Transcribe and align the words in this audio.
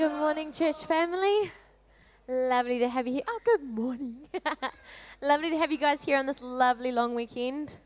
Good 0.00 0.12
morning, 0.12 0.50
church 0.50 0.86
family. 0.86 1.52
Lovely 2.26 2.78
to 2.78 2.88
have 2.88 3.06
you 3.06 3.12
here. 3.12 3.22
Oh, 3.28 3.38
good 3.44 3.62
morning. 3.62 4.16
lovely 5.20 5.50
to 5.50 5.58
have 5.58 5.70
you 5.70 5.76
guys 5.76 6.02
here 6.02 6.16
on 6.16 6.24
this 6.24 6.40
lovely 6.40 6.90
long 6.90 7.14
weekend. 7.14 7.76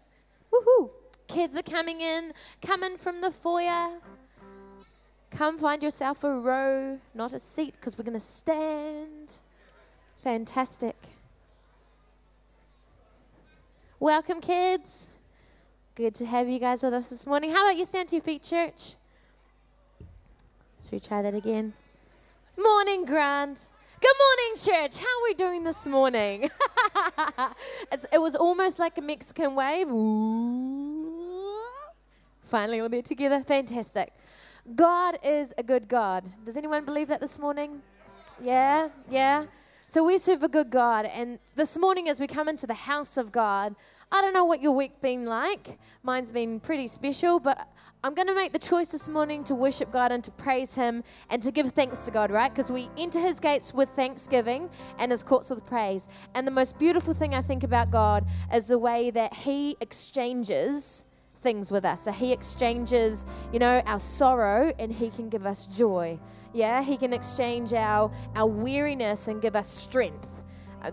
Woohoo! 0.52 0.90
Kids 1.26 1.56
are 1.56 1.62
coming 1.64 2.00
in, 2.00 2.32
coming 2.62 2.98
from 2.98 3.20
the 3.20 3.32
foyer. 3.32 3.98
Come 5.32 5.58
find 5.58 5.82
yourself 5.82 6.22
a 6.22 6.32
row, 6.38 7.00
not 7.14 7.32
a 7.32 7.40
seat, 7.40 7.74
because 7.80 7.98
we're 7.98 8.04
going 8.04 8.20
to 8.20 8.24
stand. 8.24 9.32
Fantastic. 10.22 10.94
Welcome, 13.98 14.40
kids. 14.40 15.10
Good 15.96 16.14
to 16.14 16.26
have 16.26 16.48
you 16.48 16.60
guys 16.60 16.84
with 16.84 16.94
us 16.94 17.10
this 17.10 17.26
morning. 17.26 17.50
How 17.50 17.66
about 17.66 17.76
you 17.76 17.84
stand 17.84 18.10
to 18.10 18.14
your 18.14 18.22
feet, 18.22 18.44
church? 18.44 18.94
Should 20.84 20.92
we 20.92 21.00
try 21.00 21.20
that 21.20 21.34
again? 21.34 21.72
Morning, 22.56 23.04
Grant. 23.04 23.68
Good 24.00 24.14
morning, 24.16 24.54
church. 24.56 24.98
How 25.02 25.06
are 25.06 25.24
we 25.24 25.34
doing 25.34 25.64
this 25.64 25.86
morning? 25.86 26.50
it 28.12 28.20
was 28.20 28.36
almost 28.36 28.78
like 28.78 28.96
a 28.96 29.00
Mexican 29.00 29.56
wave. 29.56 29.88
Ooh. 29.90 31.64
Finally, 32.44 32.78
all 32.78 32.88
there 32.88 33.02
together. 33.02 33.42
Fantastic. 33.42 34.12
God 34.72 35.18
is 35.24 35.52
a 35.58 35.64
good 35.64 35.88
God. 35.88 36.32
Does 36.44 36.56
anyone 36.56 36.84
believe 36.84 37.08
that 37.08 37.20
this 37.20 37.40
morning? 37.40 37.82
Yeah, 38.40 38.90
yeah. 39.10 39.46
So 39.88 40.04
we 40.04 40.16
serve 40.16 40.44
a 40.44 40.48
good 40.48 40.70
God. 40.70 41.06
And 41.06 41.40
this 41.56 41.76
morning, 41.76 42.08
as 42.08 42.20
we 42.20 42.28
come 42.28 42.48
into 42.48 42.68
the 42.68 42.74
house 42.74 43.16
of 43.16 43.32
God, 43.32 43.74
I 44.14 44.20
don't 44.20 44.32
know 44.32 44.44
what 44.44 44.62
your 44.62 44.70
week 44.70 44.92
has 44.92 45.00
been 45.00 45.26
like. 45.26 45.76
Mine's 46.04 46.30
been 46.30 46.60
pretty 46.60 46.86
special, 46.86 47.40
but 47.40 47.66
I'm 48.04 48.14
going 48.14 48.28
to 48.28 48.34
make 48.34 48.52
the 48.52 48.60
choice 48.60 48.86
this 48.86 49.08
morning 49.08 49.42
to 49.42 49.56
worship 49.56 49.90
God 49.90 50.12
and 50.12 50.22
to 50.22 50.30
praise 50.30 50.76
Him 50.76 51.02
and 51.30 51.42
to 51.42 51.50
give 51.50 51.72
thanks 51.72 52.04
to 52.04 52.12
God, 52.12 52.30
right? 52.30 52.54
Because 52.54 52.70
we 52.70 52.88
enter 52.96 53.18
His 53.18 53.40
gates 53.40 53.74
with 53.74 53.90
thanksgiving 53.90 54.70
and 55.00 55.10
His 55.10 55.24
courts 55.24 55.50
with 55.50 55.66
praise. 55.66 56.06
And 56.36 56.46
the 56.46 56.52
most 56.52 56.78
beautiful 56.78 57.12
thing 57.12 57.34
I 57.34 57.42
think 57.42 57.64
about 57.64 57.90
God 57.90 58.24
is 58.52 58.68
the 58.68 58.78
way 58.78 59.10
that 59.10 59.34
He 59.34 59.76
exchanges 59.80 61.04
things 61.40 61.72
with 61.72 61.84
us. 61.84 62.04
So 62.04 62.12
He 62.12 62.32
exchanges, 62.32 63.26
you 63.52 63.58
know, 63.58 63.82
our 63.84 63.98
sorrow 63.98 64.72
and 64.78 64.92
He 64.92 65.10
can 65.10 65.28
give 65.28 65.44
us 65.44 65.66
joy. 65.66 66.20
Yeah, 66.52 66.84
He 66.84 66.96
can 66.96 67.12
exchange 67.12 67.72
our, 67.72 68.12
our 68.36 68.46
weariness 68.46 69.26
and 69.26 69.42
give 69.42 69.56
us 69.56 69.66
strength 69.68 70.43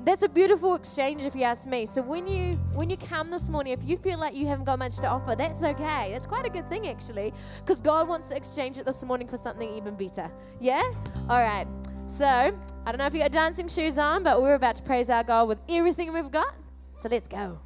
that's 0.03 0.23
a 0.23 0.29
beautiful 0.29 0.75
exchange 0.75 1.25
if 1.25 1.35
you 1.35 1.43
ask 1.43 1.67
me. 1.67 1.85
So 1.85 2.01
when 2.01 2.27
you 2.27 2.55
when 2.73 2.89
you 2.89 2.97
come 2.97 3.29
this 3.31 3.49
morning 3.49 3.73
if 3.73 3.83
you 3.83 3.97
feel 3.97 4.19
like 4.19 4.35
you 4.35 4.47
haven't 4.47 4.65
got 4.65 4.79
much 4.79 4.97
to 4.97 5.07
offer 5.07 5.35
that's 5.35 5.63
okay. 5.63 6.09
That's 6.11 6.25
quite 6.25 6.45
a 6.45 6.49
good 6.49 6.69
thing 6.69 6.87
actually 6.87 7.33
because 7.59 7.81
god 7.81 8.07
wants 8.07 8.29
to 8.29 8.35
exchange 8.35 8.77
it 8.77 8.85
this 8.85 9.03
morning 9.03 9.27
for 9.27 9.37
something 9.37 9.73
even 9.75 9.95
better. 9.95 10.31
Yeah? 10.59 10.83
All 11.29 11.41
right. 11.41 11.67
So 12.07 12.25
i 12.25 12.91
don't 12.91 12.97
know 12.97 13.05
if 13.05 13.13
you 13.13 13.21
got 13.21 13.31
dancing 13.31 13.67
shoes 13.67 13.97
on 13.97 14.23
but 14.23 14.41
we're 14.41 14.55
about 14.55 14.75
to 14.75 14.83
praise 14.83 15.09
our 15.09 15.23
god 15.23 15.47
with 15.47 15.59
everything 15.69 16.13
we've 16.13 16.31
got. 16.31 16.55
So 16.97 17.09
let's 17.09 17.27
go 17.27 17.59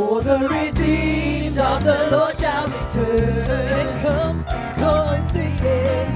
For 0.00 0.22
the 0.22 0.48
redeemed 0.48 1.58
of 1.58 1.84
the 1.84 2.08
Lord 2.10 2.34
shall 2.34 2.66
return. 2.66 4.00
Come, 4.00 4.44
come 4.80 5.08
and 5.14 5.30
say 5.30 5.52
it 5.52 6.08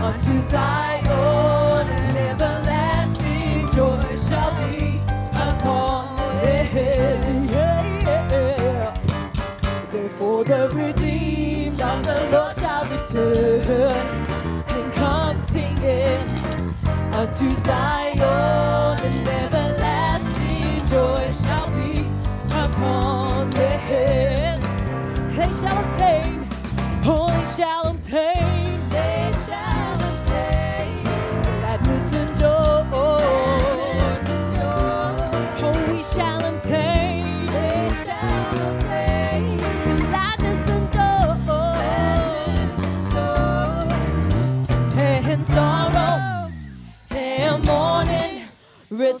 unto 0.00 0.36
Zion, 0.50 1.86
and 1.86 2.16
everlasting 2.32 3.70
joy 3.70 4.16
shall 4.16 4.50
be 4.58 4.98
upon 5.34 6.16
the 6.16 6.66
Therefore 9.92 10.42
the 10.44 10.68
redeemed 10.74 11.80
of 11.80 12.04
the 12.04 12.28
Lord 12.32 12.56
shall 12.56 12.84
return. 12.86 14.26
And 14.66 14.92
come 14.94 15.40
singing 15.42 16.74
unto 17.14 17.54
Zion. 17.64 17.95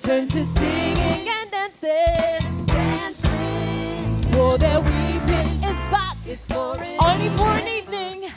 turn 0.06 0.28
to 0.28 0.44
singing 0.44 1.28
and 1.28 1.50
dancing. 1.50 2.66
Dancing. 2.66 4.22
For 4.30 4.56
their 4.56 4.78
weeping 4.78 5.48
is 5.64 5.76
but 5.90 6.16
it's 6.24 6.46
for 6.46 6.78
only 7.02 7.28
for 7.30 7.48
an 7.48 7.66
evening. 7.66 8.30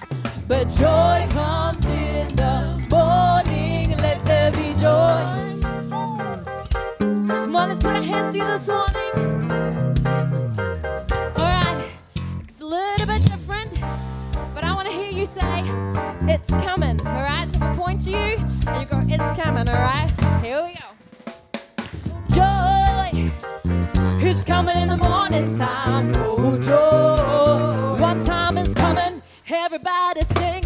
But 0.47 0.69
joy 0.69 1.27
comes 1.29 1.85
in 1.85 2.35
the 2.35 2.87
morning. 2.89 3.95
Let 3.97 4.25
there 4.25 4.51
be 4.51 4.73
joy. 4.79 5.21
Come 7.27 7.55
on, 7.55 7.69
let's 7.69 7.83
put 7.83 7.95
our 7.95 8.01
hands 8.01 8.33
together 8.33 8.57
this 8.57 8.67
morning. 8.67 9.13
Alright, 11.37 11.85
it's 12.47 12.61
a 12.61 12.65
little 12.65 13.05
bit 13.05 13.21
different, 13.21 13.79
but 14.55 14.63
I 14.63 14.73
want 14.73 14.87
to 14.87 14.93
hear 14.93 15.11
you 15.11 15.27
say, 15.27 15.63
It's 16.33 16.49
coming, 16.65 16.99
alright? 17.05 17.47
So 17.51 17.57
if 17.57 17.61
I 17.61 17.75
point 17.75 18.01
to 18.05 18.09
you, 18.09 18.37
and 18.65 18.81
you 18.81 18.87
go, 18.87 19.03
It's 19.07 19.39
coming, 19.39 19.69
alright? 19.69 20.09
Here 20.41 20.63
we 20.65 20.68
morning 25.29 25.57
time. 25.57 26.11
Oh, 26.15 26.57
joy. 26.57 28.01
One 28.01 28.23
time 28.23 28.57
is 28.57 28.73
coming, 28.73 29.21
everybody 29.47 30.21
say. 30.35 30.58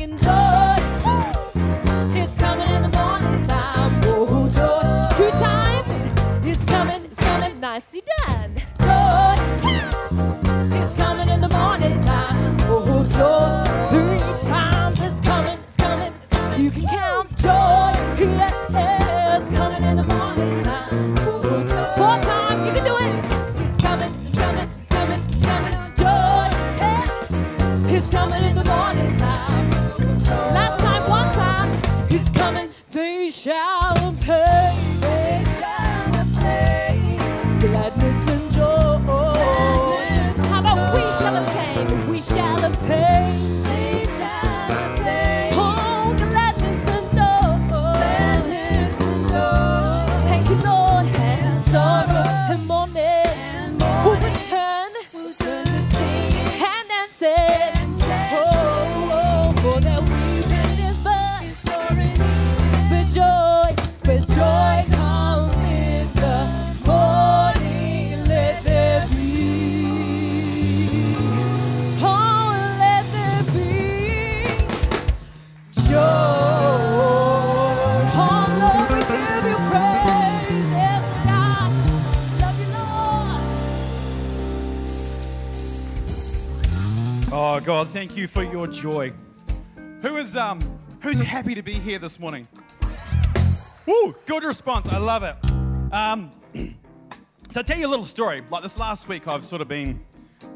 God, 87.64 87.88
thank 87.92 88.18
you 88.18 88.28
for 88.28 88.44
your 88.44 88.68
joy. 88.68 89.14
Who 90.02 90.18
is 90.18 90.36
um 90.36 90.60
who's 91.02 91.22
happy 91.22 91.56
to 91.56 91.62
be 91.62 91.72
here 91.72 91.98
this 91.98 92.20
morning? 92.20 92.46
Woo! 93.86 94.14
Good 94.26 94.44
response. 94.44 94.90
I 94.90 94.98
love 94.98 95.24
it. 95.24 95.38
Um, 95.94 96.30
so 97.50 97.62
I'll 97.62 97.64
tell 97.64 97.78
you 97.78 97.88
a 97.88 97.90
little 97.90 98.04
story. 98.04 98.44
Like 98.50 98.64
this 98.64 98.78
last 98.78 99.08
week, 99.08 99.30
I've 99.30 99.46
sort 99.46 99.62
of 99.62 99.70
been. 99.70 100.04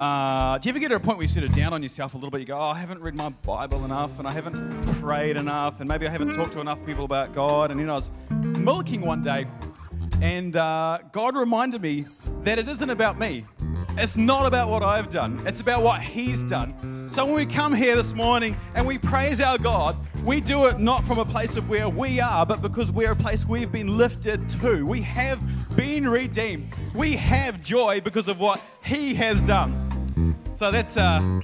Uh, 0.01 0.57
do 0.57 0.67
you 0.67 0.71
ever 0.73 0.79
get 0.79 0.89
to 0.89 0.95
a 0.95 0.99
point 0.99 1.17
where 1.17 1.23
you 1.23 1.29
sort 1.29 1.45
of 1.45 1.55
down 1.55 1.71
on 1.71 1.81
yourself 1.81 2.13
a 2.13 2.17
little 2.17 2.29
bit? 2.29 2.41
You 2.41 2.47
go, 2.47 2.57
oh, 2.57 2.71
I 2.71 2.77
haven't 2.77 2.99
read 2.99 3.15
my 3.15 3.29
Bible 3.29 3.85
enough, 3.85 4.19
and 4.19 4.27
I 4.27 4.33
haven't 4.33 4.85
prayed 4.99 5.37
enough, 5.37 5.79
and 5.79 5.87
maybe 5.87 6.07
I 6.07 6.09
haven't 6.09 6.35
talked 6.35 6.51
to 6.53 6.59
enough 6.59 6.85
people 6.85 7.05
about 7.05 7.31
God. 7.33 7.71
And 7.71 7.79
then 7.79 7.89
I 7.89 7.93
was 7.93 8.11
milking 8.29 8.99
one 8.99 9.23
day, 9.23 9.47
and 10.21 10.57
uh, 10.57 10.99
God 11.13 11.37
reminded 11.37 11.81
me 11.81 12.05
that 12.41 12.59
it 12.59 12.67
isn't 12.67 12.89
about 12.89 13.17
me. 13.17 13.45
It's 13.91 14.17
not 14.17 14.45
about 14.45 14.69
what 14.69 14.83
I've 14.83 15.09
done. 15.09 15.41
It's 15.47 15.61
about 15.61 15.83
what 15.83 16.01
He's 16.01 16.43
done 16.43 16.96
so 17.09 17.25
when 17.25 17.35
we 17.35 17.45
come 17.45 17.73
here 17.73 17.95
this 17.95 18.13
morning 18.13 18.55
and 18.75 18.85
we 18.85 18.97
praise 18.97 19.39
our 19.39 19.57
God, 19.57 19.95
we 20.25 20.41
do 20.41 20.67
it 20.67 20.79
not 20.79 21.05
from 21.05 21.19
a 21.19 21.25
place 21.25 21.55
of 21.55 21.69
where 21.69 21.87
we 21.87 22.19
are, 22.19 22.45
but 22.45 22.61
because 22.61 22.91
we're 22.91 23.13
a 23.13 23.15
place 23.15 23.45
we've 23.45 23.71
been 23.71 23.97
lifted 23.97 24.47
to. 24.49 24.85
We 24.85 25.01
have 25.01 25.39
been 25.75 26.07
redeemed. 26.07 26.67
We 26.93 27.13
have 27.13 27.63
joy 27.63 28.01
because 28.01 28.27
of 28.27 28.39
what 28.39 28.61
He 28.83 29.15
has 29.15 29.41
done. 29.41 30.35
So 30.55 30.69
that's 30.69 30.97
uh, 30.97 31.41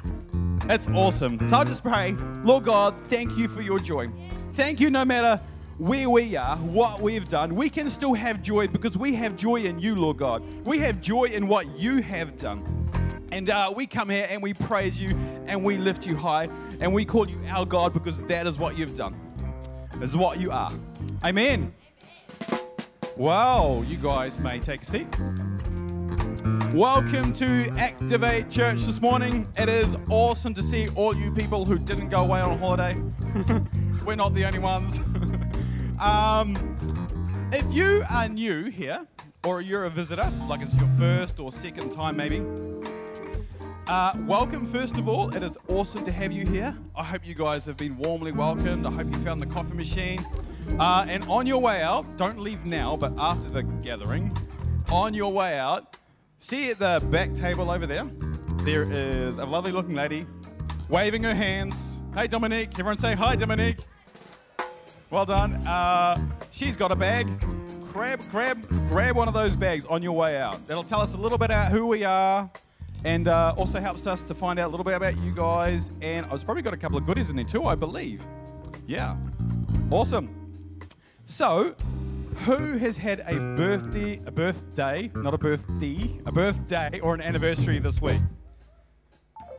that's 0.65 0.87
awesome. 0.89 1.39
So 1.47 1.57
I'll 1.57 1.65
just 1.65 1.83
pray, 1.83 2.15
Lord 2.43 2.65
God, 2.65 2.99
thank 3.07 3.37
you 3.37 3.47
for 3.47 3.61
your 3.61 3.79
joy. 3.79 4.09
Thank 4.53 4.79
you, 4.79 4.89
no 4.89 5.05
matter 5.05 5.41
where 5.77 6.09
we 6.09 6.35
are, 6.35 6.57
what 6.57 6.99
we've 6.99 7.27
done, 7.29 7.55
we 7.55 7.69
can 7.69 7.89
still 7.89 8.13
have 8.13 8.41
joy 8.41 8.67
because 8.67 8.97
we 8.97 9.15
have 9.15 9.35
joy 9.37 9.63
in 9.63 9.79
you, 9.79 9.95
Lord 9.95 10.17
God. 10.17 10.43
We 10.65 10.79
have 10.79 11.01
joy 11.01 11.25
in 11.25 11.47
what 11.47 11.79
you 11.79 12.01
have 12.01 12.37
done. 12.37 12.82
And 13.33 13.49
uh, 13.49 13.73
we 13.75 13.87
come 13.87 14.11
here 14.11 14.27
and 14.29 14.43
we 14.43 14.53
praise 14.53 15.01
you 15.01 15.17
and 15.47 15.63
we 15.63 15.75
lift 15.75 16.05
you 16.05 16.15
high 16.15 16.49
and 16.79 16.93
we 16.93 17.03
call 17.03 17.27
you 17.27 17.39
our 17.47 17.65
God 17.65 17.91
because 17.91 18.21
that 18.25 18.45
is 18.45 18.59
what 18.59 18.77
you've 18.77 18.95
done. 18.95 19.19
Is 20.03 20.15
what 20.15 20.39
you 20.39 20.51
are. 20.51 20.71
Amen. 21.23 21.73
Wow, 23.17 23.81
you 23.87 23.97
guys 23.97 24.39
may 24.39 24.59
take 24.59 24.83
a 24.83 24.85
seat. 24.85 25.07
Welcome 26.75 27.33
to 27.33 27.73
Activate 27.75 28.51
Church 28.51 28.83
this 28.83 29.01
morning. 29.01 29.47
It 29.57 29.67
is 29.67 29.95
awesome 30.11 30.53
to 30.53 30.61
see 30.61 30.89
all 30.89 31.15
you 31.15 31.31
people 31.31 31.65
who 31.65 31.79
didn't 31.79 32.09
go 32.09 32.21
away 32.21 32.39
on 32.39 32.59
holiday. 32.59 32.95
We're 34.05 34.13
not 34.15 34.35
the 34.35 34.45
only 34.45 34.59
ones. 34.59 34.99
um, 35.99 36.55
if 37.51 37.65
you 37.73 38.03
are 38.11 38.29
new 38.29 38.65
here, 38.65 39.07
or 39.43 39.59
you're 39.59 39.85
a 39.85 39.89
visitor, 39.89 40.31
like 40.47 40.61
it's 40.61 40.75
your 40.75 40.87
first 40.99 41.39
or 41.39 41.51
second 41.51 41.91
time 41.91 42.15
maybe, 42.15 42.45
uh, 43.87 44.13
welcome, 44.25 44.65
first 44.65 44.97
of 44.97 45.07
all. 45.07 45.35
It 45.35 45.43
is 45.43 45.57
awesome 45.67 46.05
to 46.05 46.11
have 46.11 46.31
you 46.31 46.45
here. 46.45 46.77
I 46.95 47.03
hope 47.03 47.25
you 47.25 47.35
guys 47.35 47.65
have 47.65 47.77
been 47.77 47.97
warmly 47.97 48.31
welcomed. 48.31 48.85
I 48.85 48.91
hope 48.91 49.07
you 49.07 49.19
found 49.19 49.41
the 49.41 49.45
coffee 49.45 49.75
machine. 49.75 50.25
Uh, 50.79 51.05
and 51.07 51.23
on 51.25 51.45
your 51.45 51.61
way 51.61 51.81
out, 51.81 52.17
don't 52.17 52.39
leave 52.39 52.65
now, 52.65 52.95
but 52.95 53.13
after 53.17 53.49
the 53.49 53.63
gathering, 53.63 54.35
on 54.89 55.13
your 55.13 55.31
way 55.33 55.57
out, 55.59 55.97
see 56.37 56.69
at 56.69 56.79
the 56.79 57.03
back 57.09 57.33
table 57.33 57.69
over 57.69 57.85
there, 57.85 58.09
there 58.61 58.83
is 58.89 59.37
a 59.37 59.45
lovely 59.45 59.71
looking 59.71 59.95
lady 59.95 60.25
waving 60.89 61.23
her 61.23 61.35
hands. 61.35 61.99
Hey, 62.15 62.27
Dominique. 62.27 62.69
Everyone 62.73 62.97
say 62.97 63.15
hi, 63.15 63.35
Dominique. 63.35 63.79
Well 65.09 65.25
done. 65.25 65.55
Uh, 65.67 66.19
she's 66.51 66.77
got 66.77 66.91
a 66.91 66.95
bag. 66.95 67.27
Grab, 67.91 68.21
grab, 68.31 68.57
grab 68.89 69.15
one 69.15 69.27
of 69.27 69.33
those 69.33 69.55
bags 69.55 69.85
on 69.85 70.01
your 70.01 70.13
way 70.13 70.37
out. 70.37 70.65
That'll 70.67 70.83
tell 70.83 71.01
us 71.01 71.13
a 71.13 71.17
little 71.17 71.37
bit 71.37 71.45
about 71.45 71.71
who 71.71 71.85
we 71.85 72.03
are, 72.03 72.49
and 73.05 73.27
uh, 73.27 73.53
also 73.57 73.79
helps 73.79 74.07
us 74.07 74.23
to 74.23 74.33
find 74.33 74.59
out 74.59 74.67
a 74.67 74.71
little 74.71 74.83
bit 74.83 74.95
about 74.95 75.17
you 75.17 75.31
guys. 75.33 75.91
And 76.01 76.25
I've 76.27 76.43
probably 76.45 76.63
got 76.63 76.73
a 76.73 76.77
couple 76.77 76.97
of 76.97 77.05
goodies 77.05 77.29
in 77.29 77.35
there 77.35 77.45
too, 77.45 77.65
I 77.65 77.75
believe. 77.75 78.25
Yeah, 78.87 79.15
awesome. 79.91 80.29
So, 81.25 81.75
who 82.45 82.77
has 82.77 82.97
had 82.97 83.21
a 83.21 83.35
birthday, 83.55 84.19
a 84.25 84.31
birthday, 84.31 85.09
not 85.15 85.33
a 85.33 85.37
birthday, 85.37 86.19
a 86.25 86.31
birthday 86.31 86.99
or 86.99 87.13
an 87.13 87.21
anniversary 87.21 87.79
this 87.79 88.01
week? 88.01 88.19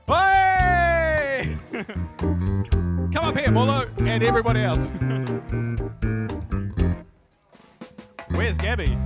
Hey! 0.06 1.56
Come 2.18 3.16
up 3.16 3.38
here, 3.38 3.50
Molo, 3.50 3.88
and 3.98 4.22
everybody 4.22 4.60
else. 4.60 4.88
Where's 8.30 8.58
Gabby? 8.58 8.98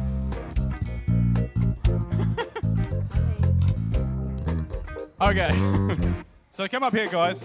Okay. 5.29 6.05
so 6.51 6.67
come 6.69 6.83
up 6.83 6.95
here, 6.95 7.09
guys. 7.09 7.45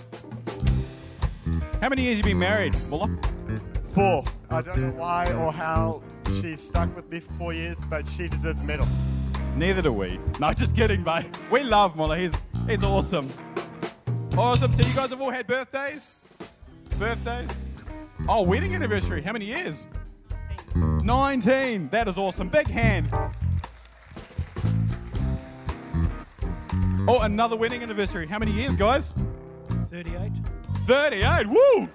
How 1.82 1.90
many 1.90 2.04
years 2.04 2.18
have 2.18 2.26
you 2.26 2.34
been 2.34 2.40
married, 2.40 2.76
Muller? 2.90 3.18
Four. 3.90 4.24
I 4.50 4.62
don't 4.62 4.78
know 4.78 4.92
why 4.92 5.32
or 5.34 5.52
how 5.52 6.02
she's 6.42 6.62
stuck 6.62 6.96
with 6.96 7.10
me 7.12 7.20
for 7.20 7.34
four 7.34 7.54
years, 7.54 7.78
but 7.90 8.08
she 8.08 8.28
deserves 8.28 8.60
a 8.60 8.64
medal. 8.64 8.88
Neither 9.56 9.82
do 9.82 9.92
we. 9.92 10.20
No, 10.40 10.54
just 10.54 10.76
kidding, 10.76 11.04
mate. 11.04 11.26
We 11.52 11.64
love 11.64 11.96
Muller. 11.96 12.18
He's 12.18 12.34
he's 12.68 12.84
awesome. 12.84 13.30
Awesome. 14.38 14.72
So 14.74 14.84
you 14.84 14.94
guys 14.96 15.10
have 15.10 15.22
all 15.22 15.30
had 15.30 15.46
birthdays? 15.46 16.12
Birthdays? 16.98 17.50
Oh, 18.28 18.42
wedding 18.44 18.74
anniversary. 18.74 19.22
How 19.22 19.34
many 19.34 19.46
years? 19.46 19.86
19. 20.76 21.90
That 21.90 22.08
is 22.08 22.18
awesome. 22.18 22.48
Big 22.48 22.68
hand. 22.68 23.10
Mm-hmm. 27.04 27.10
Oh, 27.10 27.20
another 27.20 27.58
wedding 27.58 27.84
anniversary. 27.84 28.28
How 28.28 28.40
many 28.40 28.54
years, 28.54 28.78
guys? 28.78 29.14
38. 29.90 30.32
38. 30.86 31.48
Woo! 31.48 31.90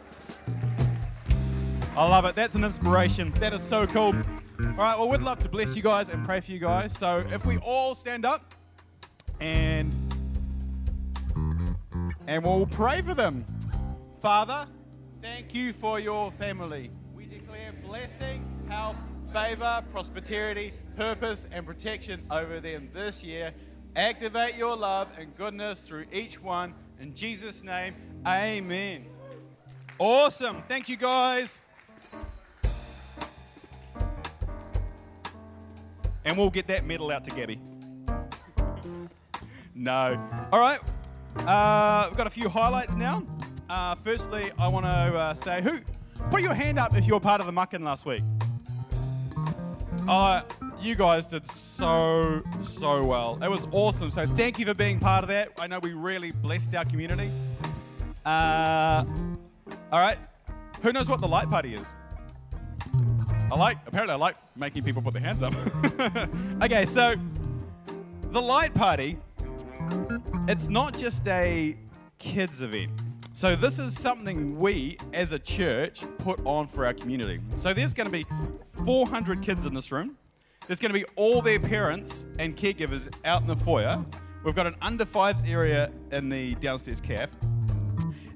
I 1.97 2.07
love 2.07 2.27
it. 2.27 2.35
That's 2.35 2.55
an 2.55 2.63
inspiration. 2.63 3.33
That 3.41 3.55
is 3.55 3.63
so 3.63 3.87
cool. 3.87 4.15
All 4.61 4.67
right, 4.77 4.99
well, 4.99 5.09
we'd 5.09 5.23
love 5.23 5.39
to 5.39 5.49
bless 5.49 5.75
you 5.75 5.83
guys 5.83 6.11
and 6.11 6.23
pray 6.27 6.41
for 6.41 6.53
you 6.53 6.59
guys. 6.59 6.93
So 6.97 7.25
if 7.31 7.47
we 7.47 7.57
all 7.59 7.95
stand 7.95 8.27
up 8.27 8.53
and 9.41 9.97
and 12.27 12.45
we'll 12.45 12.67
pray 12.67 13.01
for 13.01 13.15
them. 13.15 13.47
Father, 14.21 14.67
thank 15.23 15.55
you 15.55 15.73
for 15.73 15.99
your 15.99 16.33
family. 16.33 16.91
We 17.15 17.25
declare 17.25 17.73
blessing, 17.83 18.45
health, 18.69 18.97
favor, 19.33 19.83
prosperity, 19.91 20.75
purpose, 20.97 21.49
and 21.51 21.65
protection 21.65 22.27
over 22.31 22.61
them 22.61 22.91
this 22.93 23.25
year. 23.25 23.55
Activate 23.97 24.57
your 24.57 24.77
love 24.77 25.09
and 25.19 25.35
goodness 25.37 25.87
through 25.87 26.07
each 26.13 26.41
one. 26.41 26.75
In 27.01 27.15
Jesus' 27.15 27.63
name, 27.63 27.95
amen. 28.27 29.07
Awesome. 29.99 30.63
Thank 30.69 30.89
you, 30.89 30.97
guys. 30.97 31.61
And 36.25 36.37
we'll 36.37 36.51
get 36.51 36.67
that 36.67 36.85
medal 36.85 37.11
out 37.11 37.25
to 37.25 37.31
Gabby. 37.31 37.61
no. 39.75 40.49
All 40.53 40.61
right. 40.61 40.81
Uh, 41.47 42.07
we've 42.09 42.17
got 42.17 42.27
a 42.27 42.31
few 42.31 42.49
highlights 42.49 42.97
now. 42.97 43.23
Uh, 43.71 43.95
firstly, 43.95 44.51
I 44.59 44.69
want 44.69 44.87
to 44.87 44.91
uh, 44.91 45.35
say 45.35 45.63
who 45.63 45.79
put 46.31 46.43
your 46.43 46.55
hand 46.55 46.79
up 46.79 46.97
if 46.97 47.07
you 47.07 47.15
were 47.15 47.21
part 47.21 47.41
of 47.41 47.47
the 47.47 47.53
mucking 47.53 47.83
last 47.83 48.07
week. 48.07 48.23
Uh, 50.07 50.43
you 50.81 50.95
guys 50.95 51.27
did 51.27 51.47
so 51.51 52.43
so 52.63 53.05
well. 53.05 53.39
It 53.43 53.51
was 53.51 53.67
awesome. 53.73 54.11
So 54.11 54.27
thank 54.27 54.59
you 54.59 54.67
for 54.67 54.75
being 54.75 54.99
part 54.99 55.25
of 55.25 55.29
that. 55.29 55.53
I 55.59 55.67
know 55.67 55.79
we 55.79 55.93
really 55.93 56.31
blessed 56.31 56.75
our 56.75 56.85
community. 56.85 57.31
Uh, 58.25 59.05
all 59.93 60.01
right. 60.01 60.19
Who 60.83 60.93
knows 60.93 61.09
what 61.09 61.21
the 61.21 61.29
light 61.29 61.51
party 61.51 61.75
is? 61.75 61.95
I 63.51 63.57
like, 63.57 63.79
apparently, 63.87 64.13
I 64.13 64.17
like 64.17 64.37
making 64.57 64.85
people 64.85 65.01
put 65.01 65.15
their 65.15 65.23
hands 65.23 65.43
up. 65.43 65.55
okay, 66.63 66.85
so 66.85 67.17
the 68.31 68.43
light 68.43 68.75
party, 68.75 69.17
it's 70.47 70.69
not 70.69 70.97
just 70.97 71.27
a 71.27 71.77
kids 72.19 72.61
event. 72.61 72.93
So 73.33 73.57
this 73.57 73.79
is 73.79 73.99
something 73.99 74.59
we 74.59 74.99
as 75.15 75.33
a 75.33 75.39
church 75.39 76.03
put 76.19 76.45
on 76.45 76.67
for 76.67 76.85
our 76.85 76.93
community. 76.93 77.41
So 77.55 77.73
there's 77.73 77.95
going 77.95 78.07
to 78.07 78.13
be 78.13 78.27
400 78.85 79.43
kids 79.43 79.65
in 79.65 79.73
this 79.75 79.91
room. 79.91 80.17
There's 80.69 80.81
going 80.81 80.93
to 80.93 80.99
be 80.99 81.07
all 81.17 81.41
their 81.41 81.59
parents 81.59 82.27
and 82.39 82.55
caregivers 82.55 83.11
out 83.25 83.41
in 83.41 83.49
the 83.49 83.57
foyer. 83.57 84.05
We've 84.45 84.55
got 84.55 84.67
an 84.67 84.77
under 84.83 85.07
fives 85.07 85.43
area 85.47 85.91
in 86.13 86.29
the 86.29 86.57
downstairs 86.57 87.01
caf. 87.01 87.31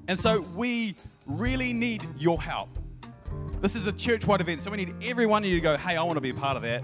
And 0.07 0.17
so 0.17 0.41
we 0.55 0.95
really 1.27 1.73
need 1.73 2.03
your 2.17 2.41
help. 2.41 2.69
This 3.61 3.75
is 3.75 3.85
a 3.85 3.91
church 3.91 4.25
wide 4.25 4.41
event, 4.41 4.63
so 4.63 4.71
we 4.71 4.77
need 4.77 4.95
every 5.03 5.27
one 5.27 5.43
of 5.43 5.49
you 5.49 5.57
to 5.57 5.61
go, 5.61 5.77
hey, 5.77 5.95
I 5.95 6.01
want 6.01 6.15
to 6.15 6.21
be 6.21 6.31
a 6.31 6.33
part 6.33 6.57
of 6.57 6.63
that. 6.63 6.83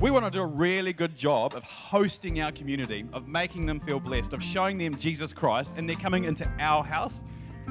We 0.00 0.10
want 0.10 0.24
to 0.24 0.30
do 0.30 0.40
a 0.40 0.46
really 0.46 0.94
good 0.94 1.14
job 1.14 1.54
of 1.54 1.62
hosting 1.62 2.40
our 2.40 2.50
community, 2.50 3.04
of 3.12 3.28
making 3.28 3.66
them 3.66 3.80
feel 3.80 4.00
blessed, 4.00 4.32
of 4.32 4.42
showing 4.42 4.78
them 4.78 4.96
Jesus 4.96 5.34
Christ, 5.34 5.74
and 5.76 5.86
they're 5.86 5.96
coming 5.96 6.24
into 6.24 6.50
our 6.58 6.82
house. 6.82 7.22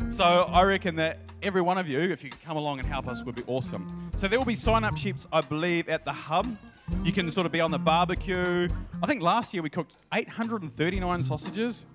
So 0.10 0.24
I 0.24 0.62
reckon 0.62 0.96
that 0.98 1.22
every 1.42 1.64
one 1.64 1.80
of 1.80 1.88
you, 1.88 2.00
if 2.00 2.24
you 2.24 2.30
could 2.30 2.44
come 2.44 2.56
along 2.56 2.78
and 2.78 2.88
help 2.88 3.08
us, 3.08 3.24
would 3.24 3.36
be 3.36 3.44
awesome. 3.48 4.12
So 4.16 4.28
there 4.28 4.38
will 4.38 4.46
be 4.46 4.54
sign 4.54 4.84
up 4.84 4.96
sheets, 4.96 5.26
I 5.34 5.42
believe, 5.42 5.90
at 5.90 6.06
the 6.06 6.14
hub. 6.14 6.56
You 7.04 7.12
can 7.12 7.30
sort 7.32 7.46
of 7.46 7.52
be 7.52 7.62
on 7.62 7.72
the 7.72 7.80
barbecue. 7.80 8.70
I 9.02 9.08
think 9.08 9.22
last 9.22 9.54
year 9.54 9.64
we 9.64 9.70
cooked 9.70 9.96
839 10.14 11.24
sausages. 11.24 11.86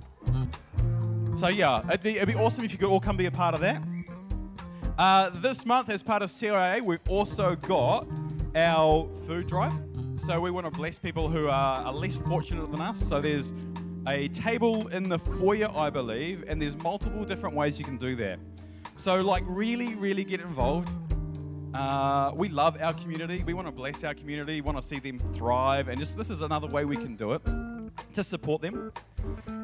So 1.35 1.49
yeah, 1.49 1.82
it'd 1.88 2.02
be, 2.02 2.16
it'd 2.16 2.28
be 2.28 2.35
awesome 2.35 2.64
if 2.64 2.73
you 2.73 2.78
could 2.78 2.88
all 2.88 3.00
come 3.00 3.16
be 3.16 3.26
a 3.26 3.30
part 3.30 3.54
of 3.54 3.61
that. 3.61 3.82
Uh, 4.99 5.30
this 5.30 5.64
month, 5.64 5.88
as 5.88 6.02
part 6.02 6.23
of 6.23 6.30
CIA, 6.30 6.80
we've 6.80 7.00
also 7.09 7.56
got 7.56 8.06
our 8.54 9.09
food 9.26 9.47
drive. 9.47 9.73
So 10.16 10.40
we 10.40 10.50
want 10.50 10.66
to 10.66 10.70
bless 10.70 10.99
people 10.99 11.28
who 11.28 11.49
are, 11.49 11.85
are 11.85 11.92
less 11.92 12.18
fortunate 12.18 12.70
than 12.70 12.80
us. 12.80 12.99
So 12.99 13.20
there's 13.20 13.54
a 14.06 14.28
table 14.28 14.88
in 14.88 15.09
the 15.09 15.18
foyer, 15.18 15.70
I 15.75 15.90
believe, 15.90 16.44
and 16.47 16.61
there's 16.61 16.76
multiple 16.76 17.25
different 17.25 17.54
ways 17.54 17.78
you 17.78 17.85
can 17.85 17.97
do 17.97 18.14
that. 18.16 18.38
So, 18.97 19.23
like, 19.23 19.44
really, 19.47 19.94
really 19.94 20.25
get 20.25 20.40
involved. 20.40 20.90
Uh, 21.74 22.32
we 22.34 22.48
love 22.48 22.80
our 22.80 22.92
community. 22.94 23.42
We 23.44 23.54
want 23.54 23.68
to 23.68 23.72
bless 23.72 24.02
our 24.04 24.14
community. 24.14 24.54
We 24.54 24.60
want 24.60 24.78
to 24.78 24.82
see 24.82 24.99
them 24.99 25.18
thrive, 25.34 25.88
and 25.88 25.99
just 25.99 26.16
this 26.16 26.30
is 26.30 26.40
another 26.40 26.66
way 26.66 26.84
we 26.84 26.97
can 26.97 27.16
do 27.16 27.32
it 27.32 27.42
to 28.14 28.25
support 28.25 28.62
them. 28.62 28.92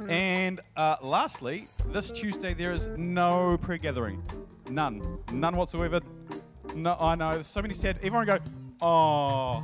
And 0.09 0.61
uh, 0.77 0.97
lastly, 1.03 1.69
this 1.93 2.11
Tuesday 2.11 2.55
there 2.55 2.73
is 2.73 2.87
no 2.97 3.59
prayer 3.59 3.79
gathering, 3.79 4.23
none, 4.71 5.19
none 5.33 5.57
whatsoever. 5.57 6.01
No, 6.75 6.97
I 7.01 7.15
know. 7.15 7.43
So 7.43 7.63
many 7.63 7.75
sad. 7.75 7.97
Everyone 8.03 8.27
go, 8.27 8.39
oh. 8.83 9.63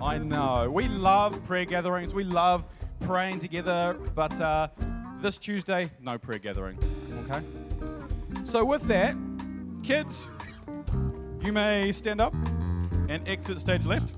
I 0.00 0.18
know. 0.18 0.68
We 0.68 0.88
love 0.88 1.44
prayer 1.44 1.64
gatherings. 1.64 2.12
We 2.12 2.24
love 2.24 2.66
praying 3.00 3.38
together, 3.38 3.96
but 4.16 4.38
uh, 4.40 4.68
this 5.20 5.38
Tuesday, 5.38 5.92
no 6.00 6.18
prayer 6.18 6.40
gathering. 6.40 6.76
Okay. 7.30 7.44
So 8.42 8.64
with 8.64 8.82
that, 8.88 9.14
kids, 9.84 10.26
you 11.44 11.52
may 11.52 11.92
stand 11.92 12.20
up 12.20 12.34
and 13.08 13.26
exit 13.26 13.60
stage 13.60 13.86
left. 13.86 14.14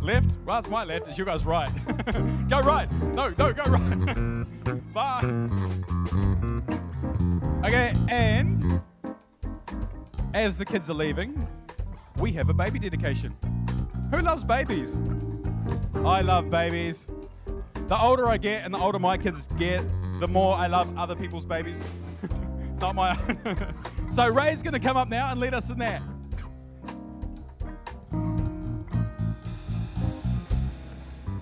Left? 0.00 0.38
Well, 0.46 0.58
it's 0.58 0.70
my 0.70 0.84
left. 0.84 1.08
It's 1.08 1.18
you 1.18 1.24
guys' 1.24 1.44
right. 1.44 1.70
go 2.48 2.60
right. 2.60 2.90
No, 3.14 3.34
no, 3.36 3.52
go 3.52 3.64
right. 3.64 4.92
Bye. 4.94 5.20
Okay, 7.64 7.94
and 8.08 8.80
as 10.32 10.56
the 10.56 10.64
kids 10.64 10.88
are 10.88 10.94
leaving, 10.94 11.46
we 12.16 12.32
have 12.32 12.48
a 12.48 12.54
baby 12.54 12.78
dedication. 12.78 13.36
Who 14.10 14.22
loves 14.22 14.44
babies? 14.44 14.98
I 15.96 16.22
love 16.22 16.48
babies. 16.48 17.08
The 17.74 18.00
older 18.00 18.26
I 18.26 18.38
get 18.38 18.64
and 18.64 18.72
the 18.72 18.78
older 18.78 18.98
my 18.98 19.18
kids 19.18 19.48
get, 19.58 19.84
the 20.20 20.28
more 20.28 20.56
I 20.56 20.68
love 20.68 20.96
other 20.96 21.16
people's 21.16 21.44
babies. 21.44 21.80
Not 22.80 22.94
my 22.94 23.10
own. 23.10 23.74
so 24.12 24.28
Ray's 24.28 24.62
going 24.62 24.74
to 24.74 24.80
come 24.80 24.96
up 24.96 25.08
now 25.08 25.30
and 25.30 25.40
lead 25.40 25.54
us 25.54 25.68
in 25.70 25.78
that. 25.78 26.00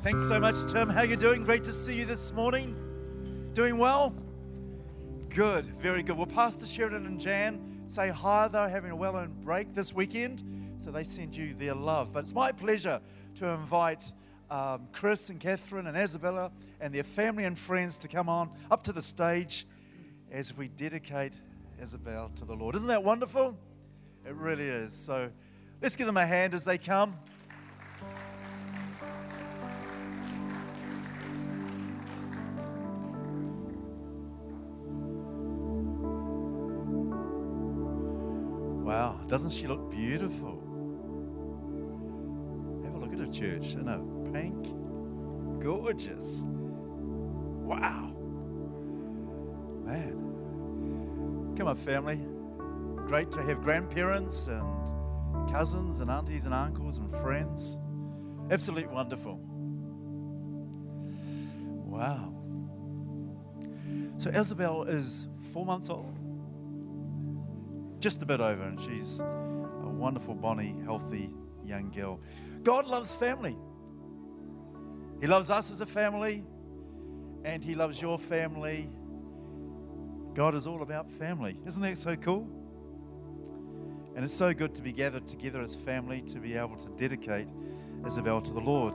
Thanks 0.03 0.29
so 0.29 0.41
much, 0.41 0.65
Tim. 0.71 0.89
How 0.89 1.03
you 1.03 1.17
doing? 1.17 1.45
Great 1.45 1.65
to 1.65 1.73
see 1.73 1.97
you 1.97 2.05
this 2.05 2.33
morning. 2.33 2.75
Doing 3.55 3.77
well? 3.77 4.15
Good, 5.29 5.67
very 5.67 6.03
good. 6.03 6.17
Well, 6.17 6.27
Pastor 6.27 6.67
Sheridan 6.67 7.05
and 7.05 7.21
Jan 7.21 7.83
say 7.87 8.09
hi. 8.09 8.49
They're 8.49 8.69
having 8.69 8.93
a 8.93 8.97
well-earned 8.97 9.43
break 9.43 9.75
this 9.75 9.93
weekend, 9.93 10.43
so 10.79 10.91
they 10.91 11.05
send 11.05 11.37
you 11.37 11.53
their 11.55 11.75
love. 11.75 12.13
But 12.13 12.21
it's 12.21 12.35
my 12.35 12.53
pleasure 12.53 13.01
to 13.35 13.49
invite 13.49 14.13
um, 14.49 14.89
Chris 14.93 15.29
and 15.29 15.41
Catherine 15.41 15.87
and 15.87 15.97
Isabella 15.97 16.53
and 16.81 16.95
their 16.95 17.03
family 17.03 17.45
and 17.45 17.59
friends 17.59 17.99
to 17.99 18.09
come 18.09 18.29
on 18.29 18.51
up 18.71 18.85
to 18.85 18.93
the 18.93 19.03
stage 19.03 19.67
as 20.31 20.57
we 20.57 20.69
dedicate 20.69 21.35
Isabel 21.81 22.31
to 22.37 22.45
the 22.45 22.55
Lord. 22.55 22.75
Isn't 22.75 22.89
that 22.89 23.03
wonderful? 23.05 23.57
It 24.25 24.35
really 24.35 24.67
is. 24.67 24.93
So 24.93 25.31
let's 25.81 25.97
give 25.97 26.07
them 26.07 26.17
a 26.17 26.27
hand 26.27 26.55
as 26.55 26.65
they 26.65 26.79
come. 26.79 27.17
Wow, 38.85 39.21
doesn't 39.27 39.51
she 39.51 39.67
look 39.67 39.91
beautiful? 39.91 40.63
Have 42.85 42.95
a 42.95 42.99
look 42.99 43.13
at 43.13 43.19
her 43.19 43.33
church 43.33 43.75
in 43.75 43.89
a 43.89 43.99
pink. 44.33 45.61
Gorgeous. 45.61 46.43
Wow. 46.47 48.16
Man. 49.87 51.55
Come 51.57 51.69
on, 51.69 51.77
family. 51.77 52.21
Great 53.07 53.31
to 53.33 53.43
have 53.43 53.63
grandparents 53.63 54.49
and 54.49 55.51
cousins 55.51 56.01
and 56.01 56.11
aunties 56.11 56.45
and 56.45 56.53
uncles 56.53 56.99
and 56.99 57.11
friends. 57.11 57.79
Absolutely 58.51 58.93
wonderful. 58.93 59.41
Wow. 61.87 62.35
So 64.19 64.31
Isabel 64.31 64.83
is 64.83 65.29
four 65.53 65.65
months 65.65 65.89
old 65.89 66.17
just 68.07 68.23
a 68.23 68.27
bit 68.27 68.41
over, 68.41 68.63
and 68.63 68.81
she's 68.81 69.21
a 69.21 69.89
wonderful, 69.89 70.35
bonny, 70.35 70.77
healthy 70.85 71.31
young 71.65 71.91
girl. 71.91 72.21
God 72.63 72.87
loves 72.87 73.13
family. 73.15 73.57
He 75.21 75.27
loves 75.27 75.51
us 75.51 75.71
as 75.71 75.81
a 75.81 75.87
family, 75.87 76.45
and 77.45 77.65
He 77.65 77.75
loves 77.75 78.01
your 78.01 78.19
family. 78.19 78.89
God 80.37 80.55
is 80.55 80.67
all 80.67 80.83
about 80.83 81.11
family. 81.11 81.57
Isn't 81.65 81.81
that 81.81 81.97
so 81.97 82.15
cool? 82.15 82.47
And 84.15 84.23
it's 84.23 84.35
so 84.35 84.53
good 84.53 84.75
to 84.75 84.83
be 84.83 84.93
gathered 84.93 85.27
together 85.27 85.63
as 85.63 85.75
family 85.75 86.21
to 86.27 86.39
be 86.39 86.57
able 86.57 86.77
to 86.77 86.91
dedicate 86.91 87.49
Isabel 88.07 88.43
to 88.43 88.53
the 88.53 88.61
Lord. 88.61 88.93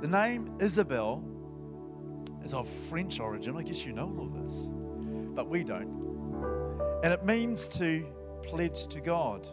The 0.00 0.08
name 0.08 0.56
Isabel 0.60 1.22
is 2.42 2.54
of 2.54 2.66
French 2.66 3.20
origin. 3.20 3.58
I 3.58 3.62
guess 3.62 3.84
you 3.84 3.92
know 3.92 4.10
all 4.16 4.24
of 4.24 4.42
this, 4.42 4.70
but 5.34 5.50
we 5.50 5.64
don't. 5.64 7.00
And 7.04 7.12
it 7.12 7.26
means 7.26 7.68
to 7.76 8.06
pledge 8.42 8.86
to 8.86 9.02
God. 9.02 9.46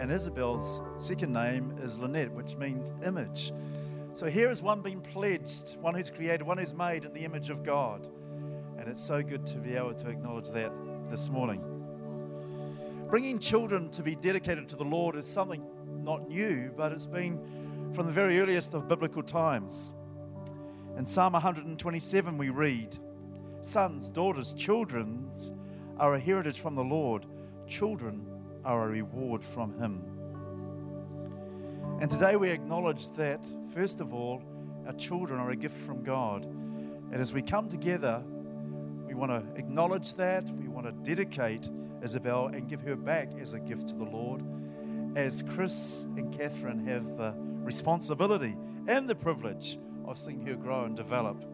And 0.00 0.10
Isabel's 0.10 0.82
second 0.98 1.32
name 1.32 1.76
is 1.80 2.00
Lynette, 2.00 2.32
which 2.32 2.56
means 2.56 2.92
image. 3.04 3.52
So 4.14 4.26
here 4.26 4.50
is 4.50 4.62
one 4.62 4.80
being 4.80 5.00
pledged, 5.00 5.78
one 5.78 5.94
who's 5.94 6.10
created, 6.10 6.42
one 6.42 6.58
who's 6.58 6.74
made 6.74 7.04
in 7.04 7.12
the 7.12 7.24
image 7.24 7.50
of 7.50 7.62
God. 7.62 8.08
And 8.78 8.88
it's 8.88 9.02
so 9.02 9.22
good 9.22 9.44
to 9.46 9.58
be 9.58 9.74
able 9.74 9.92
to 9.92 10.08
acknowledge 10.08 10.50
that 10.50 10.72
this 11.10 11.28
morning. 11.28 11.60
Bringing 13.10 13.38
children 13.38 13.90
to 13.90 14.02
be 14.02 14.14
dedicated 14.14 14.68
to 14.68 14.76
the 14.76 14.84
Lord 14.84 15.16
is 15.16 15.26
something 15.26 15.66
not 16.04 16.28
new, 16.28 16.72
but 16.76 16.92
it's 16.92 17.06
been 17.06 17.40
from 17.92 18.06
the 18.06 18.12
very 18.12 18.38
earliest 18.38 18.74
of 18.74 18.86
biblical 18.86 19.22
times. 19.22 19.94
In 20.96 21.04
Psalm 21.04 21.32
127, 21.32 22.38
we 22.38 22.50
read, 22.50 22.96
Sons, 23.62 24.08
daughters, 24.08 24.54
children's 24.54 25.52
are 25.98 26.14
a 26.14 26.20
heritage 26.20 26.60
from 26.60 26.76
the 26.76 26.84
Lord. 26.84 27.26
Children 27.66 28.24
are 28.64 28.84
a 28.84 28.88
reward 28.88 29.42
from 29.42 29.76
Him. 29.78 30.04
And 32.00 32.08
today 32.08 32.36
we 32.36 32.50
acknowledge 32.50 33.10
that, 33.12 33.44
first 33.74 34.00
of 34.00 34.14
all, 34.14 34.42
our 34.86 34.92
children 34.92 35.40
are 35.40 35.50
a 35.50 35.56
gift 35.56 35.76
from 35.76 36.04
God. 36.04 36.46
And 36.46 37.16
as 37.16 37.32
we 37.32 37.42
come 37.42 37.68
together, 37.68 38.22
want 39.18 39.32
to 39.32 39.58
acknowledge 39.58 40.14
that. 40.14 40.48
We 40.50 40.68
want 40.68 40.86
to 40.86 40.92
dedicate 40.92 41.68
Isabel 42.02 42.46
and 42.46 42.68
give 42.68 42.80
her 42.82 42.96
back 42.96 43.32
as 43.40 43.52
a 43.52 43.60
gift 43.60 43.88
to 43.88 43.94
the 43.96 44.04
Lord. 44.04 44.42
As 45.16 45.42
Chris 45.42 46.04
and 46.16 46.32
Catherine 46.32 46.86
have 46.86 47.16
the 47.16 47.34
responsibility 47.36 48.56
and 48.86 49.08
the 49.08 49.14
privilege 49.14 49.78
of 50.06 50.16
seeing 50.16 50.46
her 50.46 50.56
grow 50.56 50.84
and 50.84 50.96
develop 50.96 51.44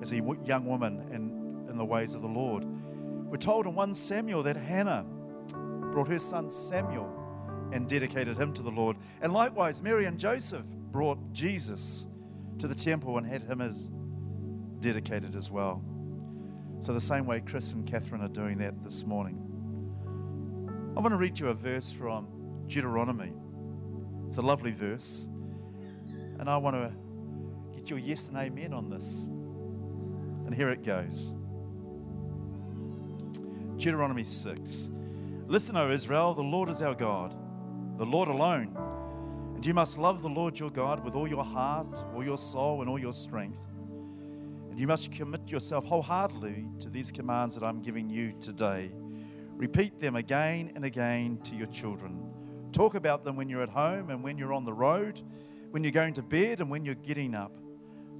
as 0.00 0.12
a 0.12 0.16
young 0.44 0.66
woman 0.66 1.00
in, 1.10 1.68
in 1.70 1.76
the 1.76 1.84
ways 1.84 2.14
of 2.14 2.22
the 2.22 2.28
Lord. 2.28 2.64
We're 2.64 3.38
told 3.38 3.66
in 3.66 3.74
1 3.74 3.94
Samuel 3.94 4.42
that 4.44 4.56
Hannah 4.56 5.04
brought 5.90 6.08
her 6.08 6.18
son 6.18 6.50
Samuel 6.50 7.10
and 7.72 7.88
dedicated 7.88 8.36
him 8.36 8.52
to 8.52 8.62
the 8.62 8.70
Lord. 8.70 8.96
And 9.22 9.32
likewise, 9.32 9.82
Mary 9.82 10.04
and 10.04 10.18
Joseph 10.18 10.66
brought 10.92 11.18
Jesus 11.32 12.06
to 12.58 12.68
the 12.68 12.74
temple 12.74 13.18
and 13.18 13.26
had 13.26 13.42
him 13.42 13.60
as 13.60 13.90
dedicated 14.80 15.34
as 15.34 15.50
well. 15.50 15.82
So, 16.84 16.92
the 16.92 17.00
same 17.00 17.24
way 17.24 17.40
Chris 17.40 17.72
and 17.72 17.86
Catherine 17.86 18.20
are 18.20 18.28
doing 18.28 18.58
that 18.58 18.84
this 18.84 19.06
morning. 19.06 19.40
I 20.94 21.00
want 21.00 21.14
to 21.14 21.16
read 21.16 21.40
you 21.40 21.48
a 21.48 21.54
verse 21.54 21.90
from 21.90 22.28
Deuteronomy. 22.66 23.32
It's 24.26 24.36
a 24.36 24.42
lovely 24.42 24.70
verse. 24.70 25.26
And 26.38 26.46
I 26.46 26.58
want 26.58 26.76
to 26.76 26.92
get 27.74 27.88
your 27.88 27.98
yes 27.98 28.28
and 28.28 28.36
amen 28.36 28.74
on 28.74 28.90
this. 28.90 29.22
And 30.44 30.54
here 30.54 30.68
it 30.68 30.82
goes 30.82 31.34
Deuteronomy 33.78 34.24
6. 34.24 34.90
Listen, 35.46 35.78
O 35.78 35.90
Israel, 35.90 36.34
the 36.34 36.42
Lord 36.42 36.68
is 36.68 36.82
our 36.82 36.94
God, 36.94 37.34
the 37.96 38.04
Lord 38.04 38.28
alone. 38.28 38.76
And 39.54 39.64
you 39.64 39.72
must 39.72 39.96
love 39.96 40.20
the 40.20 40.28
Lord 40.28 40.58
your 40.58 40.68
God 40.68 41.02
with 41.02 41.14
all 41.14 41.26
your 41.26 41.44
heart, 41.44 42.04
all 42.14 42.22
your 42.22 42.36
soul, 42.36 42.82
and 42.82 42.90
all 42.90 42.98
your 42.98 43.14
strength. 43.14 43.62
And 44.74 44.80
you 44.80 44.88
must 44.88 45.12
commit 45.12 45.52
yourself 45.52 45.84
wholeheartedly 45.84 46.66
to 46.80 46.90
these 46.90 47.12
commands 47.12 47.54
that 47.54 47.62
I'm 47.62 47.80
giving 47.80 48.10
you 48.10 48.32
today. 48.40 48.90
Repeat 49.52 50.00
them 50.00 50.16
again 50.16 50.72
and 50.74 50.84
again 50.84 51.38
to 51.44 51.54
your 51.54 51.68
children. 51.68 52.20
Talk 52.72 52.96
about 52.96 53.22
them 53.22 53.36
when 53.36 53.48
you're 53.48 53.62
at 53.62 53.68
home 53.68 54.10
and 54.10 54.20
when 54.20 54.36
you're 54.36 54.52
on 54.52 54.64
the 54.64 54.72
road, 54.72 55.22
when 55.70 55.84
you're 55.84 55.92
going 55.92 56.12
to 56.14 56.24
bed 56.24 56.58
and 56.58 56.68
when 56.68 56.84
you're 56.84 56.96
getting 56.96 57.36
up. 57.36 57.56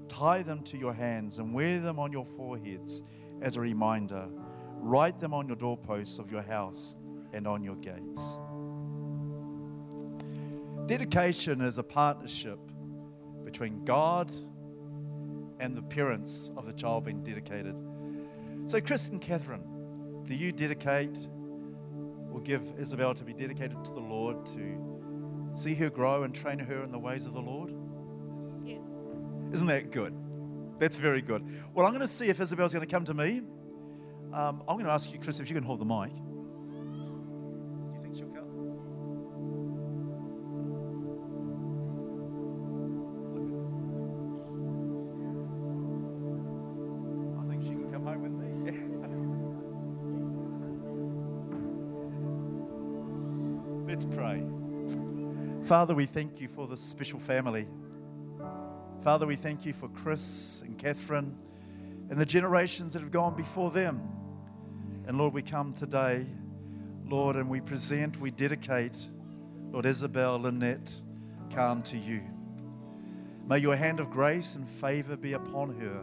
Tie 0.07 0.45
them 0.45 0.63
to 0.63 0.79
your 0.79 0.93
hands 0.93 1.41
and 1.41 1.53
wear 1.53 1.81
them 1.81 1.99
on 1.99 2.13
your 2.13 2.25
foreheads 2.25 3.03
as 3.43 3.57
a 3.57 3.61
reminder. 3.61 4.29
Write 4.77 5.19
them 5.19 5.35
on 5.35 5.49
your 5.49 5.57
doorposts 5.57 6.21
of 6.21 6.31
your 6.31 6.43
house 6.43 6.95
and 7.33 7.49
on 7.49 7.65
your 7.65 7.75
gates. 7.75 8.39
Dedication 10.87 11.61
is 11.63 11.79
a 11.79 11.83
partnership 11.83 12.61
between 13.45 13.85
God 13.85 14.31
and 15.61 15.77
the 15.77 15.83
parents 15.83 16.51
of 16.57 16.67
the 16.67 16.73
child 16.73 17.05
being 17.05 17.23
dedicated. 17.23 17.77
So, 18.65 18.81
Chris 18.81 19.09
and 19.09 19.21
Catherine, 19.21 20.23
do 20.25 20.35
you 20.35 20.53
dedicate 20.53 21.29
or 22.33 22.41
give 22.41 22.63
Isabel 22.79 23.15
to 23.15 23.25
be 23.25 23.33
dedicated 23.33 23.85
to 23.85 23.93
the 23.93 24.01
Lord 24.01 24.47
to 24.47 25.51
see 25.53 25.75
her 25.75 25.91
grow 25.91 26.25
and 26.25 26.35
train 26.35 26.59
her 26.59 26.83
in 26.83 26.91
the 26.91 26.99
ways 26.99 27.27
of 27.27 27.35
the 27.35 27.41
Lord? 27.41 27.73
Yes. 28.65 28.83
Isn't 29.53 29.67
that 29.69 29.91
good? 29.91 30.15
That's 30.79 30.97
very 30.97 31.23
good. 31.23 31.45
Well, 31.73 31.87
I'm 31.87 31.93
going 31.93 32.01
to 32.01 32.09
see 32.09 32.27
if 32.29 32.41
Isabel's 32.41 32.73
going 32.73 32.87
to 32.87 32.91
come 32.91 33.05
to 33.05 33.15
me. 33.15 33.43
Um, 34.33 34.63
I'm 34.67 34.77
going 34.77 34.87
to 34.87 34.91
ask 34.91 35.13
you, 35.13 35.21
Chris, 35.21 35.39
if 35.39 35.49
you 35.49 35.55
can 35.55 35.63
hold 35.63 35.81
the 35.81 35.85
mic. 35.85 36.11
With 48.17 48.33
me. 48.33 48.73
Let's 53.87 54.05
pray. 54.05 54.45
Father, 55.67 55.95
we 55.95 56.07
thank 56.07 56.41
you 56.41 56.49
for 56.49 56.67
this 56.67 56.81
special 56.81 57.19
family. 57.19 57.67
Father, 59.03 59.27
we 59.27 59.37
thank 59.37 59.65
you 59.65 59.73
for 59.73 59.89
Chris 59.89 60.63
and 60.65 60.79
Catherine 60.79 61.37
and 62.11 62.19
the 62.19 62.27
generations 62.27 62.93
that 62.95 63.01
have 63.01 63.11
gone 63.11 63.37
before 63.37 63.71
them. 63.71 64.01
And 65.07 65.19
Lord, 65.19 65.35
we 65.35 65.43
come 65.43 65.73
today, 65.73 66.27
Lord, 67.07 67.37
and 67.37 67.49
we 67.49 67.61
present, 67.61 68.19
we 68.21 68.31
dedicate, 68.31 69.09
Lord, 69.71 69.87
Isabel, 69.87 70.39
Lynette, 70.39 70.95
Khan 71.55 71.83
to 71.85 71.99
you. 71.99 72.23
May 73.47 73.59
your 73.59 73.77
hand 73.77 74.01
of 74.01 74.11
grace 74.11 74.55
and 74.55 74.69
favor 74.69 75.17
be 75.17 75.35
upon 75.35 75.79
her. 75.79 76.03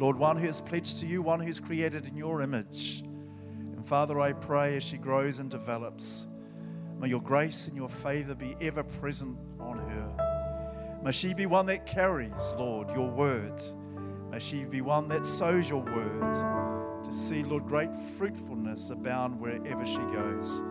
Lord, 0.00 0.16
one 0.16 0.38
who 0.38 0.46
has 0.46 0.62
pledged 0.62 1.00
to 1.00 1.06
you, 1.06 1.20
one 1.20 1.40
who's 1.40 1.60
created 1.60 2.06
in 2.06 2.16
your 2.16 2.40
image. 2.40 3.02
And 3.02 3.86
Father, 3.86 4.18
I 4.18 4.32
pray 4.32 4.76
as 4.78 4.82
she 4.82 4.96
grows 4.96 5.40
and 5.40 5.50
develops, 5.50 6.26
may 6.98 7.08
your 7.08 7.20
grace 7.20 7.68
and 7.68 7.76
your 7.76 7.90
favor 7.90 8.34
be 8.34 8.56
ever 8.62 8.82
present 8.82 9.36
on 9.60 9.76
her. 9.76 11.00
May 11.04 11.12
she 11.12 11.34
be 11.34 11.44
one 11.44 11.66
that 11.66 11.84
carries, 11.84 12.54
Lord, 12.58 12.90
your 12.92 13.10
word. 13.10 13.60
May 14.30 14.38
she 14.38 14.64
be 14.64 14.80
one 14.80 15.06
that 15.08 15.26
sows 15.26 15.68
your 15.68 15.82
word 15.82 16.34
to 17.04 17.12
see, 17.12 17.42
Lord, 17.42 17.66
great 17.66 17.94
fruitfulness 17.94 18.88
abound 18.88 19.38
wherever 19.38 19.84
she 19.84 19.98
goes. 20.14 20.64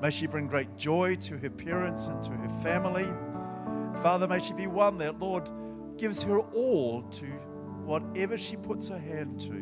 May 0.00 0.10
she 0.10 0.26
bring 0.26 0.46
great 0.46 0.78
joy 0.78 1.16
to 1.16 1.36
her 1.36 1.50
parents 1.50 2.06
and 2.06 2.22
to 2.22 2.30
her 2.30 2.48
family. 2.62 3.06
Father, 4.02 4.26
may 4.26 4.38
she 4.38 4.54
be 4.54 4.66
one 4.66 4.96
that, 4.96 5.18
Lord, 5.18 5.50
gives 5.98 6.22
her 6.22 6.40
all 6.40 7.02
to 7.02 7.26
whatever 7.84 8.36
she 8.36 8.56
puts 8.56 8.88
her 8.88 8.98
hand 8.98 9.38
to, 9.40 9.52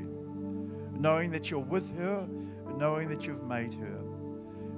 knowing 0.98 1.30
that 1.30 1.50
you're 1.50 1.60
with 1.60 1.96
her, 1.96 2.28
knowing 2.76 3.08
that 3.08 3.26
you've 3.26 3.44
made 3.44 3.74
her. 3.74 4.00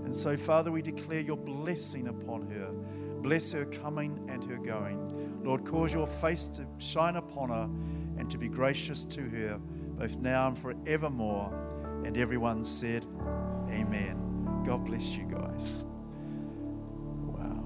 And 0.05 0.15
so, 0.15 0.37
Father, 0.37 0.71
we 0.71 0.83
declare 0.83 1.21
your 1.21 1.37
blessing 1.37 2.09
upon 2.09 2.51
her. 2.51 2.73
Bless 3.23 3.53
her 3.53 3.65
coming 3.65 4.27
and 4.29 4.45
her 4.45 4.57
going. 4.57 5.43
Lord, 5.45 5.65
cause 5.65 5.95
your 5.95 6.07
face 6.07 6.49
to 6.49 6.67
shine 6.79 7.17
upon 7.17 7.51
her 7.51 7.69
and 8.19 8.31
to 8.31 8.39
be 8.39 8.49
gracious 8.49 9.05
to 9.05 9.21
her, 9.23 9.59
both 9.99 10.17
now 10.17 10.49
and 10.49 10.59
forevermore. 10.59 11.53
And 12.05 12.17
everyone 12.17 12.65
said, 12.65 13.07
Amen. 13.71 14.19
God 14.65 14.85
bless 14.85 15.17
you 15.17 15.25
guys. 15.25 15.85
Wow. 17.27 17.65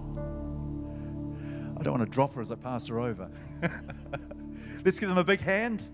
I 1.78 1.82
don't 1.82 1.98
want 1.98 2.06
to 2.06 2.14
drop 2.14 2.34
her 2.34 2.40
as 2.40 2.50
I 2.50 2.56
pass 2.56 2.86
her 2.88 3.00
over. 3.00 3.30
Let's 4.84 4.98
give 5.00 5.08
them 5.08 5.18
a 5.18 5.24
big 5.24 5.40
hand. 5.40 5.88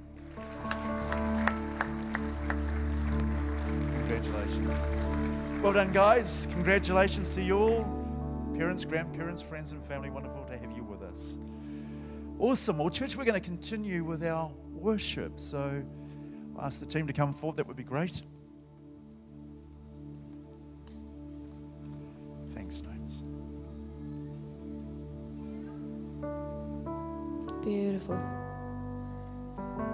Congratulations. 3.95 5.63
Well 5.63 5.73
done, 5.73 5.93
guys. 5.93 6.47
Congratulations 6.51 7.35
to 7.35 7.43
you 7.43 7.59
all. 7.59 7.85
Parents, 8.57 8.85
grandparents, 8.85 9.41
friends, 9.41 9.73
and 9.73 9.83
family. 9.85 10.11
Wonderful 10.11 10.45
to 10.45 10.57
have 10.59 10.77
you 10.77 10.85
with 10.85 11.03
us. 11.03 11.39
Awesome. 12.39 12.79
Well, 12.79 12.91
church, 12.91 13.17
we're 13.17 13.25
going 13.25 13.41
to 13.41 13.47
continue 13.47 14.05
with 14.05 14.25
our 14.25 14.51
worship. 14.73 15.39
So 15.39 15.83
I'll 16.57 16.67
ask 16.67 16.81
the 16.81 16.87
team 16.87 17.07
to 17.07 17.13
come 17.13 17.33
forward. 17.33 17.57
That 17.57 17.67
would 17.69 17.77
be 17.77 17.85
great. 17.85 18.23
Thanks, 22.55 22.83
Names. 22.83 23.23
Beautiful. 27.65 28.19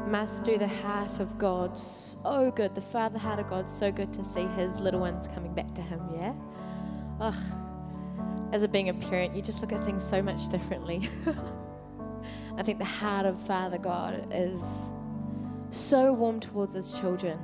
Must 0.06 0.42
do 0.42 0.58
the 0.58 0.68
heart 0.68 1.20
of 1.20 1.38
God 1.38 1.78
so 1.78 2.50
good, 2.54 2.74
the 2.74 2.80
Father 2.80 3.18
heart 3.18 3.38
of 3.38 3.48
God 3.48 3.68
so 3.68 3.92
good 3.92 4.12
to 4.14 4.24
see 4.24 4.46
His 4.56 4.80
little 4.80 5.00
ones 5.00 5.28
coming 5.34 5.52
back 5.54 5.74
to 5.74 5.82
Him, 5.82 6.00
yeah? 6.20 6.34
Ugh. 7.20 7.34
As 8.52 8.62
a 8.62 8.68
being 8.68 8.88
a 8.88 8.94
parent, 8.94 9.36
you 9.36 9.42
just 9.42 9.60
look 9.60 9.72
at 9.72 9.84
things 9.84 10.02
so 10.02 10.22
much 10.22 10.48
differently. 10.48 11.08
I 12.56 12.62
think 12.62 12.78
the 12.78 12.84
heart 12.84 13.26
of 13.26 13.38
Father 13.38 13.78
God 13.78 14.28
is 14.32 14.92
so 15.70 16.12
warm 16.12 16.40
towards 16.40 16.74
His 16.74 16.98
children, 16.98 17.38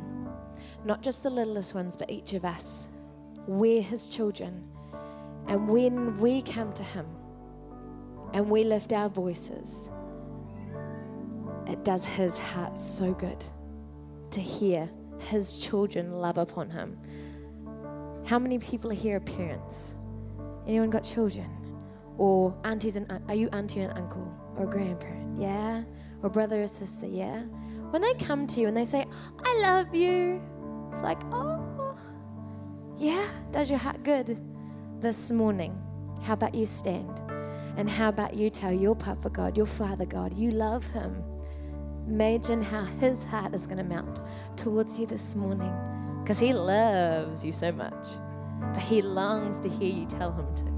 not 0.84 1.02
just 1.02 1.22
the 1.22 1.30
littlest 1.30 1.74
ones, 1.74 1.96
but 1.96 2.10
each 2.10 2.32
of 2.32 2.44
us. 2.44 2.88
We're 3.46 3.82
His 3.82 4.06
children. 4.06 4.66
And 5.46 5.68
when 5.68 6.16
we 6.18 6.42
come 6.42 6.72
to 6.72 6.82
Him 6.82 7.06
and 8.32 8.48
we 8.48 8.64
lift 8.64 8.92
our 8.92 9.08
voices, 9.08 9.90
it 11.66 11.84
does 11.84 12.04
his 12.04 12.36
heart 12.36 12.78
so 12.78 13.12
good 13.12 13.44
to 14.30 14.40
hear 14.40 14.90
his 15.18 15.56
children 15.56 16.12
love 16.12 16.38
upon 16.38 16.70
him. 16.70 16.98
How 18.24 18.38
many 18.38 18.58
people 18.58 18.90
here 18.90 19.16
are 19.16 19.20
parents? 19.20 19.94
Anyone 20.66 20.90
got 20.90 21.04
children? 21.04 21.50
Or 22.16 22.54
aunties 22.64 22.96
and 22.96 23.10
are 23.28 23.34
you 23.34 23.48
auntie 23.52 23.80
and 23.80 23.92
uncle 23.98 24.32
or 24.56 24.66
grandparent? 24.66 25.40
Yeah? 25.40 25.82
Or 26.22 26.30
brother 26.30 26.62
or 26.62 26.68
sister? 26.68 27.06
Yeah? 27.06 27.42
When 27.90 28.02
they 28.02 28.14
come 28.14 28.46
to 28.48 28.60
you 28.60 28.68
and 28.68 28.76
they 28.76 28.84
say, 28.84 29.04
I 29.44 29.60
love 29.60 29.94
you, 29.94 30.42
it's 30.92 31.02
like, 31.02 31.20
oh, 31.32 31.96
yeah, 32.96 33.28
does 33.50 33.70
your 33.70 33.78
heart 33.78 34.02
good 34.04 34.40
this 35.00 35.30
morning? 35.30 35.78
How 36.22 36.34
about 36.34 36.54
you 36.54 36.66
stand? 36.66 37.20
And 37.76 37.90
how 37.90 38.08
about 38.08 38.34
you 38.34 38.50
tell 38.50 38.72
your 38.72 38.94
Papa 38.94 39.28
God, 39.30 39.56
your 39.56 39.66
Father 39.66 40.06
God, 40.06 40.32
you 40.38 40.50
love 40.50 40.86
him? 40.86 41.22
Imagine 42.06 42.60
how 42.62 42.84
his 42.84 43.24
heart 43.24 43.54
is 43.54 43.66
going 43.66 43.78
to 43.78 43.84
mount 43.84 44.20
towards 44.56 44.98
you 44.98 45.06
this 45.06 45.34
morning 45.34 45.72
because 46.22 46.38
he 46.38 46.52
loves 46.52 47.42
you 47.42 47.50
so 47.50 47.72
much, 47.72 48.06
but 48.60 48.82
he 48.82 49.00
longs 49.00 49.58
to 49.60 49.70
hear 49.70 49.90
you 49.90 50.04
tell 50.04 50.32
him 50.32 50.54
to. 50.56 50.73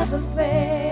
never 0.00 0.18
fail. 0.34 0.89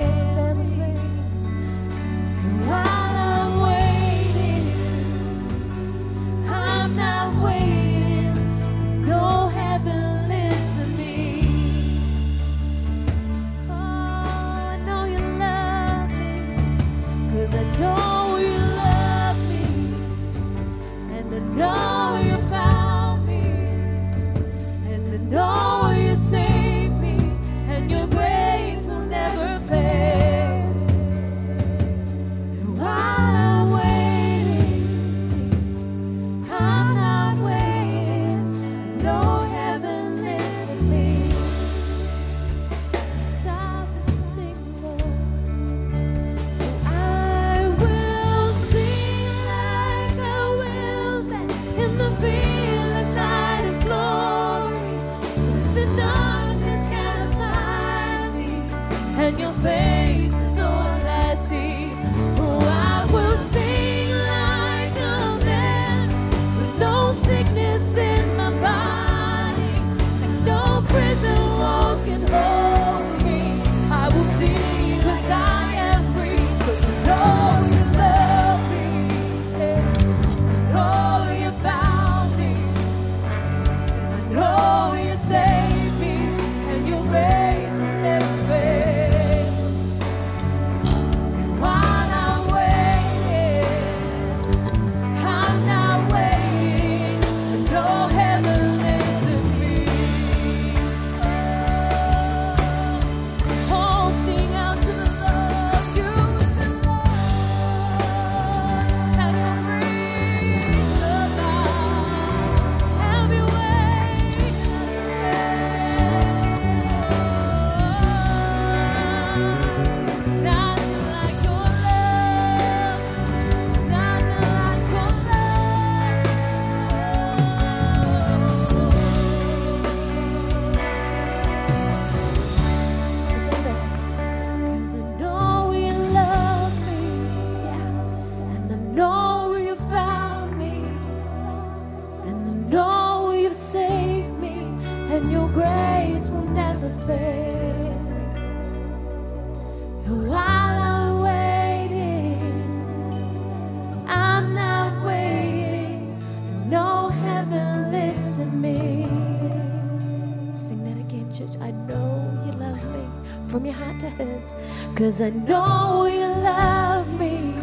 Cause 164.98 165.20
I 165.20 165.30
know 165.30 166.06
you 166.06 166.26
love 166.42 167.20
me, 167.20 167.54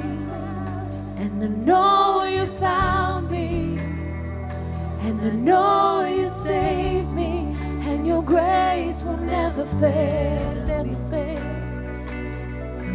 and 1.18 1.44
I 1.44 1.48
know 1.48 2.24
you 2.24 2.46
found 2.46 3.30
me, 3.30 3.78
and 5.02 5.20
I 5.20 5.32
know 5.32 6.06
you 6.06 6.30
saved 6.46 7.12
me, 7.12 7.54
and 7.90 8.08
your 8.08 8.24
grace 8.24 9.04
will 9.04 9.18
never 9.18 9.66
fail, 9.66 10.66
never 10.66 10.96
fail. 11.12 11.42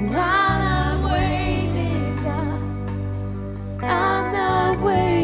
While 0.09 0.63
I'm 0.79 1.03
waiting, 1.03 2.19
I'm 3.83 4.33
not 4.33 4.81
waiting. 4.81 5.20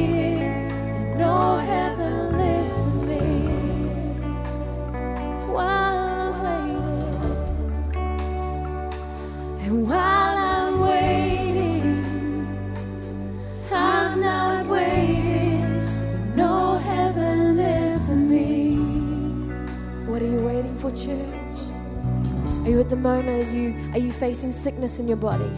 At 22.86 22.90
the 22.90 22.94
moment, 22.94 23.44
are 23.44 23.52
you, 23.52 23.74
are 23.94 23.98
you 23.98 24.12
facing 24.12 24.52
sickness 24.52 25.00
in 25.00 25.08
your 25.08 25.16
body? 25.16 25.50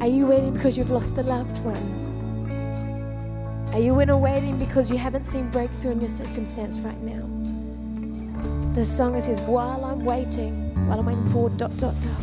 Are 0.00 0.06
you 0.06 0.24
waiting 0.24 0.54
because 0.54 0.78
you've 0.78 0.90
lost 0.90 1.18
a 1.18 1.22
loved 1.22 1.58
one? 1.58 2.48
Are 3.74 3.78
you 3.78 4.00
in 4.00 4.08
a 4.08 4.16
waiting 4.16 4.58
because 4.58 4.90
you 4.90 4.96
haven't 4.96 5.24
seen 5.24 5.50
breakthrough 5.50 5.90
in 5.90 6.00
your 6.00 6.08
circumstance 6.08 6.78
right 6.78 6.98
now? 7.02 7.20
The 8.72 8.86
song 8.86 9.20
says, 9.20 9.38
While 9.42 9.84
I'm 9.84 10.02
waiting, 10.02 10.74
while 10.88 11.00
I'm 11.00 11.04
waiting 11.04 11.26
for 11.26 11.50
dot 11.50 11.76
dot 11.76 11.94
dot, 12.00 12.22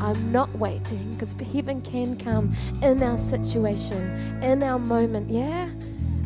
I'm 0.00 0.32
not 0.32 0.52
waiting 0.58 1.14
because 1.14 1.36
heaven 1.54 1.80
can 1.80 2.18
come 2.18 2.52
in 2.82 3.04
our 3.04 3.18
situation, 3.18 4.42
in 4.42 4.64
our 4.64 4.80
moment, 4.80 5.30
yeah? 5.30 5.70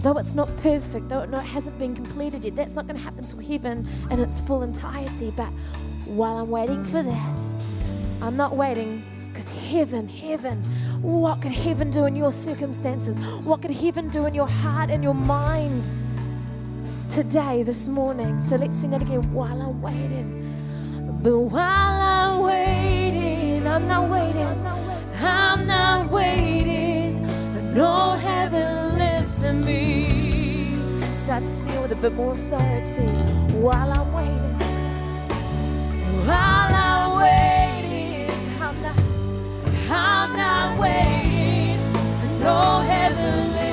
Though 0.02 0.16
it's 0.16 0.34
not 0.34 0.48
perfect, 0.58 1.10
though 1.10 1.20
it 1.20 1.30
hasn't 1.34 1.78
been 1.78 1.94
completed 1.94 2.44
yet, 2.44 2.56
that's 2.56 2.74
not 2.74 2.86
going 2.86 2.96
to 2.96 3.02
happen 3.02 3.26
till 3.26 3.40
heaven 3.40 3.86
in 4.10 4.18
its 4.18 4.40
full 4.40 4.62
entirety. 4.62 5.30
But 5.36 5.48
while 6.06 6.38
I'm 6.38 6.48
waiting 6.48 6.82
for 6.84 7.02
that, 7.02 7.34
I'm 8.22 8.36
not 8.36 8.56
waiting 8.56 9.02
because 9.28 9.50
heaven, 9.50 10.08
heaven, 10.08 10.62
what 11.02 11.42
could 11.42 11.52
heaven 11.52 11.90
do 11.90 12.06
in 12.06 12.16
your 12.16 12.32
circumstances? 12.32 13.18
What 13.44 13.60
could 13.60 13.72
heaven 13.72 14.08
do 14.08 14.24
in 14.24 14.34
your 14.34 14.48
heart 14.48 14.90
and 14.90 15.02
your 15.02 15.14
mind 15.14 15.90
today, 17.10 17.62
this 17.62 17.86
morning? 17.86 18.38
So 18.38 18.56
let's 18.56 18.76
sing 18.76 18.90
that 18.92 19.02
again 19.02 19.32
while 19.34 19.60
I'm 19.60 19.82
waiting. 19.82 20.56
But 21.22 21.38
while 21.38 21.60
I'm 21.60 22.40
waiting, 22.40 23.66
I'm 23.66 23.86
not 23.86 24.08
waiting, 24.08 24.66
I'm 25.22 25.66
not 25.66 26.10
waiting. 26.10 27.26
I 27.26 27.60
know 27.74 28.12
heaven 28.12 28.50
lives 28.50 28.54
in 28.54 28.84
me. 28.84 28.89
Start 31.30 31.44
to 31.44 31.48
sing 31.48 31.70
it 31.70 31.82
with 31.82 31.92
a 31.92 31.94
bit 31.94 32.12
more 32.14 32.34
authority 32.34 33.06
while 33.54 33.92
I'm 33.92 34.12
waiting. 34.12 34.58
While 36.26 36.74
I'm 36.74 37.20
waiting, 37.22 38.34
I'm 38.60 38.82
not, 38.82 39.00
I'm 39.88 40.36
not 40.36 40.80
waiting. 40.80 41.78
I 41.94 42.38
know 42.40 43.69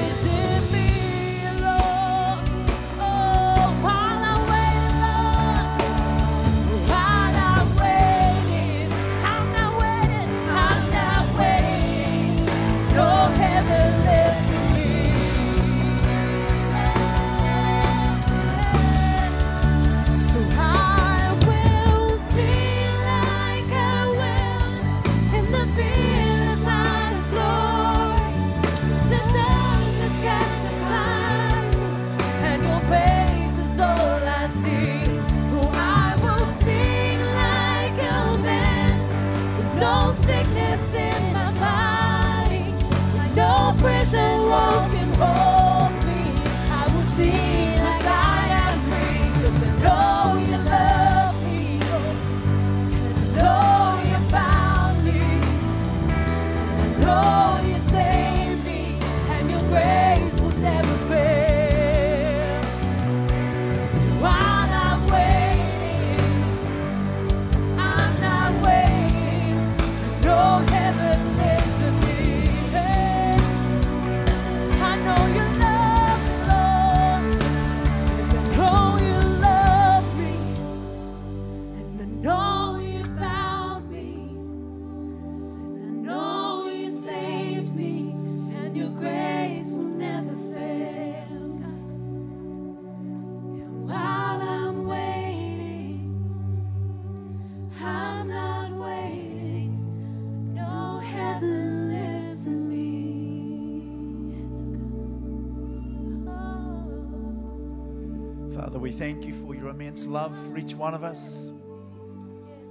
immense 109.98 110.08
love 110.08 110.38
for 110.48 110.58
each 110.58 110.76
one 110.76 110.94
of 110.94 111.04
us. 111.04 111.52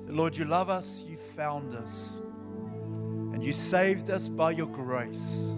Lord, 0.09 0.37
you 0.37 0.45
love 0.45 0.70
us, 0.70 1.05
you 1.09 1.16
found 1.16 1.74
us, 1.74 2.20
and 3.33 3.43
you 3.43 3.53
saved 3.53 4.11
us 4.11 4.29
by 4.29 4.53
your 4.53 4.68
grace. 4.68 5.57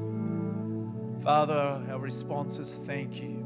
Father, 1.23 1.85
our 1.91 1.99
response 1.99 2.59
is 2.59 2.75
thank 2.75 3.21
you. 3.21 3.45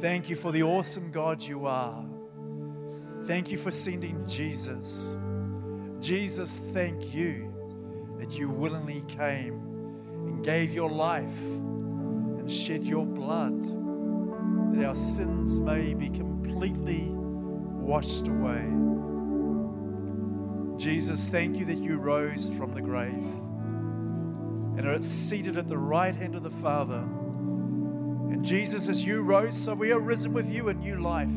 Thank 0.00 0.30
you 0.30 0.36
for 0.36 0.52
the 0.52 0.62
awesome 0.62 1.10
God 1.10 1.42
you 1.42 1.66
are. 1.66 2.04
Thank 3.24 3.50
you 3.50 3.58
for 3.58 3.70
sending 3.70 4.26
Jesus. 4.26 5.16
Jesus, 6.00 6.56
thank 6.72 7.14
you 7.14 7.52
that 8.18 8.38
you 8.38 8.48
willingly 8.48 9.02
came 9.08 9.60
and 10.26 10.42
gave 10.42 10.72
your 10.72 10.90
life 10.90 11.42
and 11.42 12.50
shed 12.50 12.84
your 12.84 13.04
blood 13.04 13.79
that 14.72 14.84
our 14.86 14.94
sins 14.94 15.60
may 15.60 15.94
be 15.94 16.08
completely 16.10 17.08
washed 17.10 18.28
away. 18.28 18.64
Jesus, 20.78 21.26
thank 21.26 21.58
you 21.58 21.64
that 21.66 21.78
you 21.78 21.98
rose 21.98 22.48
from 22.56 22.72
the 22.72 22.80
grave 22.80 23.24
and 24.78 24.86
are 24.86 25.02
seated 25.02 25.56
at 25.56 25.68
the 25.68 25.76
right 25.76 26.14
hand 26.14 26.34
of 26.34 26.42
the 26.42 26.50
Father. 26.50 27.00
And 28.30 28.44
Jesus, 28.44 28.88
as 28.88 29.04
you 29.04 29.22
rose, 29.22 29.56
so 29.56 29.74
we 29.74 29.92
are 29.92 30.00
risen 30.00 30.32
with 30.32 30.50
you 30.50 30.68
in 30.68 30.78
new 30.80 30.96
life. 31.00 31.28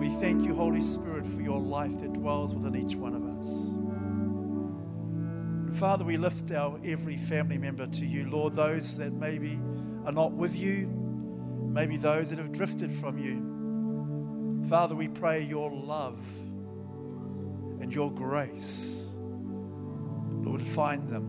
We 0.00 0.08
thank 0.20 0.44
you, 0.44 0.54
Holy 0.54 0.82
Spirit, 0.82 1.26
for 1.26 1.40
your 1.40 1.60
life 1.60 2.00
that 2.00 2.12
dwells 2.12 2.54
within 2.54 2.76
each 2.76 2.96
one 2.96 3.14
of 3.14 3.24
us. 3.38 3.72
And 5.66 5.74
Father, 5.74 6.04
we 6.04 6.18
lift 6.18 6.50
our 6.52 6.78
every 6.84 7.16
family 7.16 7.56
member 7.56 7.86
to 7.86 8.04
you, 8.04 8.28
Lord, 8.28 8.54
those 8.54 8.98
that 8.98 9.12
maybe 9.12 9.58
are 10.04 10.12
not 10.12 10.32
with 10.32 10.54
you, 10.54 11.03
maybe 11.74 11.96
those 11.96 12.30
that 12.30 12.38
have 12.38 12.52
drifted 12.52 12.90
from 12.90 13.18
you. 13.18 14.64
Father, 14.68 14.94
we 14.94 15.08
pray 15.08 15.42
your 15.42 15.70
love 15.70 16.24
and 17.80 17.92
your 17.92 18.12
grace, 18.12 19.12
Lord, 19.16 20.62
find 20.62 21.08
them 21.08 21.24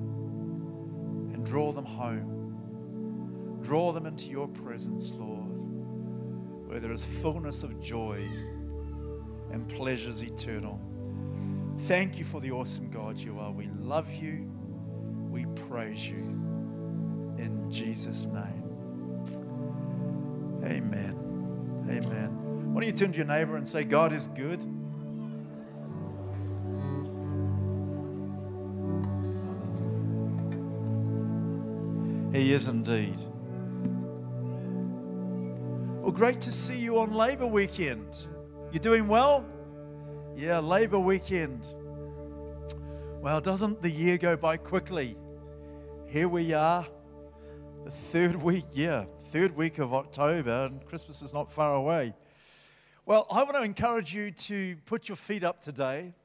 and 1.33 1.43
draw 1.43 1.71
them 1.71 1.85
home. 1.85 3.59
Draw 3.61 3.93
them 3.93 4.05
into 4.05 4.27
your 4.27 4.47
presence, 4.47 5.11
Lord, 5.15 5.63
where 6.67 6.79
there 6.79 6.91
is 6.91 7.03
fullness 7.05 7.63
of 7.63 7.81
joy 7.81 8.21
and 9.51 9.67
pleasures 9.67 10.21
eternal. 10.21 10.79
Thank 11.79 12.19
you 12.19 12.25
for 12.25 12.39
the 12.39 12.51
awesome 12.51 12.91
God 12.91 13.17
you 13.17 13.39
are. 13.39 13.51
We 13.51 13.67
love 13.79 14.13
you. 14.13 14.47
We 15.29 15.47
praise 15.67 16.07
you. 16.07 16.23
In 17.37 17.67
Jesus' 17.71 18.27
name. 18.27 18.64
Amen. 20.65 21.85
Amen. 21.89 22.73
Why 22.73 22.81
don't 22.81 22.87
you 22.87 22.93
turn 22.93 23.11
to 23.11 23.17
your 23.17 23.27
neighbor 23.27 23.55
and 23.55 23.67
say, 23.67 23.83
God 23.83 24.11
is 24.11 24.27
good? 24.27 24.59
He 32.35 32.51
is 32.51 32.67
indeed. 32.67 33.17
Well, 36.01 36.11
great 36.11 36.41
to 36.41 36.51
see 36.51 36.77
you 36.77 36.99
on 36.99 37.13
Labour 37.13 37.47
Weekend. 37.47 38.27
You're 38.71 38.81
doing 38.81 39.07
well? 39.07 39.45
Yeah, 40.35 40.59
Labour 40.59 40.99
Weekend. 40.99 41.73
Well, 43.21 43.39
doesn't 43.39 43.81
the 43.81 43.89
year 43.89 44.17
go 44.17 44.35
by 44.35 44.57
quickly? 44.57 45.15
Here 46.07 46.27
we 46.27 46.53
are, 46.53 46.85
the 47.85 47.91
third 47.91 48.41
week, 48.41 48.65
yeah, 48.73 49.05
third 49.25 49.55
week 49.55 49.77
of 49.77 49.93
October, 49.93 50.63
and 50.63 50.83
Christmas 50.87 51.21
is 51.21 51.35
not 51.35 51.51
far 51.51 51.75
away. 51.75 52.15
Well, 53.05 53.27
I 53.29 53.43
want 53.43 53.57
to 53.57 53.61
encourage 53.61 54.11
you 54.11 54.31
to 54.31 54.75
put 54.87 55.07
your 55.07 55.15
feet 55.15 55.43
up 55.43 55.61
today 55.61 56.15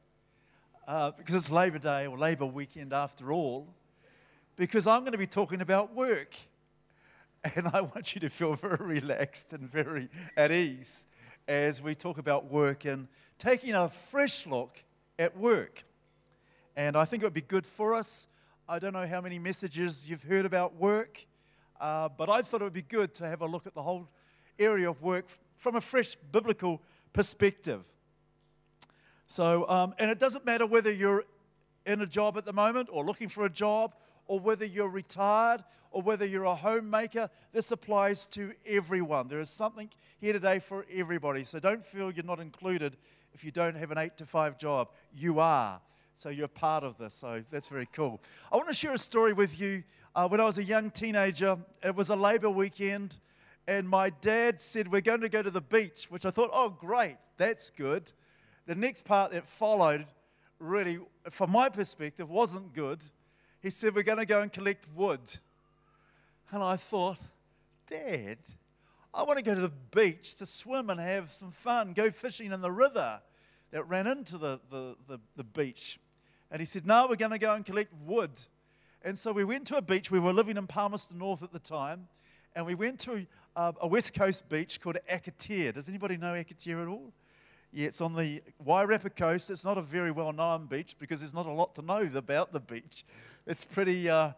uh, 0.89 1.11
because 1.11 1.35
it's 1.35 1.51
Labor 1.51 1.77
Day 1.77 2.07
or 2.07 2.17
Labor 2.17 2.47
weekend 2.47 2.95
after 2.95 3.31
all, 3.31 3.75
because 4.57 4.87
I'm 4.87 5.01
going 5.01 5.13
to 5.13 5.19
be 5.19 5.27
talking 5.27 5.61
about 5.61 5.95
work. 5.95 6.35
And 7.55 7.69
I 7.73 7.81
want 7.81 8.15
you 8.15 8.21
to 8.21 8.29
feel 8.29 8.55
very 8.55 8.77
relaxed 9.01 9.55
and 9.55 9.71
very 9.71 10.11
at 10.37 10.53
ease 10.53 11.07
as 11.49 11.81
we 11.81 11.95
talk 11.95 12.19
about 12.19 12.51
work 12.51 12.85
and 12.85 13.09
taking 13.39 13.75
a 13.75 13.89
fresh 13.89 14.47
look 14.47 14.85
at 15.19 15.39
work. 15.39 15.85
And 16.77 16.97
I 16.97 17.07
think 17.07 17.23
it 17.23 17.27
would 17.27 17.33
be 17.33 17.41
good 17.41 17.67
for 17.67 17.95
us. 17.95 18.27
I 18.69 18.79
don't 18.79 18.93
know 18.93 19.07
how 19.07 19.23
many 19.23 19.39
messages 19.39 20.09
you've 20.09 20.25
heard 20.25 20.45
about 20.45 20.77
work, 20.77 21.25
uh, 21.81 22.09
but 22.09 22.29
I 22.29 22.43
thought 22.43 22.61
it 22.61 22.65
would 22.65 22.73
be 22.73 22.83
good 22.83 23.15
to 23.15 23.27
have 23.27 23.41
a 23.41 23.47
look 23.47 23.67
at 23.67 23.75
the 23.75 23.83
whole 23.83 24.07
area 24.59 24.91
of 24.91 25.03
work 25.03 25.27
from 25.57 25.77
a 25.77 25.81
fresh 25.81 26.15
biblical 26.31 26.81
perspective. 27.13 27.85
So, 29.27 29.69
um, 29.69 29.95
and 29.99 30.11
it 30.11 30.19
doesn't 30.19 30.45
matter 30.45 30.67
whether 30.67 30.93
you're 30.93 31.25
in 31.87 32.01
a 32.01 32.07
job 32.07 32.37
at 32.37 32.45
the 32.45 32.53
moment 32.53 32.89
or 32.93 33.05
looking 33.05 33.29
for 33.29 33.47
a 33.47 33.51
job 33.51 33.95
or 34.27 34.39
whether 34.39 34.65
you're 34.65 34.89
retired 34.89 35.65
or 35.91 36.03
whether 36.03 36.25
you're 36.25 36.45
a 36.45 36.55
homemaker, 36.55 37.31
this 37.53 37.73
applies 37.73 38.27
to 38.29 38.53
everyone. 38.67 39.29
There 39.29 39.41
is 39.41 39.51
something 39.51 39.91
here 40.21 40.33
today 40.33 40.59
for 40.59 40.87
everybody. 40.93 41.45
So 41.45 41.59
don't 41.59 41.85
feel 41.85 42.11
you're 42.11 42.25
not 42.25 42.41
included 42.41 42.97
if 43.33 43.45
you 43.45 43.51
don't 43.51 43.77
have 43.77 43.91
an 43.91 43.99
eight 43.99 44.17
to 44.19 44.27
five 44.27 44.59
job. 44.59 44.91
You 45.15 45.41
are. 45.41 45.81
So 46.15 46.29
you're 46.29 46.49
part 46.49 46.85
of 46.85 46.99
this. 46.99 47.15
So 47.15 47.43
that's 47.51 47.69
very 47.69 47.89
cool. 47.93 48.21
I 48.53 48.57
want 48.57 48.69
to 48.69 48.75
share 48.75 48.93
a 48.93 48.99
story 48.99 49.33
with 49.33 49.59
you. 49.59 49.83
Uh, 50.13 50.27
when 50.27 50.41
I 50.41 50.45
was 50.45 50.59
a 50.59 50.65
young 50.65 50.91
teenager, 50.91 51.57
it 51.85 51.95
was 51.95 52.09
a 52.09 52.17
Labour 52.17 52.51
weekend, 52.51 53.19
and 53.69 53.89
my 53.89 54.11
dad 54.11 54.61
said, 54.61 54.89
We're 54.89 55.01
going 55.01 55.21
to 55.21 55.29
go 55.29 55.41
to 55.41 55.51
the 55.51 55.61
beach, 55.61 56.07
which 56.09 56.27
I 56.27 56.31
thought, 56.31 56.51
Oh, 56.53 56.71
great, 56.71 57.17
that's 57.37 57.71
good. 57.71 58.13
The 58.67 58.75
next 58.75 59.05
part 59.05 59.31
that 59.31 59.47
followed, 59.47 60.07
really, 60.59 60.99
from 61.31 61.53
my 61.53 61.69
perspective, 61.69 62.29
wasn't 62.29 62.73
good. 62.73 63.05
He 63.63 63.71
said, 63.71 63.95
We're 63.95 64.03
going 64.03 64.19
to 64.19 64.27
go 64.27 64.41
and 64.41 64.53
collect 64.53 64.89
wood. 64.97 65.21
And 66.51 66.61
I 66.61 66.75
thought, 66.75 67.21
Dad, 67.89 68.39
I 69.15 69.23
want 69.23 69.39
to 69.39 69.45
go 69.45 69.55
to 69.55 69.61
the 69.61 69.73
beach 69.93 70.35
to 70.37 70.47
swim 70.47 70.91
and 70.91 70.99
have 70.99 71.31
some 71.31 71.53
fun, 71.53 71.93
go 71.93 72.11
fishing 72.11 72.51
in 72.51 72.61
the 72.61 72.73
river 72.73 73.21
that 73.71 73.89
ran 73.89 74.09
into 74.09 74.39
the, 74.39 74.61
the, 74.71 74.97
the, 75.07 75.21
the 75.37 75.45
beach. 75.45 76.01
And 76.51 76.59
he 76.59 76.67
said, 76.67 76.85
No, 76.85 77.07
we're 77.09 77.15
going 77.15 77.31
to 77.31 77.39
go 77.39 77.55
and 77.55 77.65
collect 77.65 77.93
wood. 78.05 78.33
And 79.03 79.19
so 79.19 79.33
we 79.33 79.45
went 79.45 79.67
to 79.69 79.77
a 79.77 79.83
beach. 79.83 80.11
We 80.11 80.21
were 80.21 80.33
living 80.33 80.57
in 80.57 80.67
Palmerston 80.67 81.19
North 81.19 81.43
at 81.43 81.53
the 81.53 81.59
time. 81.59 82.09
And 82.55 82.67
we 82.67 82.75
went 82.75 82.99
to 83.01 83.27
uh, 83.57 83.73
a 83.81 83.89
west 83.89 84.15
coast 84.15 84.49
beach 84.49 84.81
called 84.81 84.99
Akitio. 85.11 85.73
Does 85.73 85.89
anybody 85.89 86.17
know 86.17 86.35
Akitio 86.35 86.83
at 86.83 86.89
all? 86.89 87.13
Yeah, 87.73 87.87
it's 87.87 88.01
on 88.01 88.15
the 88.15 88.43
Wairarapa 88.65 89.15
coast. 89.15 89.49
It's 89.49 89.65
not 89.65 89.79
a 89.79 89.83
very 89.83 90.11
well 90.11 90.33
known 90.33 90.67
beach 90.67 90.97
because 90.99 91.21
there's 91.21 91.33
not 91.33 91.47
a 91.47 91.53
lot 91.53 91.75
to 91.77 91.83
know 91.83 92.09
about 92.15 92.53
the 92.53 92.61
beach. 92.61 93.05
It's 93.47 93.65
pretty 93.65 94.11
uh, 94.11 94.33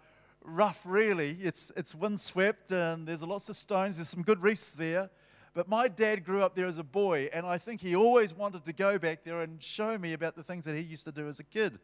rough, 0.44 0.82
really. 0.84 1.38
It's, 1.40 1.72
it's 1.76 1.94
windswept 1.94 2.70
and 2.70 3.08
there's 3.08 3.22
lots 3.22 3.48
of 3.48 3.56
stones. 3.56 3.96
There's 3.96 4.08
some 4.08 4.22
good 4.22 4.42
reefs 4.42 4.72
there. 4.72 5.10
But 5.54 5.68
my 5.68 5.88
dad 5.88 6.24
grew 6.24 6.42
up 6.42 6.54
there 6.54 6.66
as 6.66 6.78
a 6.78 6.82
boy, 6.82 7.28
and 7.30 7.44
I 7.44 7.58
think 7.58 7.82
he 7.82 7.94
always 7.94 8.32
wanted 8.32 8.64
to 8.64 8.72
go 8.72 8.98
back 8.98 9.22
there 9.22 9.42
and 9.42 9.62
show 9.62 9.98
me 9.98 10.14
about 10.14 10.34
the 10.34 10.42
things 10.42 10.64
that 10.64 10.74
he 10.74 10.80
used 10.80 11.04
to 11.04 11.12
do 11.12 11.28
as 11.28 11.40
a 11.40 11.44
kid. 11.44 11.78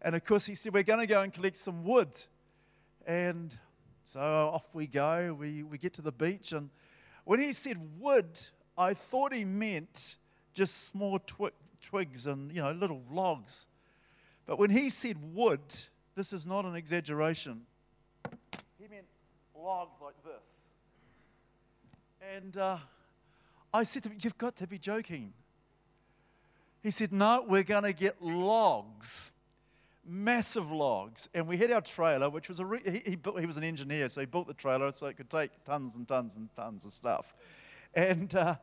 And 0.00 0.14
of 0.14 0.24
course, 0.24 0.46
he 0.46 0.54
said, 0.54 0.72
We're 0.72 0.82
going 0.82 1.00
to 1.00 1.06
go 1.06 1.22
and 1.22 1.32
collect 1.32 1.56
some 1.56 1.84
wood. 1.84 2.16
And 3.06 3.56
so 4.04 4.20
off 4.20 4.68
we 4.72 4.86
go. 4.86 5.36
We, 5.38 5.62
we 5.62 5.78
get 5.78 5.94
to 5.94 6.02
the 6.02 6.12
beach. 6.12 6.52
And 6.52 6.70
when 7.24 7.40
he 7.40 7.52
said 7.52 7.78
wood, 7.98 8.38
I 8.76 8.94
thought 8.94 9.32
he 9.32 9.44
meant 9.44 10.16
just 10.54 10.86
small 10.86 11.18
twi- 11.18 11.50
twigs 11.80 12.26
and, 12.26 12.50
you 12.54 12.62
know, 12.62 12.72
little 12.72 13.02
logs. 13.10 13.68
But 14.46 14.58
when 14.58 14.70
he 14.70 14.88
said 14.88 15.16
wood, 15.34 15.60
this 16.14 16.32
is 16.32 16.46
not 16.46 16.64
an 16.64 16.74
exaggeration. 16.74 17.62
He 18.78 18.88
meant 18.88 19.06
logs 19.54 20.00
like 20.02 20.14
this. 20.24 20.68
And 22.34 22.56
uh, 22.56 22.78
I 23.72 23.84
said 23.84 24.02
to 24.04 24.08
him, 24.08 24.18
You've 24.20 24.38
got 24.38 24.56
to 24.56 24.66
be 24.66 24.78
joking. 24.78 25.32
He 26.82 26.90
said, 26.90 27.12
No, 27.12 27.44
we're 27.46 27.62
going 27.62 27.84
to 27.84 27.92
get 27.92 28.22
logs, 28.22 29.32
massive 30.08 30.70
logs. 30.70 31.28
And 31.34 31.46
we 31.46 31.56
had 31.56 31.70
our 31.70 31.80
trailer, 31.80 32.30
which 32.30 32.48
was 32.48 32.60
a, 32.60 32.64
re- 32.64 32.80
he, 32.84 33.10
he, 33.10 33.16
built, 33.16 33.38
he 33.38 33.46
was 33.46 33.56
an 33.56 33.64
engineer, 33.64 34.08
so 34.08 34.20
he 34.20 34.26
built 34.26 34.46
the 34.46 34.54
trailer 34.54 34.90
so 34.92 35.06
it 35.06 35.16
could 35.16 35.30
take 35.30 35.50
tons 35.64 35.94
and 35.94 36.08
tons 36.08 36.36
and 36.36 36.48
tons 36.56 36.84
of 36.84 36.92
stuff. 36.92 37.34
And 37.94 38.34
uh, 38.34 38.56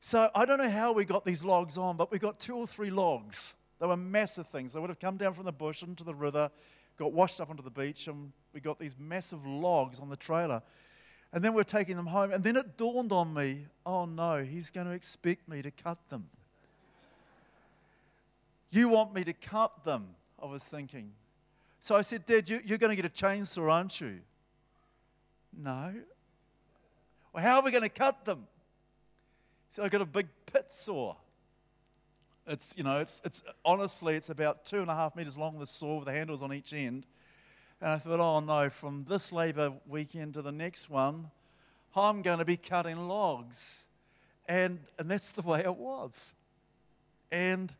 so 0.00 0.30
I 0.34 0.44
don't 0.44 0.58
know 0.58 0.70
how 0.70 0.92
we 0.92 1.04
got 1.04 1.24
these 1.24 1.44
logs 1.44 1.76
on, 1.76 1.96
but 1.96 2.10
we 2.12 2.18
got 2.18 2.38
two 2.38 2.56
or 2.56 2.66
three 2.66 2.90
logs. 2.90 3.56
They 3.80 3.86
were 3.86 3.96
massive 3.96 4.46
things. 4.46 4.72
They 4.72 4.80
would 4.80 4.90
have 4.90 5.00
come 5.00 5.16
down 5.16 5.34
from 5.34 5.44
the 5.44 5.52
bush 5.52 5.82
into 5.82 6.04
the 6.04 6.14
river, 6.14 6.50
got 6.96 7.12
washed 7.12 7.40
up 7.40 7.50
onto 7.50 7.62
the 7.62 7.70
beach, 7.70 8.08
and 8.08 8.32
we 8.52 8.60
got 8.60 8.78
these 8.78 8.96
massive 8.98 9.44
logs 9.44 10.00
on 10.00 10.08
the 10.08 10.16
trailer. 10.16 10.62
And 11.32 11.44
then 11.44 11.54
we're 11.54 11.64
taking 11.64 11.96
them 11.96 12.06
home. 12.06 12.32
And 12.32 12.42
then 12.42 12.56
it 12.56 12.76
dawned 12.76 13.12
on 13.12 13.34
me 13.34 13.66
oh 13.84 14.06
no, 14.06 14.42
he's 14.42 14.70
going 14.70 14.86
to 14.86 14.92
expect 14.92 15.48
me 15.48 15.62
to 15.62 15.70
cut 15.70 16.08
them. 16.08 16.28
You 18.70 18.88
want 18.88 19.14
me 19.14 19.24
to 19.24 19.32
cut 19.32 19.84
them, 19.84 20.08
I 20.40 20.46
was 20.46 20.64
thinking. 20.64 21.12
So 21.80 21.96
I 21.96 22.02
said, 22.02 22.26
Dad, 22.26 22.48
you, 22.48 22.56
are 22.70 22.78
going 22.78 22.94
to 22.94 23.00
get 23.00 23.04
a 23.04 23.08
chainsaw, 23.08 23.70
aren't 23.70 24.00
you? 24.00 24.20
No. 25.56 25.94
Well, 27.32 27.42
how 27.42 27.60
are 27.60 27.62
we 27.62 27.70
going 27.70 27.82
to 27.82 27.88
cut 27.88 28.24
them? 28.24 28.46
He 29.68 29.74
said, 29.74 29.84
I've 29.84 29.90
got 29.90 30.00
a 30.00 30.06
big 30.06 30.28
pit 30.52 30.66
saw. 30.68 31.14
It's, 32.46 32.74
you 32.76 32.84
know, 32.84 32.98
it's, 32.98 33.20
it's 33.24 33.42
honestly, 33.64 34.14
it's 34.14 34.30
about 34.30 34.64
two 34.64 34.80
and 34.80 34.90
a 34.90 34.94
half 34.94 35.16
meters 35.16 35.36
long, 35.36 35.58
the 35.58 35.66
saw 35.66 35.96
with 35.96 36.06
the 36.06 36.12
handles 36.12 36.42
on 36.42 36.52
each 36.52 36.72
end. 36.72 37.06
And 37.80 37.90
I 37.90 37.98
thought, 37.98 38.20
oh 38.20 38.40
no, 38.40 38.70
from 38.70 39.04
this 39.08 39.32
Labour 39.32 39.72
weekend 39.86 40.34
to 40.34 40.42
the 40.42 40.52
next 40.52 40.88
one, 40.88 41.30
I'm 41.94 42.22
going 42.22 42.38
to 42.38 42.44
be 42.44 42.56
cutting 42.56 43.08
logs. 43.08 43.86
And, 44.48 44.80
and 44.98 45.10
that's 45.10 45.32
the 45.32 45.42
way 45.42 45.60
it 45.60 45.76
was. 45.76 46.34
And 47.32 47.74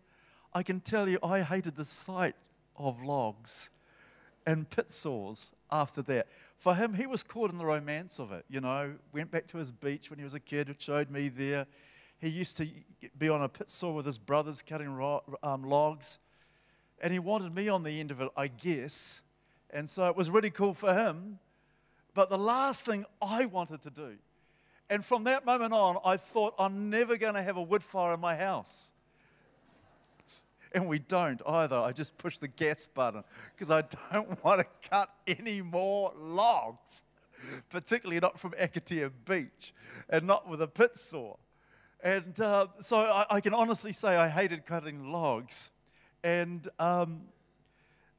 I 0.56 0.62
can 0.62 0.80
tell 0.80 1.06
you, 1.06 1.18
I 1.22 1.42
hated 1.42 1.76
the 1.76 1.84
sight 1.84 2.34
of 2.78 3.02
logs 3.02 3.68
and 4.46 4.70
pit 4.70 4.90
saws 4.90 5.52
after 5.70 6.00
that. 6.04 6.28
For 6.56 6.74
him, 6.74 6.94
he 6.94 7.06
was 7.06 7.22
caught 7.22 7.50
in 7.50 7.58
the 7.58 7.66
romance 7.66 8.18
of 8.18 8.32
it. 8.32 8.46
You 8.48 8.62
know, 8.62 8.94
went 9.12 9.30
back 9.30 9.46
to 9.48 9.58
his 9.58 9.70
beach 9.70 10.08
when 10.08 10.18
he 10.18 10.24
was 10.24 10.32
a 10.32 10.40
kid, 10.40 10.74
showed 10.78 11.10
me 11.10 11.28
there. 11.28 11.66
He 12.18 12.30
used 12.30 12.56
to 12.56 12.68
be 13.18 13.28
on 13.28 13.42
a 13.42 13.50
pit 13.50 13.68
saw 13.68 13.92
with 13.92 14.06
his 14.06 14.16
brothers 14.16 14.62
cutting 14.62 14.94
ro- 14.94 15.22
um, 15.42 15.62
logs. 15.62 16.20
And 17.02 17.12
he 17.12 17.18
wanted 17.18 17.54
me 17.54 17.68
on 17.68 17.82
the 17.82 18.00
end 18.00 18.10
of 18.10 18.22
it, 18.22 18.30
I 18.34 18.46
guess. 18.46 19.20
And 19.68 19.90
so 19.90 20.08
it 20.08 20.16
was 20.16 20.30
really 20.30 20.48
cool 20.48 20.72
for 20.72 20.94
him. 20.94 21.38
But 22.14 22.30
the 22.30 22.38
last 22.38 22.86
thing 22.86 23.04
I 23.20 23.44
wanted 23.44 23.82
to 23.82 23.90
do, 23.90 24.14
and 24.88 25.04
from 25.04 25.24
that 25.24 25.44
moment 25.44 25.74
on, 25.74 25.98
I 26.02 26.16
thought, 26.16 26.54
I'm 26.58 26.88
never 26.88 27.18
going 27.18 27.34
to 27.34 27.42
have 27.42 27.58
a 27.58 27.62
wood 27.62 27.82
fire 27.82 28.14
in 28.14 28.20
my 28.20 28.36
house. 28.36 28.94
And 30.76 30.86
we 30.86 30.98
don't 30.98 31.40
either. 31.46 31.76
I 31.76 31.92
just 31.92 32.18
push 32.18 32.36
the 32.36 32.48
gas 32.48 32.86
button 32.86 33.24
because 33.54 33.70
I 33.70 33.82
don't 34.12 34.44
want 34.44 34.60
to 34.60 34.66
cut 34.90 35.08
any 35.26 35.62
more 35.62 36.12
logs, 36.14 37.02
particularly 37.70 38.20
not 38.20 38.38
from 38.38 38.50
Akitio 38.52 39.10
Beach 39.24 39.72
and 40.10 40.26
not 40.26 40.46
with 40.46 40.60
a 40.60 40.66
pit 40.68 40.98
saw. 40.98 41.36
And 42.04 42.38
uh, 42.38 42.66
so 42.78 42.98
I, 42.98 43.24
I, 43.30 43.40
can 43.40 43.54
honestly 43.54 43.94
say 43.94 44.16
I 44.16 44.28
hated 44.28 44.66
cutting 44.66 45.10
logs. 45.10 45.70
And 46.22 46.68
um, 46.78 47.22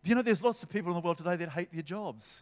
you 0.03 0.16
know 0.16 0.24
there's 0.24 0.43
lots 0.43 0.64
of 0.64 0.70
people 0.72 0.89
in 0.89 0.95
the 0.95 1.01
world 1.01 1.18
today 1.18 1.36
that 1.36 1.49
hate 1.49 1.72
their 1.72 1.84
jobs? 1.84 2.41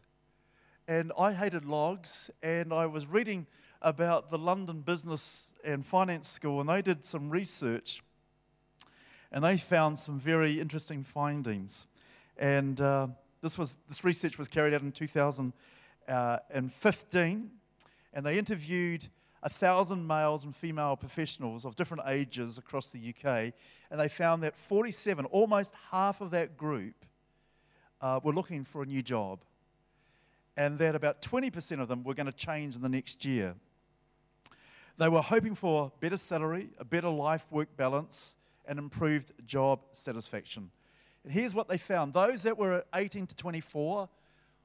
And 0.87 1.11
I 1.19 1.33
hated 1.33 1.65
logs, 1.65 2.31
and 2.41 2.71
I 2.71 2.85
was 2.85 3.05
reading 3.05 3.47
about 3.81 4.29
the 4.29 4.37
London 4.37 4.79
Business 4.79 5.53
and 5.65 5.85
Finance 5.85 6.29
School, 6.29 6.61
and 6.61 6.69
they 6.69 6.81
did 6.81 7.03
some 7.03 7.29
research 7.29 8.01
and 9.35 9.43
they 9.43 9.57
found 9.57 9.99
some 9.99 10.17
very 10.17 10.59
interesting 10.61 11.03
findings. 11.03 11.87
And 12.37 12.79
uh, 12.79 13.07
this, 13.41 13.57
was, 13.57 13.77
this 13.89 14.05
research 14.05 14.37
was 14.37 14.47
carried 14.47 14.73
out 14.73 14.81
in 14.81 14.93
2015, 14.93 17.51
and 18.13 18.25
they 18.25 18.39
interviewed 18.39 19.09
a 19.43 19.49
thousand 19.49 20.07
males 20.07 20.45
and 20.45 20.55
female 20.55 20.95
professionals 20.95 21.65
of 21.65 21.75
different 21.75 22.03
ages 22.07 22.57
across 22.57 22.91
the 22.91 23.09
UK, 23.09 23.51
and 23.91 23.99
they 23.99 24.07
found 24.07 24.41
that 24.41 24.55
47, 24.55 25.25
almost 25.25 25.75
half 25.91 26.21
of 26.21 26.31
that 26.31 26.55
group, 26.55 27.05
uh, 27.99 28.21
were 28.23 28.31
looking 28.31 28.63
for 28.63 28.83
a 28.83 28.85
new 28.85 29.01
job, 29.01 29.39
and 30.55 30.79
that 30.79 30.95
about 30.95 31.21
20% 31.21 31.81
of 31.81 31.89
them 31.89 32.05
were 32.05 32.13
going 32.13 32.25
to 32.25 32.31
change 32.31 32.77
in 32.77 32.81
the 32.81 32.87
next 32.87 33.25
year. 33.25 33.55
They 34.97 35.09
were 35.09 35.21
hoping 35.21 35.55
for 35.55 35.91
better 35.99 36.15
salary, 36.15 36.69
a 36.79 36.85
better 36.85 37.09
life 37.09 37.45
work 37.51 37.75
balance, 37.75 38.37
and 38.67 38.79
improved 38.79 39.31
job 39.45 39.81
satisfaction. 39.91 40.71
And 41.23 41.33
here's 41.33 41.55
what 41.55 41.67
they 41.67 41.77
found 41.77 42.13
those 42.13 42.43
that 42.43 42.57
were 42.57 42.83
18 42.93 43.27
to 43.27 43.35
24, 43.35 44.09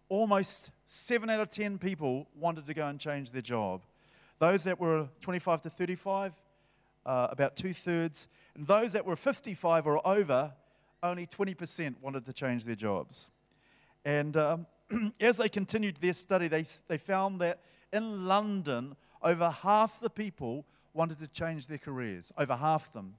almost 0.08 0.70
7 0.86 1.30
out 1.30 1.40
of 1.40 1.50
10 1.50 1.78
people 1.78 2.28
wanted 2.34 2.66
to 2.66 2.74
go 2.74 2.86
and 2.86 2.98
change 2.98 3.30
their 3.32 3.42
job. 3.42 3.82
Those 4.38 4.64
that 4.64 4.80
were 4.80 5.08
25 5.20 5.62
to 5.62 5.70
35, 5.70 6.34
uh, 7.06 7.28
about 7.30 7.56
two 7.56 7.72
thirds. 7.72 8.28
And 8.54 8.66
those 8.66 8.92
that 8.92 9.04
were 9.04 9.16
55 9.16 9.86
or 9.86 10.06
over, 10.06 10.52
only 11.02 11.26
20% 11.26 11.94
wanted 12.00 12.24
to 12.26 12.32
change 12.32 12.64
their 12.64 12.74
jobs. 12.74 13.30
And 14.04 14.36
um, 14.36 14.66
as 15.20 15.36
they 15.36 15.48
continued 15.48 15.96
their 15.96 16.12
study, 16.12 16.48
they, 16.48 16.64
they 16.88 16.98
found 16.98 17.40
that 17.40 17.60
in 17.92 18.26
London, 18.26 18.96
over 19.22 19.50
half 19.50 20.00
the 20.00 20.10
people 20.10 20.64
wanted 20.92 21.18
to 21.18 21.26
change 21.26 21.66
their 21.66 21.78
careers, 21.78 22.32
over 22.36 22.56
half 22.56 22.92
them. 22.92 23.14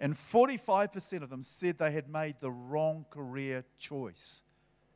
And 0.00 0.14
45% 0.14 1.22
of 1.22 1.28
them 1.28 1.42
said 1.42 1.76
they 1.76 1.92
had 1.92 2.08
made 2.08 2.36
the 2.40 2.50
wrong 2.50 3.04
career 3.10 3.64
choice. 3.78 4.42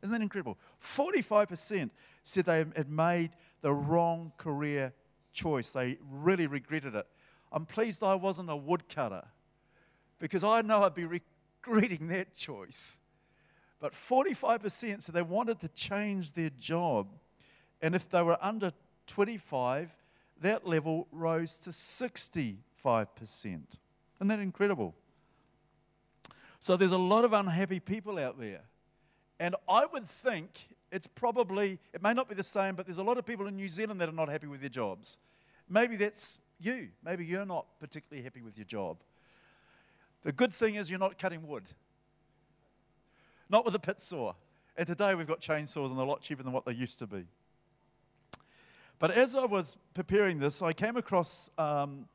Isn't 0.03 0.13
that 0.13 0.23
incredible? 0.23 0.59
45% 0.81 1.91
said 2.23 2.45
they 2.47 2.59
had 2.59 2.89
made 2.89 3.31
the 3.61 3.73
wrong 3.73 4.33
career 4.39 4.95
choice. 5.33 5.73
They 5.73 5.99
really 6.11 6.47
regretted 6.47 6.95
it. 6.95 7.07
I'm 7.53 7.67
pleased 7.67 8.03
I 8.03 8.15
wasn't 8.15 8.51
a 8.51 8.57
woodcutter 8.57 9.25
because 10.19 10.43
I 10.43 10.63
know 10.63 10.85
I'd 10.85 10.95
be 10.95 11.05
regretting 11.05 12.09
that 12.09 12.35
choice. 12.35 12.99
But 13.81 13.93
45% 13.93 15.03
said 15.03 15.15
they 15.15 15.23
wanted 15.23 15.61
to 15.61 15.69
change 15.69 16.33
their 16.33 16.51
job. 16.51 17.09
And 17.83 17.95
if 17.95 18.09
they 18.09 18.23
were 18.23 18.39
under 18.41 18.73
25, 19.07 19.95
that 20.41 20.67
level 20.67 21.07
rose 21.13 21.59
to 21.59 21.71
65%. 21.71 23.77
Isn't 24.17 24.29
that 24.29 24.39
incredible? 24.39 24.95
So 26.61 26.77
there's 26.77 26.93
a 26.93 26.99
lot 26.99 27.25
of 27.25 27.33
unhappy 27.33 27.81
people 27.81 28.19
out 28.19 28.39
there. 28.39 28.63
And 29.39 29.55
I 29.69 29.87
would 29.93 30.07
think 30.07 30.69
it's 30.91 31.07
probably, 31.07 31.79
it 31.93 32.03
may 32.03 32.15
not 32.15 32.29
be 32.29 32.35
the 32.35 32.43
same, 32.43 32.75
but 32.77 32.87
there's 32.87 32.99
a 32.99 33.03
lot 33.03 33.19
of 33.19 33.27
people 33.27 33.47
in 33.47 33.57
New 33.57 33.69
Zealand 33.69 34.01
that 34.01 34.09
are 34.09 34.13
not 34.13 34.29
happy 34.29 34.47
with 34.47 34.61
their 34.61 34.71
jobs. 34.71 35.19
Maybe 35.69 35.97
that's 35.97 36.39
you. 36.61 36.89
Maybe 37.05 37.25
you're 37.25 37.45
not 37.45 37.67
particularly 37.81 38.23
happy 38.23 38.43
with 38.43 38.57
your 38.57 38.65
job. 38.65 38.99
The 40.23 40.33
good 40.33 40.53
thing 40.53 40.77
is 40.77 40.89
you're 40.89 40.99
not 40.99 41.19
cutting 41.19 41.47
wood, 41.47 41.65
not 43.51 43.65
with 43.65 43.75
a 43.75 43.79
pit 43.79 44.01
saw. 44.01 44.33
And 44.77 44.87
today 44.87 45.15
we've 45.15 45.27
got 45.27 45.41
chainsaws 45.41 45.89
and 45.89 45.99
they're 45.99 46.07
a 46.07 46.09
lot 46.09 46.23
cheaper 46.23 46.43
than 46.43 46.53
what 46.53 46.65
they 46.65 46.73
used 46.73 46.99
to 47.01 47.07
be. 47.07 47.27
But 48.99 49.11
as 49.11 49.35
I 49.35 49.45
was 49.45 49.77
preparing 49.93 50.39
this, 50.39 50.63
I 50.63 50.73
came 50.73 50.97
across 50.97 51.51
um, 51.59 52.09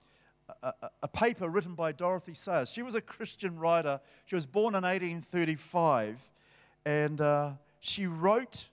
a, 1.01 1.07
paper 1.07 1.49
written 1.49 1.75
by 1.75 1.91
Dorothy 1.91 2.33
Sayers. 2.33 2.71
She 2.71 2.81
was 2.81 2.95
a 2.95 3.01
Christian 3.01 3.57
writer. 3.59 3.99
She 4.25 4.35
was 4.35 4.45
born 4.45 4.75
in 4.75 4.83
1835, 4.83 6.31
and 6.85 7.21
uh, 7.21 7.51
she 7.79 8.07
wrote 8.07 8.69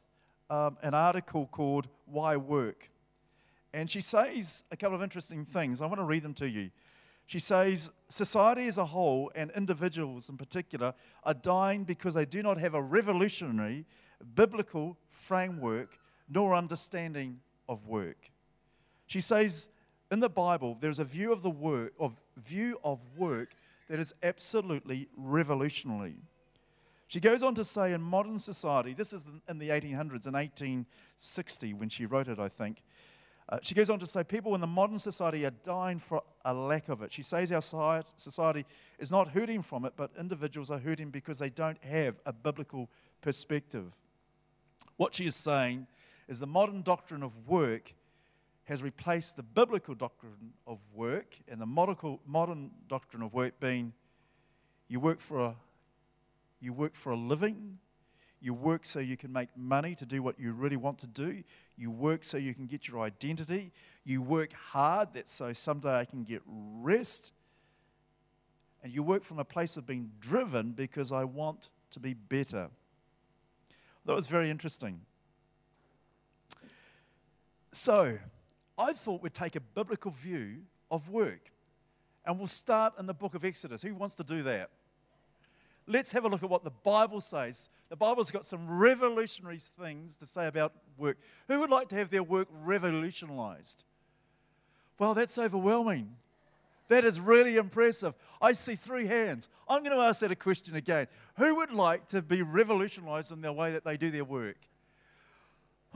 um, 0.51 0.77
an 0.83 0.95
article 0.95 1.47
called 1.47 1.89
Why 2.07 2.37
Work? 2.37 2.91
And 3.72 3.91
she 3.91 4.01
says 4.01 4.64
a 4.70 4.77
couple 4.77 4.97
of 4.97 5.03
interesting 5.03 5.45
things. 5.45 5.83
I 5.83 5.87
want 5.87 6.01
to 6.01 6.05
read 6.05 6.22
them 6.22 6.35
to 6.35 6.49
you. 6.49 6.70
She 7.27 7.39
says, 7.39 7.91
Society 8.09 8.66
as 8.68 8.79
a 8.79 8.87
whole, 8.87 9.33
and 9.35 9.51
individuals 9.51 10.29
in 10.29 10.37
particular, 10.37 10.95
are 11.24 11.35
dying 11.35 11.85
because 11.85 12.14
they 12.14 12.24
do 12.24 12.43
not 12.43 12.59
have 12.59 12.74
a 12.74 12.83
revolutionary 12.83 13.85
biblical 14.35 14.97
framework 15.11 15.99
nor 16.29 16.55
understanding 16.55 17.41
of 17.68 17.87
work. 17.87 18.31
She 19.07 19.20
says, 19.20 19.68
in 20.11 20.20
the 20.20 20.28
Bible, 20.28 20.76
there's 20.80 20.98
a 20.98 21.04
view 21.04 21.32
of 21.32 21.42
the 21.42 21.50
work 21.50 21.92
of 21.98 22.16
view 22.36 22.78
of 22.84 23.00
work 23.16 23.54
that 23.88 23.98
is 23.98 24.14
absolutely 24.22 25.09
revolutionary. 25.16 26.16
She 27.09 27.20
goes 27.20 27.42
on 27.42 27.54
to 27.54 27.64
say, 27.64 27.92
in 27.92 28.02
modern 28.02 28.38
society, 28.38 28.92
this 28.92 29.12
is 29.12 29.24
in 29.48 29.59
the 29.59 29.68
1800s, 29.68 30.26
in 30.26 30.32
1860, 30.32 31.74
when 31.74 31.88
she 31.88 32.04
wrote 32.04 32.26
it, 32.26 32.38
I 32.38 32.48
think. 32.48 32.82
Uh, 33.48 33.59
she 33.62 33.76
goes 33.76 33.90
on 33.90 34.00
to 34.00 34.07
say, 34.07 34.24
people 34.24 34.57
in 34.57 34.61
the 34.61 34.66
modern 34.66 34.98
society 34.98 35.46
are 35.46 35.52
dying 35.62 36.00
for 36.00 36.22
a 36.44 36.52
lack 36.52 36.88
of 36.88 37.02
it. 37.02 37.12
She 37.12 37.22
says 37.22 37.52
our 37.52 37.62
society 38.16 38.64
is 38.98 39.12
not 39.12 39.28
hurting 39.28 39.62
from 39.62 39.84
it, 39.84 39.92
but 39.96 40.11
individuals 40.18 40.68
are 40.68 40.80
hurting 40.80 41.11
because 41.11 41.38
they 41.38 41.50
don't 41.50 41.82
have 41.84 42.18
a 42.26 42.32
biblical 42.32 42.90
perspective. 43.20 43.92
What 44.96 45.14
she 45.14 45.26
is 45.26 45.36
saying 45.36 45.86
is 46.26 46.40
the 46.40 46.46
modern 46.46 46.82
doctrine 46.82 47.22
of 47.22 47.46
work 47.46 47.94
has 48.66 48.82
replaced 48.82 49.36
the 49.36 49.42
biblical 49.42 49.94
doctrine 49.94 50.52
of 50.66 50.78
work, 50.94 51.38
and 51.48 51.60
the 51.60 51.66
modern 51.66 52.70
doctrine 52.88 53.22
of 53.22 53.32
work 53.32 53.58
being 53.58 53.92
you 54.88 55.00
work 55.00 55.20
for 55.20 55.40
a 55.40 55.56
you 56.60 56.72
work 56.72 56.94
for 56.94 57.12
a 57.12 57.16
living. 57.16 57.78
You 58.40 58.54
work 58.54 58.84
so 58.84 59.00
you 59.00 59.16
can 59.16 59.32
make 59.32 59.48
money 59.56 59.94
to 59.94 60.06
do 60.06 60.22
what 60.22 60.38
you 60.38 60.52
really 60.52 60.76
want 60.76 60.98
to 60.98 61.06
do. 61.06 61.42
You 61.76 61.90
work 61.90 62.24
so 62.24 62.36
you 62.36 62.54
can 62.54 62.66
get 62.66 62.86
your 62.86 63.00
identity. 63.00 63.72
You 64.04 64.22
work 64.22 64.52
hard 64.52 65.14
that 65.14 65.26
so 65.26 65.52
someday 65.52 65.98
I 65.98 66.04
can 66.04 66.22
get 66.22 66.42
rest. 66.46 67.32
And 68.82 68.92
you 68.92 69.02
work 69.02 69.24
from 69.24 69.38
a 69.38 69.44
place 69.44 69.76
of 69.76 69.86
being 69.86 70.10
driven 70.20 70.72
because 70.72 71.12
I 71.12 71.24
want 71.24 71.70
to 71.90 72.00
be 72.00 72.14
better. 72.14 72.68
That 74.04 74.14
was 74.14 74.28
very 74.28 74.50
interesting. 74.50 75.00
So, 77.72 78.18
I 78.79 78.93
thought 78.93 79.22
we'd 79.22 79.35
take 79.35 79.57
a 79.57 79.61
biblical 79.61 80.11
view 80.11 80.62
of 80.91 81.09
work. 81.09 81.53
And 82.24 82.39
we'll 82.39 82.49
start 82.49 82.95
in 82.99 83.07
the 83.07 83.14
book 83.14 83.35
of 83.35 83.45
Exodus. 83.45 83.83
Who 83.83 83.95
wants 83.95 84.14
to 84.16 84.24
do 84.24 84.43
that? 84.43 84.70
let's 85.87 86.12
have 86.12 86.24
a 86.24 86.29
look 86.29 86.43
at 86.43 86.51
what 86.51 86.64
the 86.64 86.70
Bible 86.70 87.20
says. 87.20 87.68
The 87.89 87.97
Bible's 87.97 88.31
got 88.31 88.45
some 88.45 88.68
revolutionary 88.68 89.59
things 89.59 90.16
to 90.18 90.27
say 90.27 90.47
about 90.47 90.72
work. 90.99 91.18
Who 91.49 91.61
would 91.61 91.70
like 91.70 91.89
to 91.89 91.97
have 91.97 92.11
their 92.11 92.22
work 92.22 92.49
revolutionized? 92.51 93.85
Well, 94.99 95.14
that's 95.14 95.39
overwhelming. 95.39 96.16
That 96.89 97.05
is 97.05 97.20
really 97.20 97.57
impressive. 97.57 98.14
I 98.41 98.53
see 98.53 98.77
three 98.77 99.07
hands. 99.07 99.49
I'm 99.68 99.83
going 99.83 99.97
to 99.97 100.03
ask 100.03 100.20
that 100.20 100.31
a 100.31 100.37
question 100.37 100.77
again. 100.77 101.09
Who 101.37 101.57
would 101.57 101.72
like 101.72 102.09
to 102.09 102.22
be 102.22 102.43
revolutionized 102.43 103.33
in 103.33 103.41
the 103.41 103.53
way 103.53 103.72
that 103.72 103.85
they 103.85 103.97
do 103.97 104.11
their 104.11 104.24
work? 104.24 104.59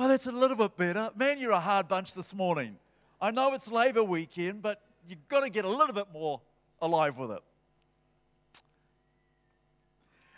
Well, 0.00 0.08
that's 0.08 0.26
a 0.26 0.32
little 0.32 0.56
bit 0.56 0.78
better. 0.78 1.10
Man, 1.14 1.38
you're 1.38 1.50
a 1.50 1.60
hard 1.60 1.86
bunch 1.86 2.14
this 2.14 2.34
morning. 2.34 2.78
I 3.20 3.30
know 3.32 3.52
it's 3.52 3.70
Labour 3.70 4.02
weekend, 4.02 4.62
but 4.62 4.80
you've 5.06 5.28
got 5.28 5.40
to 5.40 5.50
get 5.50 5.66
a 5.66 5.68
little 5.68 5.94
bit 5.94 6.06
more 6.10 6.40
alive 6.80 7.18
with 7.18 7.32
it. 7.32 7.42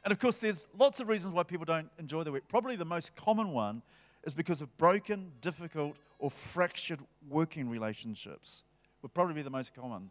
And 0.03 0.11
of 0.11 0.19
course, 0.19 0.39
there's 0.39 0.67
lots 0.77 0.99
of 0.99 1.07
reasons 1.07 1.33
why 1.33 1.45
people 1.45 1.65
don't 1.65 1.89
enjoy 1.97 2.25
their 2.25 2.33
work. 2.33 2.49
Probably 2.49 2.75
the 2.75 2.85
most 2.85 3.15
common 3.15 3.53
one 3.53 3.83
is 4.25 4.35
because 4.35 4.63
of 4.63 4.77
broken, 4.79 5.31
difficult, 5.41 5.95
or 6.19 6.29
fractured 6.29 6.99
working 7.31 7.71
relationships, 7.71 8.65
would 9.01 9.15
probably 9.15 9.35
be 9.35 9.43
the 9.43 9.51
most 9.51 9.77
common. 9.77 10.11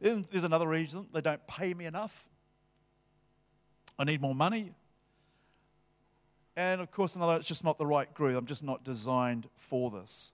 Then 0.00 0.24
there's 0.30 0.44
another 0.44 0.68
reason 0.68 1.08
they 1.12 1.20
don't 1.20 1.44
pay 1.48 1.74
me 1.74 1.86
enough. 1.86 2.28
I 3.98 4.04
need 4.04 4.20
more 4.20 4.36
money. 4.36 4.72
And 6.58 6.80
of 6.80 6.90
course, 6.90 7.14
another, 7.14 7.36
it's 7.36 7.46
just 7.46 7.62
not 7.62 7.78
the 7.78 7.86
right 7.86 8.12
group. 8.12 8.36
I'm 8.36 8.44
just 8.44 8.64
not 8.64 8.82
designed 8.82 9.48
for 9.54 9.92
this. 9.92 10.32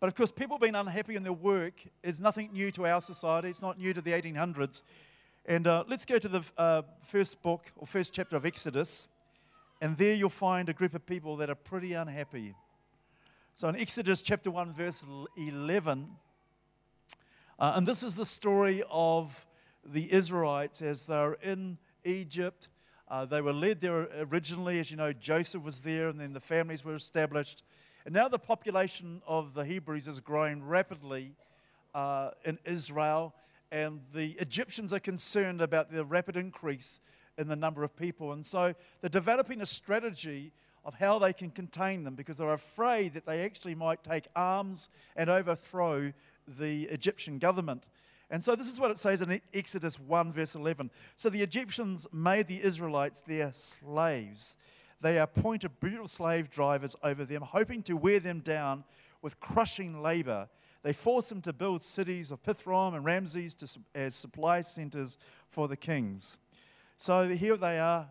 But 0.00 0.08
of 0.08 0.16
course, 0.16 0.32
people 0.32 0.58
being 0.58 0.74
unhappy 0.74 1.14
in 1.14 1.22
their 1.22 1.32
work 1.32 1.74
is 2.02 2.20
nothing 2.20 2.50
new 2.52 2.72
to 2.72 2.88
our 2.88 3.00
society. 3.00 3.48
It's 3.48 3.62
not 3.62 3.78
new 3.78 3.94
to 3.94 4.00
the 4.00 4.10
1800s. 4.10 4.82
And 5.46 5.68
uh, 5.68 5.84
let's 5.86 6.04
go 6.04 6.18
to 6.18 6.26
the 6.26 6.42
uh, 6.58 6.82
first 7.02 7.40
book 7.40 7.70
or 7.76 7.86
first 7.86 8.12
chapter 8.14 8.34
of 8.34 8.44
Exodus. 8.44 9.06
And 9.80 9.96
there 9.96 10.12
you'll 10.12 10.28
find 10.28 10.68
a 10.68 10.72
group 10.72 10.92
of 10.92 11.06
people 11.06 11.36
that 11.36 11.48
are 11.48 11.54
pretty 11.54 11.92
unhappy. 11.92 12.56
So 13.54 13.68
in 13.68 13.76
Exodus 13.76 14.22
chapter 14.22 14.50
1, 14.50 14.72
verse 14.72 15.06
11, 15.36 16.08
uh, 17.60 17.72
and 17.76 17.86
this 17.86 18.02
is 18.02 18.16
the 18.16 18.26
story 18.26 18.82
of 18.90 19.46
the 19.84 20.12
Israelites 20.12 20.82
as 20.82 21.06
they're 21.06 21.34
in 21.34 21.78
Egypt. 22.04 22.68
Uh, 23.08 23.24
they 23.24 23.40
were 23.40 23.52
led 23.52 23.80
there 23.80 24.08
originally, 24.30 24.78
as 24.78 24.90
you 24.90 24.96
know, 24.96 25.12
Joseph 25.12 25.62
was 25.62 25.80
there, 25.80 26.08
and 26.08 26.20
then 26.20 26.32
the 26.34 26.40
families 26.40 26.84
were 26.84 26.94
established. 26.94 27.62
And 28.04 28.14
now 28.14 28.28
the 28.28 28.38
population 28.38 29.22
of 29.26 29.54
the 29.54 29.64
Hebrews 29.64 30.08
is 30.08 30.20
growing 30.20 30.62
rapidly 30.62 31.34
uh, 31.94 32.30
in 32.44 32.58
Israel 32.64 33.34
and 33.70 34.00
the 34.14 34.32
Egyptians 34.38 34.92
are 34.92 35.00
concerned 35.00 35.60
about 35.60 35.90
the 35.90 36.04
rapid 36.04 36.36
increase 36.36 37.00
in 37.36 37.48
the 37.48 37.56
number 37.56 37.82
of 37.84 37.96
people. 37.96 38.32
And 38.32 38.44
so 38.44 38.74
they're 39.00 39.10
developing 39.10 39.60
a 39.60 39.66
strategy 39.66 40.52
of 40.84 40.94
how 40.94 41.18
they 41.18 41.32
can 41.32 41.50
contain 41.50 42.04
them 42.04 42.14
because 42.14 42.38
they're 42.38 42.52
afraid 42.52 43.14
that 43.14 43.26
they 43.26 43.44
actually 43.44 43.74
might 43.74 44.02
take 44.02 44.26
arms 44.34 44.88
and 45.16 45.28
overthrow 45.28 46.12
the 46.46 46.84
Egyptian 46.84 47.38
government. 47.38 47.88
And 48.30 48.42
so 48.42 48.54
this 48.54 48.68
is 48.68 48.78
what 48.78 48.90
it 48.90 48.98
says 48.98 49.22
in 49.22 49.40
Exodus 49.54 49.98
1, 49.98 50.32
verse 50.32 50.54
11. 50.54 50.90
So 51.16 51.30
the 51.30 51.42
Egyptians 51.42 52.06
made 52.12 52.46
the 52.46 52.62
Israelites 52.62 53.20
their 53.20 53.52
slaves. 53.54 54.56
They 55.00 55.18
appointed 55.18 55.80
brutal 55.80 56.06
slave 56.06 56.50
drivers 56.50 56.94
over 57.02 57.24
them, 57.24 57.42
hoping 57.42 57.82
to 57.84 57.96
wear 57.96 58.20
them 58.20 58.40
down 58.40 58.84
with 59.22 59.40
crushing 59.40 60.02
labor 60.02 60.48
they 60.82 60.92
forced 60.92 61.28
them 61.28 61.40
to 61.42 61.52
build 61.52 61.82
cities 61.82 62.30
of 62.30 62.42
Pithom 62.42 62.94
and 62.94 63.04
Ramses 63.04 63.54
to, 63.56 63.80
as 63.94 64.14
supply 64.14 64.60
centers 64.60 65.18
for 65.48 65.68
the 65.68 65.76
kings. 65.76 66.38
So 66.96 67.28
here 67.28 67.56
they 67.56 67.78
are, 67.78 68.08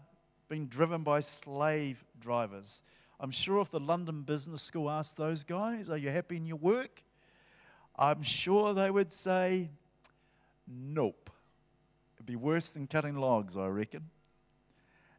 being 0.50 0.68
driven 0.68 1.04
by 1.04 1.22
slave 1.22 2.04
drivers. 2.20 2.84
I'm 3.20 3.32
sure 3.32 3.60
if 3.62 3.70
the 3.70 3.80
London 3.80 4.22
Business 4.22 4.62
School 4.62 4.90
asked 4.90 5.18
those 5.18 5.44
guys, 5.44 5.90
Are 5.90 5.98
you 5.98 6.10
happy 6.10 6.38
in 6.38 6.46
your 6.46 6.58
work? 6.58 7.04
I'm 7.98 8.22
sure 8.22 8.74
they 8.74 8.92
would 8.92 9.12
say, 9.12 9.72
Nope. 10.68 11.30
It'd 12.18 12.26
be 12.26 12.36
worse 12.36 12.70
than 12.70 12.88
cutting 12.88 13.16
logs, 13.16 13.56
I 13.56 13.68
reckon. 13.68 14.10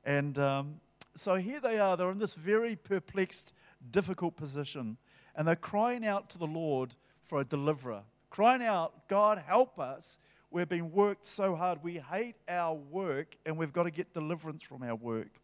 And 0.04 0.38
um, 0.38 0.80
so 1.14 1.34
here 1.36 1.60
they 1.60 1.78
are. 1.78 1.96
They're 1.96 2.10
in 2.10 2.18
this 2.18 2.34
very 2.34 2.76
perplexed, 2.76 3.54
difficult 3.90 4.36
position. 4.36 4.96
And 5.34 5.46
they're 5.46 5.56
crying 5.56 6.04
out 6.04 6.28
to 6.30 6.38
the 6.38 6.46
Lord 6.46 6.96
for 7.22 7.40
a 7.40 7.44
deliverer, 7.44 8.02
crying 8.30 8.62
out, 8.62 9.08
God, 9.08 9.42
help 9.46 9.78
us. 9.78 10.18
We've 10.50 10.68
been 10.68 10.92
worked 10.92 11.26
so 11.26 11.54
hard. 11.54 11.82
We 11.82 11.98
hate 11.98 12.36
our 12.48 12.74
work, 12.74 13.36
and 13.44 13.58
we've 13.58 13.72
got 13.72 13.82
to 13.82 13.90
get 13.90 14.14
deliverance 14.14 14.62
from 14.62 14.82
our 14.82 14.94
work. 14.94 15.40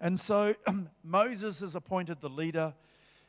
And 0.00 0.18
so 0.18 0.54
Moses 1.04 1.62
is 1.62 1.76
appointed 1.76 2.20
the 2.20 2.30
leader. 2.30 2.74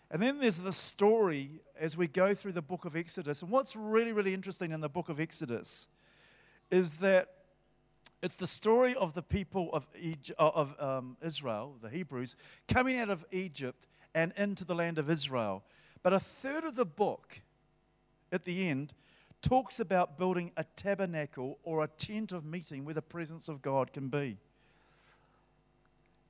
And 0.10 0.22
then 0.22 0.40
there's 0.40 0.60
the 0.60 0.72
story 0.72 1.62
as 1.84 1.98
we 1.98 2.08
go 2.08 2.34
through 2.34 2.54
the 2.54 2.62
book 2.62 2.86
of 2.86 2.96
Exodus. 2.96 3.42
And 3.42 3.52
what's 3.52 3.76
really, 3.76 4.14
really 4.14 4.34
interesting 4.34 4.72
in 4.72 4.80
the 4.80 4.88
book 4.88 5.10
of 5.10 5.20
Exodus 5.20 5.90
is 6.72 6.96
that 6.98 7.28
it's 8.22 8.38
the 8.38 8.48
story 8.48 8.96
of 8.96 9.14
the 9.16 9.22
people 9.22 9.70
of, 9.74 9.86
Egypt, 10.00 10.40
of 10.40 10.82
um, 10.82 11.18
Israel, 11.22 11.76
the 11.82 11.90
Hebrews, 11.90 12.38
coming 12.70 12.98
out 12.98 13.10
of 13.10 13.26
Egypt 13.32 13.86
and 14.16 14.32
into 14.38 14.64
the 14.64 14.74
land 14.74 14.98
of 14.98 15.10
Israel. 15.10 15.62
But 16.04 16.14
a 16.14 16.22
third 16.22 16.64
of 16.64 16.78
the 16.78 16.86
book 16.86 17.42
at 18.32 18.46
the 18.46 18.70
end 18.70 18.94
talks 19.42 19.78
about 19.78 20.18
building 20.18 20.54
a 20.56 20.64
tabernacle 20.78 21.60
or 21.64 21.84
a 21.84 21.88
tent 21.88 22.32
of 22.32 22.46
meeting 22.46 22.86
where 22.86 22.94
the 22.94 23.02
presence 23.02 23.50
of 23.50 23.62
God 23.62 23.92
can 23.92 24.08
be. 24.08 24.38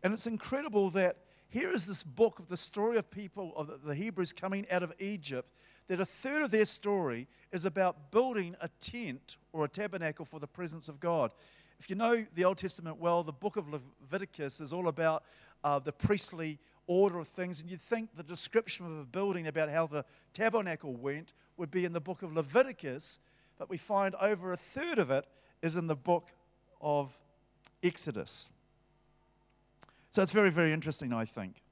And 0.02 0.14
it's 0.14 0.26
incredible 0.26 0.90
that 0.90 1.18
here 1.54 1.72
is 1.72 1.86
this 1.86 2.02
book 2.02 2.40
of 2.40 2.48
the 2.48 2.58
story 2.58 2.98
of 2.98 3.12
people, 3.12 3.54
of 3.56 3.84
the 3.86 3.94
Hebrews 3.94 4.34
coming 4.34 4.66
out 4.72 4.82
of 4.82 4.92
Egypt, 4.98 5.48
that 5.88 6.00
a 6.00 6.06
third 6.06 6.42
of 6.42 6.50
their 6.50 6.66
story 6.66 7.28
is 7.52 7.64
about 7.64 8.10
building 8.10 8.56
a 8.60 8.70
tent 8.80 9.38
or 9.52 9.64
a 9.64 9.70
tabernacle 9.70 10.26
for 10.26 10.40
the 10.40 10.48
presence 10.48 10.90
of 10.90 11.00
God. 11.00 11.32
If 11.80 11.92
you 11.92 11.96
know 11.96 12.26
the 12.34 12.44
Old 12.44 12.58
Testament 12.58 12.98
well, 12.98 13.22
the 13.22 13.32
book 13.32 13.56
of 13.56 13.70
Leviticus 13.72 14.62
is 14.62 14.74
all 14.74 14.88
about 14.88 15.26
uh, 15.64 15.78
the 15.78 15.92
priestly 15.92 16.58
order 16.88 17.20
of 17.20 17.28
things, 17.28 17.62
and 17.62 17.70
you'd 17.70 17.82
think 17.82 18.18
the 18.18 18.24
description 18.24 18.88
of 18.88 18.98
a 18.98 19.06
building 19.06 19.46
about 19.46 19.70
how 19.70 19.86
the 19.86 20.06
tabernacle 20.34 20.96
went 20.96 21.34
would 21.58 21.70
be 21.70 21.86
in 21.86 21.94
the 21.94 22.02
book 22.02 22.24
of 22.24 22.36
Leviticus, 22.36 23.20
but 23.60 23.70
we 23.70 23.78
find 23.78 24.16
over 24.16 24.52
a 24.52 24.58
third 24.58 24.98
of 24.98 25.12
it 25.12 25.28
is 25.62 25.76
in 25.76 25.86
the 25.86 25.96
book 25.96 26.32
of 26.82 27.20
Exodus. 27.84 28.50
So 30.14 30.22
it's 30.22 30.32
very, 30.32 30.52
very 30.52 30.72
interesting, 30.72 31.12
I 31.12 31.26
think. 31.26 31.64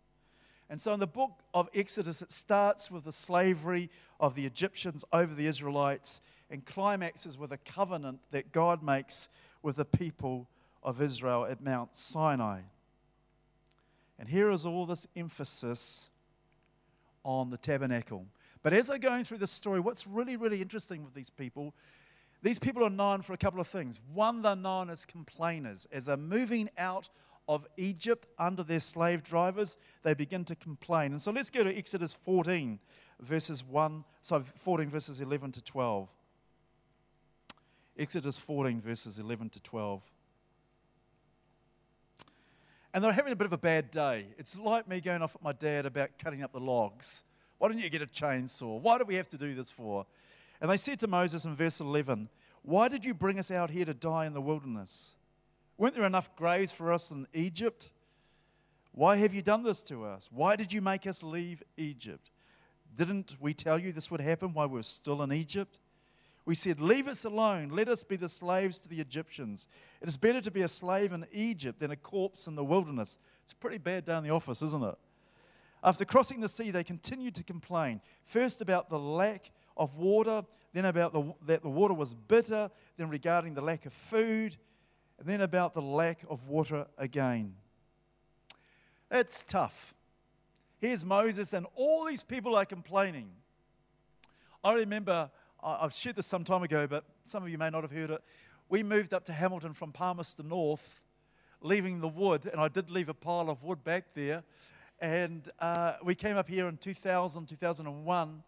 And 0.67 0.81
so 0.81 0.93
in 0.93 0.99
the 0.99 1.05
book 1.05 1.43
of 1.53 1.69
Exodus, 1.75 2.23
it 2.23 2.31
starts 2.31 2.89
with 2.89 3.03
the 3.03 3.11
slavery 3.11 3.87
of 4.19 4.33
the 4.33 4.47
Egyptians 4.47 5.05
over 5.13 5.35
the 5.35 5.45
Israelites 5.45 6.21
and 6.49 6.65
climaxes 6.65 7.37
with 7.37 7.51
a 7.51 7.57
covenant 7.57 8.19
that 8.31 8.51
God 8.51 8.81
makes 8.81 9.29
with 9.61 9.75
the 9.75 9.85
people 9.85 10.47
of 10.81 10.99
Israel 10.99 11.45
at 11.45 11.61
Mount 11.61 11.95
Sinai. 11.95 12.61
And 14.17 14.27
here 14.27 14.49
is 14.49 14.65
all 14.65 14.87
this 14.87 15.05
emphasis 15.15 16.09
on 17.23 17.51
the 17.51 17.59
tabernacle. 17.59 18.25
But 18.63 18.73
as 18.73 18.89
I'm 18.89 19.01
going 19.01 19.23
through 19.23 19.37
this 19.37 19.51
story, 19.51 19.79
what's 19.79 20.07
really, 20.07 20.35
really 20.35 20.63
interesting 20.63 21.03
with 21.03 21.13
these 21.13 21.29
people, 21.29 21.75
these 22.41 22.57
people 22.57 22.83
are 22.83 22.89
known 22.89 23.21
for 23.21 23.33
a 23.33 23.37
couple 23.37 23.61
of 23.61 23.67
things. 23.67 24.01
One, 24.11 24.41
they're 24.41 24.55
known 24.55 24.89
as 24.89 25.05
complainers. 25.05 25.87
As 25.91 26.05
they're 26.07 26.17
moving 26.17 26.71
out 26.75 27.11
of 27.47 27.67
Egypt 27.77 28.27
under 28.37 28.63
their 28.63 28.79
slave 28.79 29.23
drivers, 29.23 29.77
they 30.03 30.13
begin 30.13 30.43
to 30.45 30.55
complain. 30.55 31.11
And 31.11 31.21
so 31.21 31.31
let's 31.31 31.49
go 31.49 31.63
to 31.63 31.77
Exodus 31.77 32.13
14, 32.13 32.79
verses 33.19 33.63
1, 33.63 34.03
so 34.21 34.41
14 34.41 34.89
verses 34.89 35.21
11 35.21 35.51
to 35.53 35.63
12. 35.63 36.09
Exodus 37.97 38.37
14, 38.37 38.81
verses 38.81 39.19
11 39.19 39.49
to 39.49 39.59
12. 39.61 40.03
And 42.93 43.03
they're 43.03 43.13
having 43.13 43.31
a 43.31 43.35
bit 43.35 43.45
of 43.45 43.53
a 43.53 43.57
bad 43.57 43.89
day. 43.89 44.25
It's 44.37 44.57
like 44.57 44.87
me 44.87 44.99
going 44.99 45.21
off 45.21 45.35
at 45.35 45.43
my 45.43 45.53
dad 45.53 45.85
about 45.85 46.11
cutting 46.17 46.43
up 46.43 46.51
the 46.51 46.59
logs. 46.59 47.23
Why 47.57 47.69
don't 47.69 47.79
you 47.79 47.89
get 47.89 48.01
a 48.01 48.07
chainsaw? 48.07 48.81
Why 48.81 48.97
do 48.97 49.05
we 49.05 49.15
have 49.15 49.29
to 49.29 49.37
do 49.37 49.53
this 49.53 49.71
for? 49.71 50.05
And 50.59 50.69
they 50.69 50.77
said 50.77 50.99
to 50.99 51.07
Moses 51.07 51.45
in 51.45 51.55
verse 51.55 51.79
11, 51.79 52.29
Why 52.63 52.87
did 52.87 53.05
you 53.05 53.13
bring 53.13 53.39
us 53.39 53.51
out 53.51 53.69
here 53.69 53.85
to 53.85 53.93
die 53.93 54.25
in 54.25 54.33
the 54.33 54.41
wilderness? 54.41 55.15
Weren't 55.81 55.95
there 55.95 56.03
enough 56.03 56.35
graves 56.35 56.71
for 56.71 56.93
us 56.93 57.09
in 57.09 57.25
Egypt? 57.33 57.91
Why 58.91 59.15
have 59.15 59.33
you 59.33 59.41
done 59.41 59.63
this 59.63 59.81
to 59.85 60.05
us? 60.05 60.29
Why 60.31 60.55
did 60.55 60.71
you 60.71 60.79
make 60.79 61.07
us 61.07 61.23
leave 61.23 61.63
Egypt? 61.75 62.29
Didn't 62.95 63.35
we 63.39 63.55
tell 63.55 63.79
you 63.79 63.91
this 63.91 64.11
would 64.11 64.21
happen 64.21 64.53
while 64.53 64.67
we 64.67 64.75
were 64.75 64.83
still 64.83 65.23
in 65.23 65.33
Egypt? 65.33 65.79
We 66.45 66.53
said, 66.53 66.79
Leave 66.79 67.07
us 67.07 67.25
alone. 67.25 67.69
Let 67.69 67.89
us 67.89 68.03
be 68.03 68.15
the 68.15 68.29
slaves 68.29 68.77
to 68.81 68.89
the 68.89 69.01
Egyptians. 69.01 69.67
It 70.01 70.07
is 70.07 70.17
better 70.17 70.39
to 70.41 70.51
be 70.51 70.61
a 70.61 70.67
slave 70.67 71.13
in 71.13 71.25
Egypt 71.31 71.79
than 71.79 71.89
a 71.89 71.95
corpse 71.95 72.45
in 72.45 72.53
the 72.53 72.63
wilderness. 72.63 73.17
It's 73.41 73.53
pretty 73.53 73.79
bad 73.79 74.05
down 74.05 74.21
the 74.21 74.29
office, 74.29 74.61
isn't 74.61 74.83
it? 74.83 74.99
After 75.83 76.05
crossing 76.05 76.41
the 76.41 76.49
sea, 76.49 76.69
they 76.69 76.83
continued 76.83 77.33
to 77.33 77.43
complain. 77.43 78.01
First 78.23 78.61
about 78.61 78.91
the 78.91 78.99
lack 78.99 79.49
of 79.75 79.95
water, 79.95 80.43
then 80.73 80.85
about 80.85 81.11
the, 81.11 81.33
that 81.47 81.63
the 81.63 81.69
water 81.69 81.95
was 81.95 82.13
bitter, 82.13 82.69
then 82.97 83.09
regarding 83.09 83.55
the 83.55 83.63
lack 83.63 83.87
of 83.87 83.93
food 83.93 84.57
and 85.21 85.29
then 85.29 85.41
about 85.41 85.75
the 85.75 85.81
lack 85.83 86.21
of 86.31 86.47
water 86.47 86.87
again. 86.97 87.53
It's 89.11 89.43
tough. 89.43 89.93
Here's 90.79 91.05
Moses, 91.05 91.53
and 91.53 91.67
all 91.75 92.05
these 92.05 92.23
people 92.23 92.55
are 92.55 92.65
complaining. 92.65 93.29
I 94.63 94.73
remember, 94.73 95.29
I've 95.63 95.93
shared 95.93 96.15
this 96.15 96.25
some 96.25 96.43
time 96.43 96.63
ago, 96.63 96.87
but 96.87 97.03
some 97.25 97.43
of 97.43 97.49
you 97.49 97.59
may 97.59 97.69
not 97.69 97.83
have 97.83 97.91
heard 97.91 98.09
it. 98.09 98.23
We 98.67 98.81
moved 98.81 99.13
up 99.13 99.23
to 99.25 99.31
Hamilton 99.31 99.73
from 99.73 99.91
Palmerston 99.91 100.49
North, 100.49 101.03
leaving 101.61 102.01
the 102.01 102.07
wood, 102.07 102.47
and 102.51 102.59
I 102.59 102.67
did 102.67 102.89
leave 102.89 103.07
a 103.07 103.13
pile 103.13 103.51
of 103.51 103.61
wood 103.61 103.83
back 103.83 104.15
there. 104.15 104.41
And 104.99 105.47
uh, 105.59 105.97
we 106.03 106.15
came 106.15 106.35
up 106.35 106.49
here 106.49 106.67
in 106.67 106.77
2000, 106.77 107.45
2001. 107.45 108.43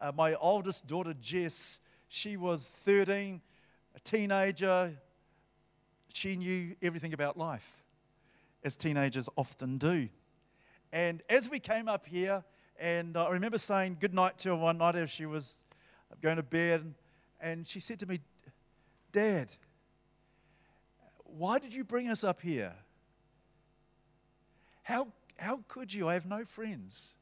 Uh, 0.00 0.12
my 0.16 0.34
oldest 0.34 0.88
daughter, 0.88 1.14
Jess, 1.14 1.78
she 2.08 2.36
was 2.36 2.68
13, 2.68 3.40
a 3.94 4.00
teenager, 4.00 4.98
she 6.16 6.36
knew 6.36 6.74
everything 6.82 7.12
about 7.12 7.36
life, 7.36 7.82
as 8.64 8.76
teenagers 8.76 9.28
often 9.36 9.76
do. 9.76 10.08
And 10.92 11.22
as 11.28 11.50
we 11.50 11.58
came 11.58 11.88
up 11.88 12.06
here, 12.06 12.42
and 12.78 13.16
I 13.16 13.28
remember 13.28 13.58
saying 13.58 13.98
goodnight 14.00 14.38
to 14.38 14.50
her 14.50 14.56
one 14.56 14.78
night 14.78 14.94
as 14.94 15.10
she 15.10 15.26
was 15.26 15.64
going 16.22 16.36
to 16.36 16.42
bed, 16.42 16.94
and 17.40 17.66
she 17.66 17.80
said 17.80 17.98
to 18.00 18.06
me, 18.06 18.20
Dad, 19.12 19.52
why 21.24 21.58
did 21.58 21.74
you 21.74 21.84
bring 21.84 22.08
us 22.08 22.24
up 22.24 22.40
here? 22.40 22.72
How, 24.84 25.08
how 25.38 25.64
could 25.68 25.92
you? 25.92 26.08
I 26.08 26.14
have 26.14 26.26
no 26.26 26.44
friends. 26.44 27.16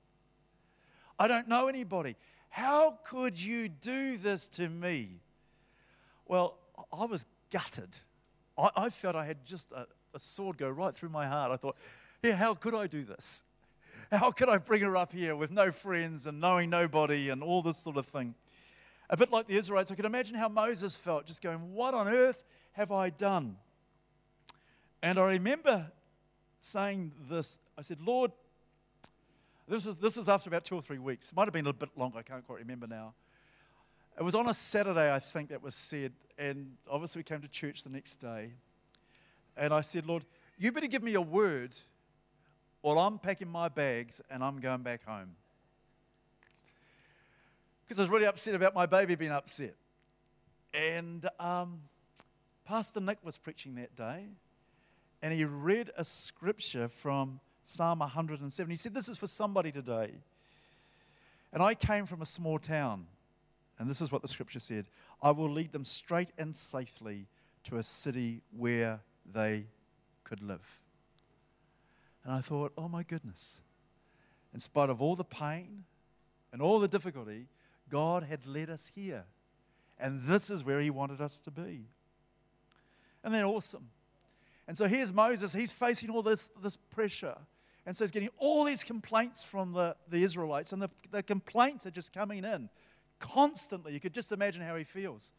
I 1.18 1.26
don't 1.26 1.49
know 1.49 1.66
anybody. 1.66 2.16
How 2.49 2.99
could 3.05 3.40
you 3.40 3.68
do 3.68 4.16
this 4.18 4.49
to 4.51 4.68
me? 4.68 5.20
Well, 6.26 6.59
I 6.92 7.07
was 7.07 7.26
gutted. 7.51 7.99
I, 8.57 8.70
I 8.76 8.90
felt 8.90 9.16
I 9.16 9.24
had 9.24 9.44
just 9.44 9.70
a, 9.72 9.86
a 10.14 10.18
sword 10.18 10.59
go 10.59 10.68
right 10.68 10.94
through 10.94 11.11
my 11.11 11.26
heart. 11.26 11.50
I 11.50 11.57
thought, 11.57 11.76
yeah, 12.22 12.32
how 12.32 12.55
could 12.55 12.74
I 12.74 12.86
do 12.86 13.05
this? 13.05 13.44
How 14.12 14.30
could 14.30 14.48
I 14.48 14.59
bring 14.59 14.82
her 14.82 14.96
up 14.96 15.12
here 15.12 15.34
with 15.34 15.50
no 15.50 15.72
friends 15.72 16.26
and 16.26 16.38
knowing 16.38 16.70
nobody 16.70 17.30
and 17.30 17.42
all 17.42 17.62
this 17.62 17.78
sort 17.78 17.96
of 17.96 18.07
thing? 18.07 18.34
A 19.11 19.16
bit 19.16 19.30
like 19.32 19.48
the 19.48 19.57
Israelites, 19.57 19.90
I 19.90 19.94
could 19.94 20.05
imagine 20.05 20.36
how 20.36 20.48
Moses 20.48 20.94
felt, 20.94 21.26
just 21.26 21.42
going, 21.42 21.72
What 21.72 21.94
on 21.94 22.07
earth 22.07 22.44
have 22.72 22.92
I 22.92 23.11
done? 23.11 23.57
And 25.02 25.18
I 25.18 25.24
remember 25.24 25.90
saying 26.59 27.12
this 27.28 27.59
I 27.76 27.82
said, 27.82 27.98
Lord, 28.00 28.30
this 29.66 29.86
is, 29.86 29.96
this 29.96 30.16
is 30.16 30.28
after 30.28 30.48
about 30.48 30.64
two 30.64 30.76
or 30.76 30.82
three 30.82 30.98
weeks. 30.98 31.32
Might 31.34 31.44
have 31.44 31.52
been 31.52 31.66
a 31.66 31.72
bit 31.72 31.90
longer, 31.96 32.18
I 32.18 32.22
can't 32.22 32.46
quite 32.46 32.61
remember 32.61 32.86
now. 32.86 33.14
It 34.19 34.23
was 34.23 34.35
on 34.35 34.49
a 34.49 34.55
Saturday, 34.55 35.12
I 35.12 35.19
think, 35.19 35.49
that 35.49 35.62
was 35.62 35.75
said. 35.75 36.12
And 36.39 36.77
obviously, 36.89 37.21
we 37.21 37.25
came 37.25 37.41
to 37.41 37.49
church 37.49 37.83
the 37.83 37.91
next 37.91 38.17
day. 38.17 38.53
And 39.57 39.73
I 39.73 39.81
said, 39.81 40.07
Lord, 40.07 40.25
you 40.57 40.71
better 40.71 40.87
give 40.87 41.03
me 41.03 41.15
a 41.15 41.21
word, 41.21 41.75
or 42.83 42.97
I'm 42.97 43.19
packing 43.19 43.49
my 43.49 43.69
bags 43.69 44.21
and 44.31 44.43
I'm 44.43 44.59
going 44.59 44.83
back 44.83 45.05
home. 45.05 45.31
Because 47.85 47.99
I 47.99 48.03
was 48.03 48.11
really 48.11 48.27
upset 48.27 48.55
about 48.55 48.75
my 48.75 48.87
baby 48.87 49.15
being 49.15 49.33
upset. 49.33 49.75
And 50.73 51.29
um, 51.39 51.81
Pastor 52.65 53.01
Nick 53.01 53.19
was 53.23 53.37
preaching 53.37 53.75
that 53.77 53.95
day, 53.95 54.27
and 55.23 55.33
he 55.33 55.45
read 55.45 55.91
a 55.97 56.05
scripture 56.05 56.89
from 56.89 57.41
Psalm 57.62 57.99
107. 57.99 58.71
He 58.71 58.77
said, 58.77 58.95
This 58.95 59.09
is 59.09 59.19
for 59.19 59.27
somebody 59.27 59.73
today. 59.73 60.12
And 61.53 61.62
I 61.62 61.75
came 61.75 62.07
from 62.07 62.23
a 62.23 62.25
small 62.25 62.59
town. 62.59 63.07
And 63.79 63.91
this 63.91 64.01
is 64.01 64.12
what 64.12 64.22
the 64.22 64.29
scripture 64.29 64.61
said 64.61 64.87
I 65.22 65.31
will 65.31 65.51
lead 65.51 65.72
them 65.72 65.85
straight 65.85 66.31
and 66.39 66.55
safely 66.55 67.27
to 67.64 67.77
a 67.77 67.83
city 67.83 68.43
where 68.57 69.01
they 69.31 69.66
could 70.22 70.43
live. 70.43 70.81
And 72.25 72.33
I 72.33 72.41
thought, 72.41 72.72
oh 72.79 72.89
my 72.89 73.03
goodness, 73.03 73.61
in 74.53 74.61
spite 74.61 74.91
of 74.91 75.03
all 75.03 75.16
the 75.16 75.25
pain 75.25 75.85
and 76.53 76.62
all 76.62 76.79
the 76.79 76.89
difficulty, 76.89 77.47
God 77.89 78.22
had 78.22 78.47
led 78.47 78.70
us 78.70 78.91
here. 78.95 79.25
And 79.99 80.22
this 80.22 80.51
is 80.51 80.64
where 80.64 80.81
He 80.81 80.91
wanted 80.91 81.20
us 81.20 81.41
to 81.41 81.51
be. 81.51 81.87
And 83.22 83.33
then 83.33 83.45
awesome. 83.45 83.91
And 84.66 84.77
so 84.77 84.87
here's 84.87 85.12
Moses. 85.12 85.53
He's 85.53 85.72
facing 85.72 86.11
all 86.11 86.22
this, 86.22 86.51
this 86.62 86.77
pressure. 86.77 87.37
And 87.87 87.95
so 87.95 88.05
he's 88.05 88.11
getting 88.11 88.31
all 88.39 88.64
these 88.64 88.83
complaints 88.83 89.43
from 89.43 89.72
the, 89.72 89.95
the 90.09 90.22
Israelites. 90.22 90.72
And 90.72 90.81
the, 90.81 90.91
the 91.11 91.22
complaints 91.22 91.87
are 91.87 91.91
just 91.91 92.14
coming 92.14 92.45
in 92.45 92.70
constantly. 93.25 93.95
You 93.95 94.01
could 94.01 94.12
just 94.12 94.33
imagine 94.33 94.62
how 94.62 94.77
he 94.77 94.85
feels. 94.85 95.33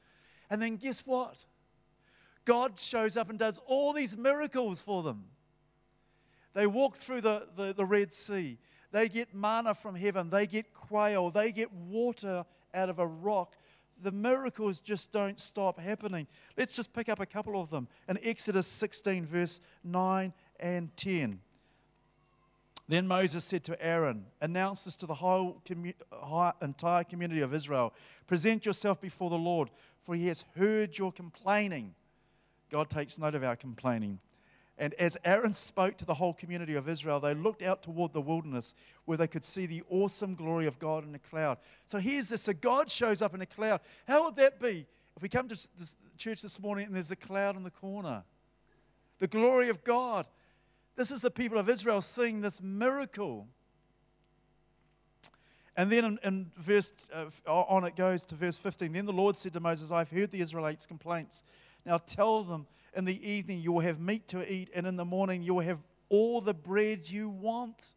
And 0.50 0.62
then 0.62 0.78
guess 0.78 1.06
what? 1.06 1.46
God 2.44 2.80
shows 2.80 3.16
up 3.16 3.30
and 3.30 3.38
does 3.38 3.60
all 3.68 3.94
these 3.94 4.18
miracles 4.18 4.82
for 4.82 5.04
them. 5.04 5.26
They 6.54 6.68
walk 6.68 6.96
through 6.96 7.22
the, 7.22 7.48
the, 7.56 7.74
the 7.74 7.86
Red 7.86 8.12
Sea. 8.12 8.58
They 8.92 9.08
get 9.10 9.36
manna 9.36 9.76
from 9.76 9.96
heaven. 9.96 10.30
They 10.30 10.48
get 10.48 10.74
quail. 10.74 11.30
They 11.30 11.52
get 11.52 11.72
water 11.72 12.46
out 12.74 12.90
of 12.90 12.98
a 12.98 13.06
rock. 13.06 13.56
The 14.02 14.12
miracles 14.12 14.82
just 14.82 15.12
don't 15.12 15.40
stop 15.40 15.80
happening. 15.80 16.28
Let's 16.58 16.76
just 16.76 16.94
pick 16.94 17.10
up 17.10 17.20
a 17.20 17.26
couple 17.26 17.60
of 17.60 17.70
them. 17.70 17.88
In 18.08 18.18
Exodus 18.24 18.68
16, 18.68 19.26
verse 19.26 19.62
9 19.84 20.34
and 20.60 20.96
10. 20.96 21.40
Then 22.88 23.08
Moses 23.08 23.44
said 23.44 23.64
to 23.66 23.84
Aaron, 23.84 24.26
Announce 24.42 24.86
this 24.86 24.96
to 24.98 25.06
the 25.06 25.16
whole, 25.16 25.62
commu- 25.66 26.54
entire 26.62 27.04
community 27.04 27.42
of 27.42 27.54
Israel. 27.54 27.94
Present 28.28 28.66
yourself 28.66 29.02
before 29.02 29.30
the 29.30 29.38
Lord, 29.38 29.70
for 30.00 30.16
he 30.16 30.28
has 30.28 30.46
heard 30.56 30.98
your 30.98 31.12
complaining. 31.12 31.96
God 32.70 32.90
takes 32.90 33.18
note 33.18 33.36
of 33.36 33.44
our 33.44 33.56
complaining. 33.56 34.20
And 34.78 34.94
as 34.96 35.18
Aaron 35.24 35.54
spoke 35.54 35.98
to 35.98 36.06
the 36.06 36.16
whole 36.16 36.34
community 36.34 36.76
of 36.76 36.90
Israel, 36.90 37.20
they 37.20 37.34
looked 37.34 37.62
out 37.62 37.82
toward 37.82 38.12
the 38.12 38.22
wilderness 38.22 38.76
where 39.06 39.18
they 39.18 39.28
could 39.28 39.44
see 39.44 39.66
the 39.66 39.84
awesome 39.90 40.36
glory 40.36 40.68
of 40.68 40.80
God 40.80 41.08
in 41.08 41.16
a 41.16 41.20
cloud. 41.20 41.60
So 41.86 41.98
here's 41.98 42.30
this 42.30 42.44
so 42.44 42.54
God 42.54 42.90
shows 42.90 43.22
up 43.22 43.34
in 43.34 43.42
a 43.42 43.46
cloud. 43.46 43.80
How 44.06 44.26
would 44.26 44.36
that 44.36 44.60
be 44.60 44.86
if 45.16 45.24
we 45.24 45.30
come 45.30 45.48
to 45.48 45.56
this 45.78 45.96
church 46.18 46.42
this 46.42 46.60
morning 46.60 46.88
and 46.88 46.96
there's 46.96 47.12
a 47.12 47.16
cloud 47.16 47.56
in 47.56 47.64
the 47.64 47.72
corner? 47.72 48.24
The 49.20 49.28
glory 49.28 49.70
of 49.70 49.84
God. 49.84 50.28
This 50.96 51.12
is 51.12 51.22
the 51.22 51.32
people 51.32 51.58
of 51.58 51.70
Israel 51.70 52.02
seeing 52.02 52.41
this 52.41 52.62
miracle. 52.62 53.48
And 55.78 55.91
then 55.91 56.06
in, 56.06 56.20
in 56.24 56.52
verse, 56.58 56.93
uh, 57.14 57.52
on 57.52 57.84
it 57.84 57.96
goes 57.96 58.26
to 58.28 58.36
verse 58.36 58.58
15. 58.58 58.93
Then 58.93 59.06
the 59.06 59.14
Lord 59.14 59.36
said 59.36 59.54
to 59.54 59.60
Moses, 59.60 59.91
I've 59.91 60.10
heard 60.10 60.32
the 60.32 60.39
Israelites' 60.39 60.86
complaints. 60.86 61.43
Now 61.86 61.98
tell 61.98 62.43
them 62.43 62.66
in 62.96 63.04
the 63.04 63.30
evening 63.30 63.60
you 63.60 63.74
will 63.74 63.82
have 63.82 64.00
meat 64.00 64.28
to 64.30 64.52
eat, 64.52 64.70
and 64.74 64.88
in 64.88 64.96
the 64.96 65.06
morning 65.06 65.43
you 65.43 65.56
will 65.56 65.66
have 65.66 65.84
all 66.08 66.39
the 66.39 66.54
bread 66.54 67.10
you 67.10 67.30
want. 67.30 67.93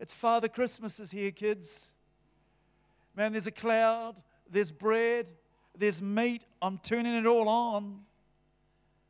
It's 0.00 0.14
Father 0.14 0.48
Christmas 0.48 0.98
is 0.98 1.10
here, 1.10 1.30
kids. 1.30 1.92
Man, 3.14 3.32
there's 3.32 3.46
a 3.46 3.52
cloud, 3.52 4.22
there's 4.50 4.70
bread, 4.70 5.28
there's 5.76 6.00
meat. 6.00 6.46
I'm 6.62 6.78
turning 6.78 7.14
it 7.14 7.26
all 7.26 7.48
on. 7.48 8.00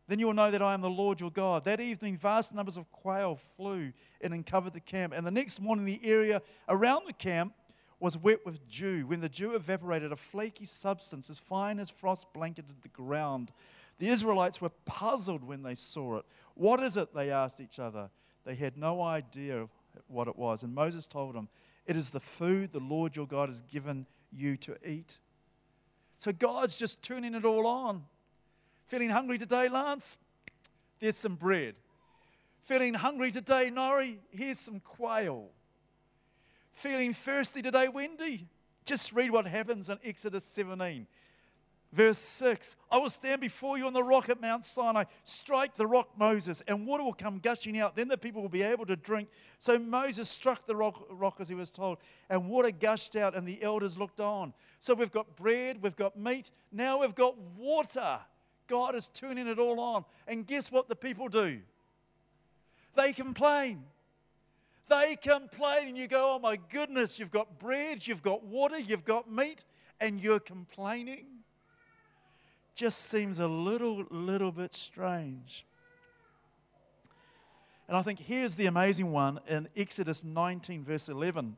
Then 0.09 0.18
you 0.18 0.26
will 0.26 0.34
know 0.34 0.50
that 0.50 0.62
I 0.62 0.74
am 0.74 0.80
the 0.80 0.90
Lord 0.90 1.20
your 1.20 1.30
God. 1.30 1.64
That 1.64 1.80
evening, 1.80 2.16
vast 2.16 2.55
numbers 2.55 2.76
of 2.76 2.90
quail 2.90 3.38
flew 3.57 3.92
in 4.20 4.32
and 4.32 4.44
covered 4.44 4.72
the 4.72 4.80
camp. 4.80 5.12
And 5.16 5.26
the 5.26 5.30
next 5.30 5.61
morning, 5.61 5.84
the 5.84 6.00
area 6.03 6.42
around 6.68 7.07
the 7.07 7.12
camp 7.12 7.55
was 8.00 8.18
wet 8.18 8.44
with 8.44 8.68
dew. 8.68 9.07
When 9.07 9.20
the 9.20 9.28
dew 9.28 9.55
evaporated, 9.55 10.11
a 10.11 10.16
flaky 10.16 10.64
substance 10.64 11.30
as 11.30 11.38
fine 11.38 11.78
as 11.78 11.88
frost 11.88 12.32
blanketed 12.32 12.82
the 12.82 12.88
ground. 12.88 13.53
The 13.98 14.09
Israelites 14.09 14.61
were 14.61 14.70
puzzled 14.84 15.44
when 15.44 15.62
they 15.62 15.76
saw 15.76 16.16
it. 16.16 16.24
What 16.55 16.82
is 16.82 16.96
it? 16.96 17.14
They 17.14 17.30
asked 17.30 17.61
each 17.61 17.78
other. 17.78 18.11
They 18.44 18.57
had 18.57 18.76
no 18.76 19.00
idea 19.00 19.68
what 20.09 20.26
it 20.26 20.36
was. 20.36 20.64
And 20.64 20.74
Moses 20.74 21.07
told 21.07 21.36
them, 21.36 21.48
It 21.86 21.96
is 21.96 22.11
the 22.11 22.18
food 22.18 22.72
the 22.72 22.80
Lord 22.80 23.14
your 23.14 23.26
God 23.26 23.48
has 23.48 23.61
given 23.62 24.07
you 24.32 24.57
to 24.59 24.76
eat. 24.84 25.20
So 26.16 26.32
God's 26.32 26.76
just 26.76 27.03
turning 27.03 27.34
it 27.34 27.44
all 27.44 27.66
on. 27.66 28.05
Feeling 28.87 29.11
hungry 29.11 29.39
today, 29.39 29.68
Lance? 29.68 30.16
There's 31.01 31.16
some 31.16 31.35
bread. 31.35 31.74
Feeling 32.62 32.95
hungry 32.95 33.33
today, 33.33 33.70
Nori? 33.72 34.18
Here's 34.30 34.61
some 34.61 34.80
quail. 34.80 35.51
Feeling 36.70 37.12
thirsty 37.12 37.62
today, 37.62 37.89
Wendy? 37.89 38.47
Just 38.85 39.12
read 39.12 39.30
what 39.30 39.47
happens 39.47 39.89
in 39.89 39.99
Exodus 40.05 40.45
17. 40.45 41.07
Verse 41.93 42.18
6 42.18 42.76
I 42.91 42.99
will 42.99 43.11
stand 43.11 43.41
before 43.41 43.76
you 43.76 43.87
on 43.87 43.93
the 43.93 44.03
rock 44.03 44.28
at 44.30 44.41
Mount 44.41 44.64
Sinai, 44.64 45.05
strike 45.24 45.74
the 45.74 45.87
rock, 45.87 46.09
Moses, 46.16 46.62
and 46.66 46.87
water 46.87 47.03
will 47.03 47.12
come 47.12 47.39
gushing 47.39 47.78
out. 47.78 47.95
Then 47.95 48.09
the 48.09 48.16
people 48.16 48.41
will 48.41 48.49
be 48.49 48.62
able 48.62 48.87
to 48.87 48.97
drink. 48.97 49.28
So 49.59 49.78
Moses 49.78 50.28
struck 50.28 50.66
the 50.66 50.74
rock, 50.74 51.07
rock 51.11 51.37
as 51.39 51.49
he 51.49 51.55
was 51.55 51.70
told, 51.70 51.99
and 52.30 52.49
water 52.49 52.70
gushed 52.70 53.14
out, 53.14 53.35
and 53.35 53.47
the 53.47 53.62
elders 53.62 53.99
looked 53.99 54.20
on. 54.20 54.55
So 54.80 54.95
we've 54.95 55.12
got 55.12 55.37
bread, 55.37 55.83
we've 55.83 55.97
got 55.97 56.16
meat, 56.16 56.51
now 56.72 57.01
we've 57.01 57.14
got 57.14 57.37
water. 57.59 58.20
God 58.73 58.95
is 58.95 59.11
turning 59.11 59.47
it 59.47 59.59
all 59.59 59.79
on. 59.79 60.07
And 60.27 60.47
guess 60.47 60.73
what 60.73 60.89
the 60.89 60.97
people 60.97 61.29
do? 61.29 61.61
They 62.95 63.12
complain. 63.12 63.85
They 64.89 65.16
complain, 65.16 65.89
and 65.89 65.99
you 65.99 66.09
go, 66.09 66.37
Oh 66.37 66.39
my 66.39 66.59
goodness, 66.70 67.18
you've 67.18 67.31
got 67.31 67.59
bread, 67.59 68.07
you've 68.07 68.23
got 68.23 68.43
water, 68.45 68.79
you've 68.79 69.05
got 69.05 69.31
meat, 69.31 69.66
and 70.01 70.18
you're 70.18 70.41
complaining 70.41 71.27
just 72.75 73.11
seems 73.11 73.39
a 73.39 73.47
little, 73.47 74.05
little 74.11 74.51
bit 74.51 74.73
strange. 74.73 75.66
And 77.87 77.97
I 77.97 78.03
think 78.03 78.18
here's 78.20 78.55
the 78.55 78.66
amazing 78.66 79.12
one 79.12 79.41
in 79.47 79.68
Exodus 79.77 80.25
19, 80.25 80.83
verse 80.83 81.11
11. 81.11 81.57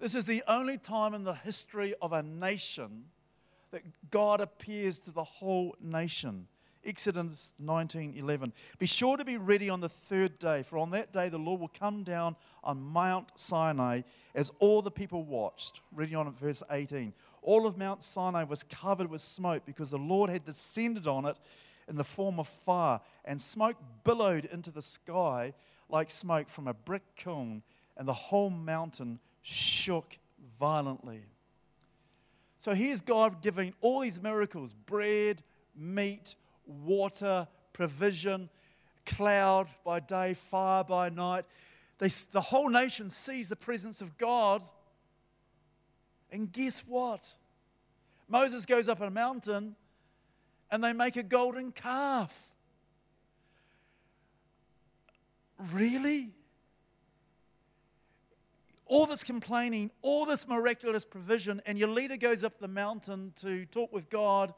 This 0.00 0.16
is 0.16 0.24
the 0.24 0.42
only 0.48 0.76
time 0.76 1.14
in 1.14 1.22
the 1.22 1.34
history 1.34 1.94
of 2.02 2.12
a 2.12 2.22
nation 2.22 3.04
that 3.74 4.10
God 4.10 4.40
appears 4.40 5.00
to 5.00 5.10
the 5.10 5.24
whole 5.24 5.74
nation. 5.80 6.46
Exodus 6.84 7.54
19:11. 7.58 8.52
Be 8.78 8.86
sure 8.86 9.16
to 9.16 9.24
be 9.24 9.36
ready 9.36 9.68
on 9.68 9.80
the 9.80 9.88
third 9.88 10.38
day, 10.38 10.62
for 10.62 10.78
on 10.78 10.90
that 10.90 11.12
day 11.12 11.28
the 11.28 11.38
Lord 11.38 11.60
will 11.60 11.68
come 11.68 12.04
down 12.04 12.36
on 12.62 12.80
Mount 12.80 13.36
Sinai 13.36 14.02
as 14.34 14.52
all 14.60 14.80
the 14.80 14.90
people 14.90 15.24
watched. 15.24 15.80
Reading 15.92 16.14
on 16.14 16.28
at 16.28 16.34
verse 16.34 16.62
18. 16.70 17.14
All 17.42 17.66
of 17.66 17.76
Mount 17.76 18.02
Sinai 18.02 18.44
was 18.44 18.62
covered 18.62 19.10
with 19.10 19.20
smoke 19.20 19.64
because 19.66 19.90
the 19.90 19.98
Lord 19.98 20.30
had 20.30 20.44
descended 20.44 21.06
on 21.06 21.24
it 21.24 21.36
in 21.88 21.96
the 21.96 22.04
form 22.04 22.38
of 22.38 22.46
fire, 22.46 23.00
and 23.24 23.40
smoke 23.40 23.76
billowed 24.04 24.44
into 24.44 24.70
the 24.70 24.82
sky 24.82 25.52
like 25.88 26.10
smoke 26.10 26.48
from 26.48 26.68
a 26.68 26.74
brick 26.74 27.16
kiln, 27.16 27.62
and 27.96 28.06
the 28.06 28.14
whole 28.14 28.50
mountain 28.50 29.20
shook 29.42 30.18
violently. 30.38 31.24
So 32.64 32.72
here's 32.72 33.02
God 33.02 33.42
giving 33.42 33.74
all 33.82 34.00
these 34.00 34.22
miracles 34.22 34.72
bread, 34.72 35.42
meat, 35.76 36.34
water, 36.64 37.46
provision, 37.74 38.48
cloud 39.04 39.68
by 39.84 40.00
day, 40.00 40.32
fire 40.32 40.82
by 40.82 41.10
night. 41.10 41.44
They, 41.98 42.08
the 42.32 42.40
whole 42.40 42.70
nation 42.70 43.10
sees 43.10 43.50
the 43.50 43.54
presence 43.54 44.00
of 44.00 44.16
God. 44.16 44.62
And 46.32 46.50
guess 46.50 46.80
what? 46.88 47.34
Moses 48.30 48.64
goes 48.64 48.88
up 48.88 49.02
a 49.02 49.10
mountain 49.10 49.76
and 50.70 50.82
they 50.82 50.94
make 50.94 51.16
a 51.16 51.22
golden 51.22 51.70
calf. 51.70 52.48
Really? 55.70 56.30
All 58.94 59.06
this 59.06 59.24
complaining, 59.24 59.90
all 60.02 60.24
this 60.24 60.46
miraculous 60.46 61.04
provision, 61.04 61.60
and 61.66 61.76
your 61.76 61.88
leader 61.88 62.16
goes 62.16 62.44
up 62.44 62.60
the 62.60 62.68
mountain 62.68 63.32
to 63.40 63.66
talk 63.66 63.92
with 63.92 64.08
God, 64.08 64.54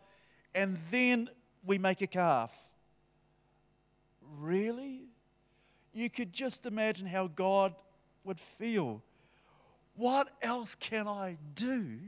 and 0.54 0.76
then 0.90 1.30
we 1.64 1.78
make 1.78 2.02
a 2.02 2.06
calf. 2.06 2.68
Really? 4.38 5.04
You 5.94 6.10
could 6.10 6.34
just 6.34 6.66
imagine 6.66 7.06
how 7.06 7.28
God 7.28 7.74
would 8.24 8.38
feel. 8.38 9.02
What 9.94 10.28
else 10.42 10.74
can 10.74 11.08
I 11.08 11.38
do 11.54 11.98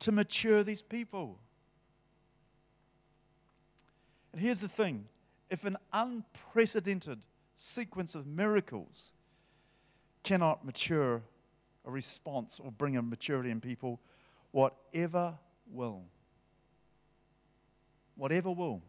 to 0.00 0.12
mature 0.12 0.62
these 0.62 0.82
people? 0.82 1.38
And 4.30 4.42
here's 4.42 4.60
the 4.60 4.68
thing 4.68 5.06
if 5.48 5.64
an 5.64 5.78
unprecedented 5.90 7.20
sequence 7.54 8.14
of 8.14 8.26
miracles 8.26 9.14
cannot 10.22 10.66
mature 10.66 11.22
a 11.84 11.90
response 11.90 12.60
or 12.60 12.70
bring 12.70 12.96
a 12.96 13.02
maturity 13.02 13.50
in 13.50 13.60
people, 13.60 14.00
whatever 14.50 15.38
will. 15.70 16.04
Whatever 18.16 18.50
will. 18.50 18.82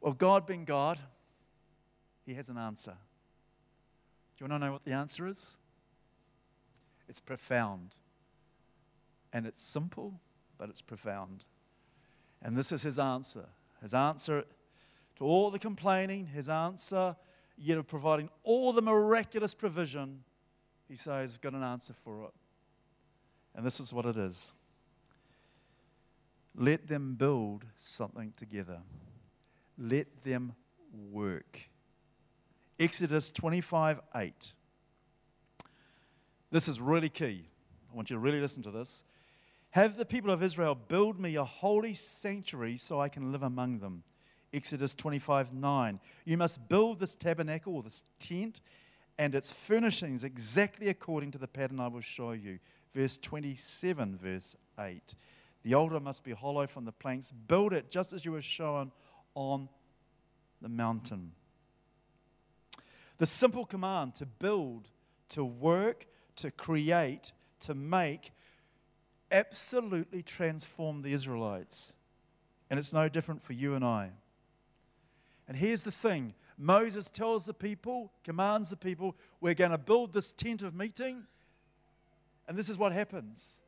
Well, 0.00 0.12
God 0.12 0.46
being 0.46 0.64
God, 0.64 1.00
He 2.24 2.34
has 2.34 2.48
an 2.48 2.58
answer. 2.58 2.96
Do 4.36 4.44
you 4.44 4.50
want 4.50 4.62
to 4.62 4.66
know 4.66 4.72
what 4.72 4.84
the 4.84 4.92
answer 4.92 5.26
is? 5.26 5.56
It's 7.08 7.20
profound. 7.20 7.94
And 9.32 9.46
it's 9.46 9.62
simple, 9.62 10.20
but 10.58 10.68
it's 10.68 10.82
profound. 10.82 11.44
And 12.42 12.56
this 12.56 12.72
is 12.72 12.82
his 12.82 12.98
answer. 12.98 13.46
His 13.82 13.94
answer 13.94 14.44
to 15.16 15.24
all 15.24 15.50
the 15.50 15.58
complaining, 15.58 16.26
his 16.26 16.48
answer, 16.48 17.16
yet 17.56 17.78
of 17.78 17.88
providing 17.88 18.28
all 18.42 18.72
the 18.72 18.82
miraculous 18.82 19.54
provision, 19.54 20.24
he 20.88 20.96
says, 20.96 21.32
he's 21.32 21.38
got 21.38 21.52
an 21.52 21.62
answer 21.62 21.92
for 21.92 22.24
it. 22.24 22.34
And 23.54 23.64
this 23.64 23.80
is 23.80 23.92
what 23.92 24.06
it 24.06 24.16
is 24.16 24.52
let 26.58 26.86
them 26.86 27.14
build 27.14 27.64
something 27.76 28.32
together, 28.36 28.80
let 29.78 30.24
them 30.24 30.54
work. 31.12 31.68
Exodus 32.78 33.30
25 33.30 34.00
8. 34.14 34.52
This 36.50 36.68
is 36.68 36.80
really 36.80 37.08
key. 37.08 37.48
I 37.90 37.96
want 37.96 38.10
you 38.10 38.16
to 38.16 38.20
really 38.20 38.40
listen 38.40 38.62
to 38.62 38.70
this. 38.70 39.04
Have 39.70 39.96
the 39.96 40.06
people 40.06 40.30
of 40.30 40.42
Israel 40.42 40.74
build 40.74 41.20
me 41.20 41.36
a 41.36 41.44
holy 41.44 41.94
sanctuary 41.94 42.76
so 42.76 43.00
I 43.00 43.08
can 43.08 43.32
live 43.32 43.42
among 43.42 43.80
them. 43.80 44.04
Exodus 44.52 44.94
25 44.94 45.52
9. 45.52 46.00
You 46.24 46.36
must 46.38 46.68
build 46.68 47.00
this 47.00 47.14
tabernacle 47.14 47.74
or 47.76 47.82
this 47.82 48.04
tent 48.18 48.60
and 49.18 49.34
its 49.34 49.52
furnishings 49.52 50.24
exactly 50.24 50.88
according 50.88 51.30
to 51.32 51.38
the 51.38 51.48
pattern 51.48 51.80
I 51.80 51.88
will 51.88 52.00
show 52.00 52.32
you. 52.32 52.58
Verse 52.94 53.18
27, 53.18 54.16
verse 54.16 54.56
8. 54.78 55.14
The 55.62 55.74
altar 55.74 56.00
must 56.00 56.24
be 56.24 56.32
hollow 56.32 56.66
from 56.66 56.84
the 56.84 56.92
planks. 56.92 57.32
Build 57.32 57.72
it 57.72 57.90
just 57.90 58.12
as 58.12 58.24
you 58.24 58.32
were 58.32 58.42
shown 58.42 58.92
on 59.34 59.68
the 60.60 60.68
mountain. 60.68 61.32
The 63.18 63.26
simple 63.26 63.64
command 63.64 64.14
to 64.16 64.26
build, 64.26 64.88
to 65.30 65.44
work, 65.44 66.06
to 66.36 66.50
create, 66.50 67.32
to 67.60 67.74
make 67.74 68.32
absolutely 69.30 70.22
transformed 70.22 71.02
the 71.02 71.12
Israelites. 71.12 71.94
And 72.70 72.78
it's 72.78 72.92
no 72.92 73.08
different 73.08 73.42
for 73.42 73.52
you 73.52 73.74
and 73.74 73.84
I. 73.84 74.10
And 75.48 75.56
here's 75.56 75.84
the 75.84 75.92
thing 75.92 76.34
Moses 76.58 77.10
tells 77.10 77.44
the 77.44 77.54
people, 77.54 78.12
commands 78.24 78.70
the 78.70 78.76
people, 78.76 79.16
we're 79.40 79.54
going 79.54 79.72
to 79.72 79.78
build 79.78 80.12
this 80.12 80.32
tent 80.32 80.62
of 80.62 80.74
meeting. 80.74 81.24
And 82.48 82.56
this 82.56 82.68
is 82.68 82.78
what 82.78 82.92
happens 82.92 83.60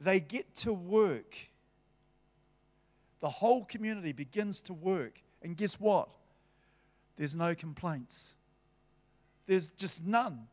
they 0.00 0.20
get 0.20 0.54
to 0.54 0.72
work. 0.72 1.36
The 3.20 3.28
whole 3.28 3.64
community 3.64 4.12
begins 4.12 4.62
to 4.62 4.72
work. 4.72 5.22
And 5.42 5.56
guess 5.56 5.80
what? 5.80 6.08
There's 7.16 7.34
no 7.34 7.54
complaints, 7.54 8.36
there's 9.46 9.70
just 9.70 10.06
none. 10.06 10.46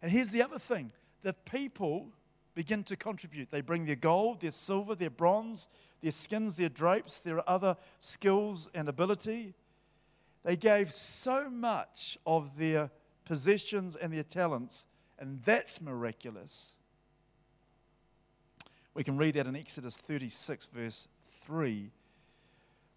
And 0.00 0.10
here's 0.10 0.30
the 0.30 0.42
other 0.42 0.58
thing 0.58 0.92
the 1.22 1.32
people 1.32 2.08
begin 2.54 2.84
to 2.84 2.96
contribute. 2.96 3.50
They 3.50 3.60
bring 3.60 3.84
their 3.84 3.96
gold, 3.96 4.40
their 4.40 4.50
silver, 4.50 4.94
their 4.94 5.10
bronze, 5.10 5.68
their 6.02 6.12
skins, 6.12 6.56
their 6.56 6.68
drapes, 6.68 7.20
their 7.20 7.48
other 7.48 7.76
skills 7.98 8.68
and 8.74 8.88
ability. 8.88 9.54
They 10.42 10.56
gave 10.56 10.92
so 10.92 11.48
much 11.48 12.18
of 12.26 12.58
their 12.58 12.90
possessions 13.24 13.94
and 13.94 14.12
their 14.12 14.24
talents, 14.24 14.86
and 15.18 15.40
that's 15.42 15.80
miraculous. 15.80 16.76
We 18.94 19.04
can 19.04 19.16
read 19.16 19.34
that 19.34 19.46
in 19.46 19.56
Exodus 19.56 19.96
36, 19.96 20.66
verse 20.66 21.08
3. 21.44 21.90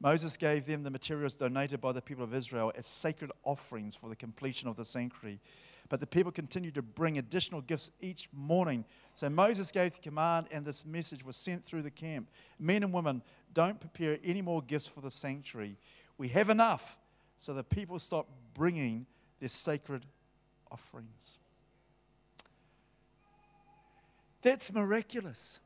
Moses 0.02 0.36
gave 0.36 0.66
them 0.66 0.84
the 0.84 0.90
materials 0.90 1.36
donated 1.36 1.80
by 1.80 1.94
the 1.94 2.02
people 2.02 2.24
of 2.24 2.34
Israel 2.34 2.74
as 2.76 2.86
sacred 2.86 3.32
offerings 3.44 3.96
for 3.96 4.10
the 4.10 4.16
completion 4.16 4.68
of 4.68 4.76
the 4.76 4.84
sanctuary. 4.84 5.40
But 5.88 6.00
the 6.00 6.08
people 6.08 6.32
continued 6.32 6.76
to 6.76 6.82
bring 6.82 7.18
additional 7.18 7.62
gifts 7.62 7.92
each 8.02 8.28
morning. 8.34 8.86
So 9.14 9.30
Moses 9.30 9.72
gave 9.72 9.94
the 9.94 10.02
command, 10.02 10.48
and 10.52 10.66
this 10.66 10.86
message 10.86 11.24
was 11.24 11.36
sent 11.36 11.64
through 11.64 11.84
the 11.84 11.92
camp 11.92 12.28
Men 12.60 12.84
and 12.84 12.92
women, 12.92 13.22
don't 13.54 13.80
prepare 13.80 14.18
any 14.24 14.42
more 14.42 14.62
gifts 14.62 14.88
for 14.88 15.02
the 15.02 15.12
sanctuary. 15.12 15.78
We 16.18 16.30
have 16.30 16.50
enough. 16.50 16.98
So 17.38 17.54
the 17.54 17.64
people 17.64 18.00
stopped 18.00 18.32
bringing 18.54 19.06
their 19.40 19.50
sacred 19.50 20.06
offerings. 20.72 21.38
That's 24.42 24.72
miraculous. 24.74 25.60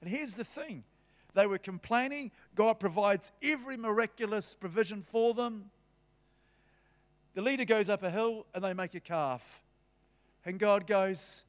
And 0.00 0.10
here's 0.10 0.34
the 0.34 0.44
thing 0.44 0.84
they 1.34 1.46
were 1.46 1.58
complaining. 1.58 2.30
God 2.54 2.78
provides 2.78 3.32
every 3.42 3.76
miraculous 3.76 4.54
provision 4.54 5.02
for 5.02 5.34
them. 5.34 5.70
The 7.34 7.42
leader 7.42 7.64
goes 7.64 7.88
up 7.88 8.02
a 8.02 8.10
hill 8.10 8.46
and 8.54 8.64
they 8.64 8.74
make 8.74 8.94
a 8.94 9.00
calf. 9.00 9.62
And 10.44 10.58
God 10.58 10.86
goes, 10.86 11.44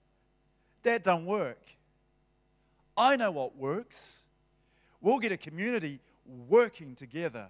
That 0.83 1.03
don't 1.03 1.25
work. 1.25 1.61
I 2.97 3.15
know 3.15 3.31
what 3.31 3.55
works. 3.55 4.25
We'll 5.01 5.19
get 5.19 5.31
a 5.31 5.37
community 5.37 5.99
working 6.47 6.95
together. 6.95 7.49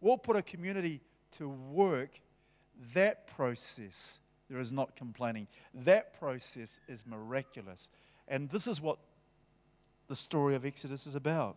We'll 0.00 0.18
put 0.18 0.36
a 0.36 0.42
community 0.42 1.00
to 1.32 1.48
work. 1.48 2.20
That 2.94 3.26
process, 3.26 4.20
there 4.48 4.60
is 4.60 4.72
not 4.72 4.96
complaining. 4.96 5.48
That 5.74 6.18
process 6.18 6.80
is 6.88 7.06
miraculous. 7.06 7.90
And 8.28 8.48
this 8.50 8.66
is 8.66 8.80
what 8.80 8.98
the 10.08 10.16
story 10.16 10.54
of 10.54 10.64
Exodus 10.64 11.06
is 11.06 11.14
about. 11.14 11.56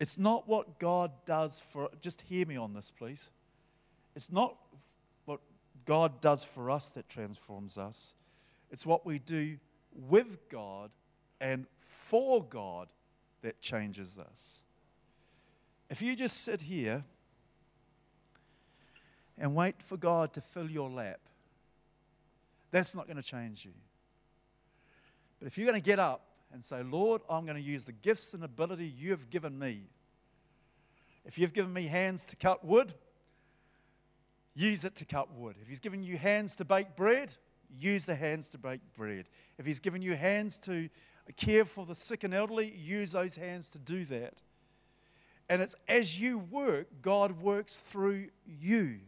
It's 0.00 0.18
not 0.18 0.48
what 0.48 0.78
God 0.78 1.12
does 1.24 1.60
for, 1.60 1.88
just 2.00 2.22
hear 2.22 2.44
me 2.46 2.56
on 2.56 2.72
this, 2.72 2.90
please. 2.90 3.30
It's 4.14 4.30
not 4.30 4.56
what 5.24 5.40
God 5.84 6.20
does 6.20 6.44
for 6.44 6.70
us 6.70 6.90
that 6.90 7.08
transforms 7.08 7.78
us, 7.78 8.14
it's 8.70 8.86
what 8.86 9.04
we 9.04 9.18
do 9.18 9.58
with 9.94 10.48
God 10.48 10.90
and 11.40 11.66
for 11.78 12.42
God 12.42 12.88
that 13.42 13.60
changes 13.60 14.18
us. 14.18 14.62
If 15.90 16.00
you 16.00 16.16
just 16.16 16.42
sit 16.42 16.62
here 16.62 17.04
and 19.36 19.54
wait 19.54 19.82
for 19.82 19.96
God 19.96 20.32
to 20.34 20.40
fill 20.40 20.70
your 20.70 20.88
lap, 20.88 21.20
that's 22.70 22.94
not 22.94 23.06
going 23.06 23.16
to 23.18 23.22
change 23.22 23.64
you. 23.64 23.72
But 25.38 25.48
if 25.48 25.58
you're 25.58 25.66
going 25.66 25.80
to 25.80 25.84
get 25.84 25.98
up 25.98 26.22
and 26.52 26.62
say, 26.62 26.82
Lord, 26.82 27.22
I'm 27.28 27.44
going 27.44 27.56
to 27.56 27.62
use 27.62 27.84
the 27.84 27.92
gifts 27.92 28.32
and 28.32 28.44
ability 28.44 28.86
you 28.86 29.10
have 29.10 29.28
given 29.28 29.58
me. 29.58 29.82
If 31.24 31.38
you've 31.38 31.52
given 31.52 31.72
me 31.72 31.86
hands 31.86 32.24
to 32.26 32.36
cut 32.36 32.64
wood, 32.64 32.94
use 34.54 34.84
it 34.84 34.94
to 34.96 35.04
cut 35.04 35.32
wood. 35.32 35.56
If 35.60 35.68
He's 35.68 35.80
given 35.80 36.02
you 36.02 36.18
hands 36.18 36.56
to 36.56 36.64
bake 36.64 36.96
bread, 36.96 37.36
use 37.78 38.06
the 38.06 38.14
hands 38.14 38.50
to 38.50 38.58
bake 38.58 38.80
bread. 38.96 39.26
If 39.58 39.66
He's 39.66 39.80
given 39.80 40.02
you 40.02 40.14
hands 40.14 40.58
to 40.60 40.88
care 41.36 41.64
for 41.64 41.86
the 41.86 41.94
sick 41.94 42.24
and 42.24 42.34
elderly, 42.34 42.70
use 42.70 43.12
those 43.12 43.36
hands 43.36 43.68
to 43.70 43.78
do 43.78 44.04
that. 44.06 44.34
And 45.48 45.62
it's 45.62 45.74
as 45.88 46.20
you 46.20 46.38
work, 46.38 46.88
God 47.02 47.40
works 47.40 47.78
through 47.78 48.28
you. 48.46 49.00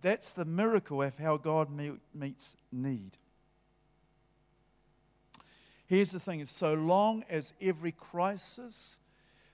That's 0.00 0.30
the 0.30 0.44
miracle 0.44 1.02
of 1.02 1.18
how 1.18 1.36
God 1.36 1.68
meets 2.14 2.56
need. 2.72 3.18
Here's 5.86 6.10
the 6.10 6.20
thing: 6.20 6.40
is 6.40 6.50
so 6.50 6.74
long 6.74 7.24
as 7.28 7.54
every 7.60 7.92
crisis 7.92 8.98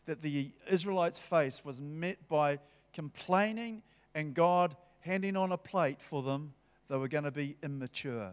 that 0.06 0.22
the 0.22 0.52
Israelites 0.70 1.18
faced 1.18 1.64
was 1.64 1.80
met 1.80 2.28
by 2.28 2.60
complaining 2.92 3.82
and 4.14 4.34
God 4.34 4.76
handing 5.00 5.36
on 5.36 5.52
a 5.52 5.58
plate 5.58 6.00
for 6.02 6.22
them, 6.22 6.54
they 6.88 6.96
were 6.96 7.08
going 7.08 7.24
to 7.24 7.30
be 7.30 7.56
immature. 7.62 8.32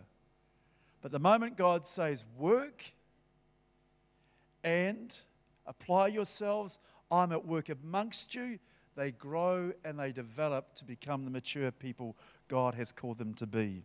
But 1.01 1.11
the 1.11 1.19
moment 1.19 1.57
God 1.57 1.85
says, 1.85 2.25
work 2.37 2.93
and 4.63 5.15
apply 5.67 6.07
yourselves, 6.07 6.79
I'm 7.11 7.31
at 7.31 7.45
work 7.45 7.69
amongst 7.69 8.33
you, 8.33 8.59
they 8.95 9.11
grow 9.11 9.73
and 9.83 9.99
they 9.99 10.11
develop 10.11 10.73
to 10.75 10.85
become 10.85 11.25
the 11.25 11.31
mature 11.31 11.69
people 11.71 12.15
God 12.47 12.75
has 12.75 12.91
called 12.91 13.17
them 13.17 13.33
to 13.35 13.45
be. 13.45 13.83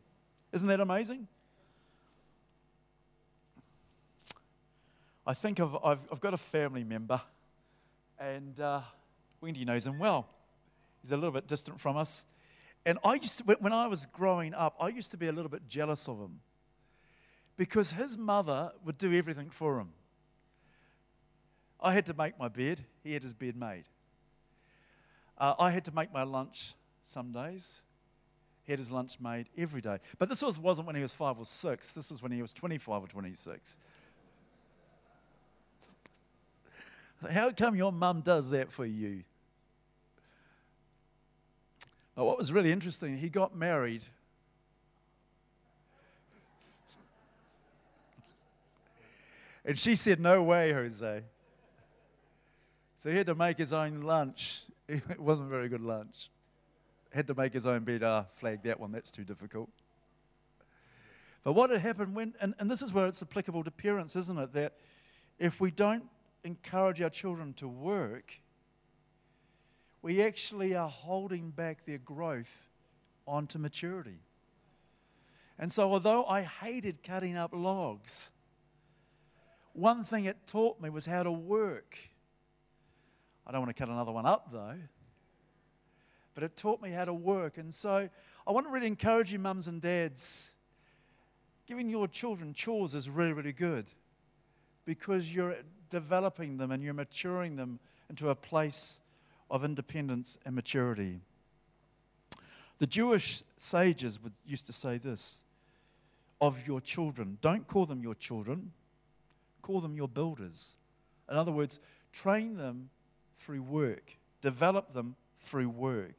Isn't 0.52 0.68
that 0.68 0.80
amazing? 0.80 1.26
I 5.26 5.34
think 5.34 5.60
I've, 5.60 5.76
I've, 5.84 6.06
I've 6.10 6.20
got 6.20 6.34
a 6.34 6.38
family 6.38 6.82
member, 6.82 7.20
and 8.18 8.58
uh, 8.58 8.80
Wendy 9.40 9.64
knows 9.64 9.86
him 9.86 9.98
well. 9.98 10.26
He's 11.02 11.12
a 11.12 11.16
little 11.16 11.32
bit 11.32 11.46
distant 11.46 11.80
from 11.80 11.96
us. 11.96 12.26
And 12.86 12.98
I 13.04 13.14
used 13.14 13.38
to, 13.38 13.56
when 13.60 13.72
I 13.72 13.86
was 13.86 14.06
growing 14.06 14.54
up, 14.54 14.76
I 14.80 14.88
used 14.88 15.10
to 15.10 15.16
be 15.16 15.28
a 15.28 15.32
little 15.32 15.50
bit 15.50 15.68
jealous 15.68 16.08
of 16.08 16.18
him 16.18 16.40
because 17.56 17.92
his 17.92 18.16
mother 18.16 18.72
would 18.84 18.96
do 18.96 19.12
everything 19.12 19.50
for 19.50 19.78
him. 19.78 19.90
I 21.78 21.92
had 21.92 22.06
to 22.06 22.14
make 22.14 22.38
my 22.38 22.48
bed, 22.48 22.84
he 23.02 23.12
had 23.12 23.22
his 23.22 23.34
bed 23.34 23.56
made. 23.56 23.84
Uh, 25.36 25.54
I 25.58 25.70
had 25.70 25.84
to 25.86 25.94
make 25.94 26.12
my 26.12 26.22
lunch 26.22 26.74
some 27.02 27.32
days. 27.32 27.82
He 28.64 28.72
had 28.72 28.78
his 28.78 28.92
lunch 28.92 29.18
made 29.20 29.48
every 29.56 29.80
day. 29.80 29.98
But 30.18 30.28
this 30.28 30.42
was, 30.42 30.58
wasn't 30.58 30.86
when 30.86 30.96
he 30.96 31.02
was 31.02 31.14
five 31.14 31.38
or 31.38 31.44
six, 31.44 31.92
this 31.92 32.10
was 32.10 32.22
when 32.22 32.32
he 32.32 32.42
was 32.42 32.52
25 32.52 33.04
or 33.04 33.06
26. 33.06 33.78
How 37.30 37.50
come 37.50 37.74
your 37.74 37.92
mum 37.92 38.22
does 38.22 38.50
that 38.50 38.70
for 38.70 38.86
you? 38.86 39.24
But 42.20 42.26
what 42.26 42.36
was 42.36 42.52
really 42.52 42.70
interesting, 42.70 43.16
he 43.16 43.30
got 43.30 43.56
married. 43.56 44.04
And 49.64 49.78
she 49.78 49.96
said, 49.96 50.20
No 50.20 50.42
way, 50.42 50.70
Jose. 50.70 51.22
So 52.96 53.10
he 53.10 53.16
had 53.16 53.26
to 53.26 53.34
make 53.34 53.56
his 53.56 53.72
own 53.72 54.02
lunch. 54.02 54.64
It 54.86 55.18
wasn't 55.18 55.48
very 55.48 55.70
good 55.70 55.80
lunch. 55.80 56.28
Had 57.10 57.26
to 57.28 57.34
make 57.34 57.54
his 57.54 57.64
own 57.64 57.84
bed. 57.84 58.02
Ah, 58.02 58.26
flag 58.34 58.64
that 58.64 58.78
one, 58.78 58.92
that's 58.92 59.10
too 59.10 59.24
difficult. 59.24 59.70
But 61.42 61.54
what 61.54 61.70
had 61.70 61.80
happened 61.80 62.14
when, 62.14 62.34
and, 62.38 62.52
and 62.58 62.70
this 62.70 62.82
is 62.82 62.92
where 62.92 63.06
it's 63.06 63.22
applicable 63.22 63.64
to 63.64 63.70
parents, 63.70 64.14
isn't 64.14 64.38
it? 64.38 64.52
That 64.52 64.74
if 65.38 65.58
we 65.58 65.70
don't 65.70 66.04
encourage 66.44 67.00
our 67.00 67.08
children 67.08 67.54
to 67.54 67.66
work, 67.66 68.40
we 70.02 70.22
actually 70.22 70.74
are 70.74 70.88
holding 70.88 71.50
back 71.50 71.84
their 71.84 71.98
growth 71.98 72.68
onto 73.26 73.58
maturity. 73.58 74.18
And 75.58 75.70
so, 75.70 75.92
although 75.92 76.24
I 76.24 76.42
hated 76.42 77.02
cutting 77.02 77.36
up 77.36 77.50
logs, 77.52 78.30
one 79.74 80.04
thing 80.04 80.24
it 80.24 80.46
taught 80.46 80.80
me 80.80 80.88
was 80.88 81.06
how 81.06 81.22
to 81.22 81.30
work. 81.30 81.98
I 83.46 83.52
don't 83.52 83.60
want 83.60 83.76
to 83.76 83.78
cut 83.78 83.90
another 83.90 84.12
one 84.12 84.26
up 84.26 84.50
though, 84.50 84.78
but 86.34 86.44
it 86.44 86.56
taught 86.56 86.80
me 86.80 86.90
how 86.90 87.04
to 87.04 87.12
work. 87.12 87.58
And 87.58 87.72
so, 87.74 88.08
I 88.46 88.52
want 88.52 88.66
to 88.66 88.72
really 88.72 88.86
encourage 88.86 89.32
you, 89.32 89.38
mums 89.38 89.68
and 89.68 89.82
dads. 89.82 90.54
Giving 91.66 91.88
your 91.88 92.08
children 92.08 92.52
chores 92.52 92.94
is 92.94 93.08
really, 93.08 93.32
really 93.32 93.52
good 93.52 93.86
because 94.84 95.32
you're 95.32 95.56
developing 95.90 96.56
them 96.56 96.72
and 96.72 96.82
you're 96.82 96.94
maturing 96.94 97.56
them 97.56 97.78
into 98.08 98.30
a 98.30 98.34
place 98.34 99.00
of 99.50 99.64
independence 99.64 100.38
and 100.44 100.54
maturity. 100.54 101.20
The 102.78 102.86
Jewish 102.86 103.42
sages 103.56 104.22
would, 104.22 104.32
used 104.46 104.66
to 104.66 104.72
say 104.72 104.98
this 104.98 105.44
of 106.40 106.66
your 106.66 106.80
children 106.80 107.36
don't 107.42 107.66
call 107.66 107.84
them 107.84 108.02
your 108.02 108.14
children, 108.14 108.72
call 109.60 109.80
them 109.80 109.96
your 109.96 110.08
builders. 110.08 110.76
In 111.30 111.36
other 111.36 111.52
words, 111.52 111.80
train 112.12 112.56
them 112.56 112.90
through 113.36 113.62
work, 113.62 114.16
develop 114.40 114.94
them 114.94 115.16
through 115.38 115.68
work. 115.68 116.14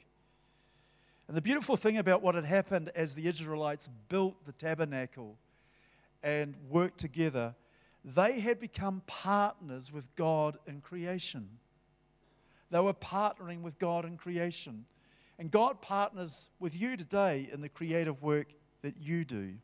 And 1.28 1.38
the 1.38 1.42
beautiful 1.42 1.78
thing 1.78 1.98
about 1.98 2.22
what 2.22 2.36
had 2.36 2.46
happened 2.46 2.92
as 2.96 3.16
the 3.16 3.28
Israelites 3.28 3.90
built 4.10 4.46
the 4.46 4.52
tabernacle 4.52 5.38
and 6.22 6.56
worked 6.70 6.98
together, 6.98 7.56
they 8.04 8.40
had 8.40 8.60
become 8.60 9.02
partners 9.08 9.92
with 9.92 10.14
God 10.16 10.58
in 10.68 10.82
creation. 10.82 11.60
They 12.72 12.80
were 12.80 12.94
partnering 12.94 13.62
with 13.62 13.78
God 13.78 14.06
in 14.06 14.18
creation. 14.18 14.86
And 15.38 15.52
God 15.52 15.82
partners 15.82 16.50
with 16.60 16.80
you 16.80 16.96
today 16.98 17.50
in 17.52 17.62
the 17.62 17.70
creative 17.70 18.22
work 18.24 18.48
that 18.82 18.96
you 18.98 19.26
do. 19.26 19.56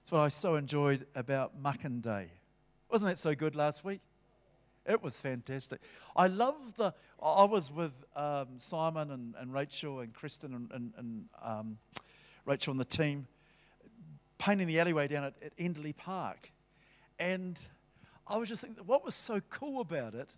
That's 0.00 0.12
what 0.12 0.20
I 0.20 0.28
so 0.28 0.56
enjoyed 0.56 1.06
about 1.14 1.62
Muckin 1.62 2.02
Day. 2.02 2.28
Wasn't 2.90 3.08
that 3.08 3.18
so 3.18 3.34
good 3.34 3.56
last 3.56 3.84
week? 3.84 4.00
It 4.84 5.02
was 5.02 5.20
fantastic. 5.20 5.80
I 6.16 6.26
love 6.26 6.74
the. 6.74 6.92
I 7.22 7.44
was 7.44 7.70
with 7.70 8.04
um, 8.16 8.58
Simon 8.58 9.12
and, 9.12 9.34
and 9.38 9.52
Rachel 9.52 10.00
and 10.00 10.12
Kristen 10.12 10.54
and, 10.54 10.70
and, 10.72 10.92
and 10.96 11.24
um, 11.40 11.78
Rachel 12.44 12.72
and 12.72 12.80
the 12.80 12.84
team 12.84 13.28
painting 14.38 14.66
the 14.66 14.80
alleyway 14.80 15.06
down 15.06 15.22
at, 15.22 15.34
at 15.40 15.56
Enderley 15.56 15.96
Park. 15.96 16.50
And 17.20 17.56
I 18.32 18.38
was 18.38 18.48
just 18.48 18.62
thinking, 18.62 18.82
what 18.86 19.04
was 19.04 19.14
so 19.14 19.40
cool 19.50 19.82
about 19.82 20.14
it 20.14 20.34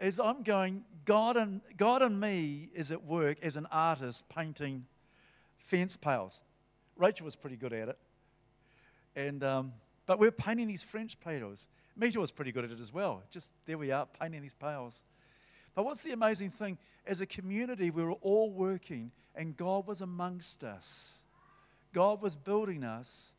is 0.00 0.20
I'm 0.20 0.42
going, 0.42 0.84
God 1.06 1.38
and, 1.38 1.62
God 1.78 2.02
and 2.02 2.20
me 2.20 2.68
is 2.74 2.92
at 2.92 3.04
work 3.04 3.38
as 3.42 3.56
an 3.56 3.66
artist 3.72 4.28
painting 4.28 4.84
fence 5.56 5.96
pales. 5.96 6.42
Rachel 6.94 7.24
was 7.24 7.36
pretty 7.36 7.56
good 7.56 7.72
at 7.72 7.88
it. 7.88 7.98
And, 9.16 9.42
um, 9.42 9.72
but 10.04 10.18
we 10.18 10.26
are 10.26 10.32
painting 10.32 10.66
these 10.66 10.82
French 10.82 11.18
pales. 11.18 11.68
Mita 11.96 12.20
was 12.20 12.30
pretty 12.30 12.52
good 12.52 12.66
at 12.66 12.70
it 12.70 12.80
as 12.80 12.92
well. 12.92 13.22
Just 13.30 13.52
there 13.64 13.78
we 13.78 13.90
are, 13.90 14.06
painting 14.20 14.42
these 14.42 14.52
pales. 14.52 15.04
But 15.74 15.86
what's 15.86 16.02
the 16.02 16.12
amazing 16.12 16.50
thing? 16.50 16.76
As 17.06 17.22
a 17.22 17.26
community, 17.26 17.90
we 17.90 18.04
were 18.04 18.12
all 18.12 18.50
working, 18.50 19.10
and 19.34 19.56
God 19.56 19.86
was 19.86 20.02
amongst 20.02 20.64
us. 20.64 21.22
God 21.94 22.20
was 22.20 22.36
building 22.36 22.84
us 22.84 23.34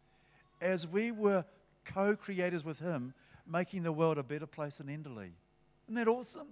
as 0.60 0.88
we 0.88 1.12
were 1.12 1.46
co 1.94 2.16
creators 2.16 2.64
with 2.64 2.80
Him, 2.80 3.14
making 3.48 3.84
the 3.84 3.92
world 3.92 4.18
a 4.18 4.24
better 4.24 4.48
place 4.48 4.80
in 4.80 4.88
Enderley. 4.88 5.32
Isn't 5.88 5.96
that 5.96 6.08
awesome? 6.08 6.48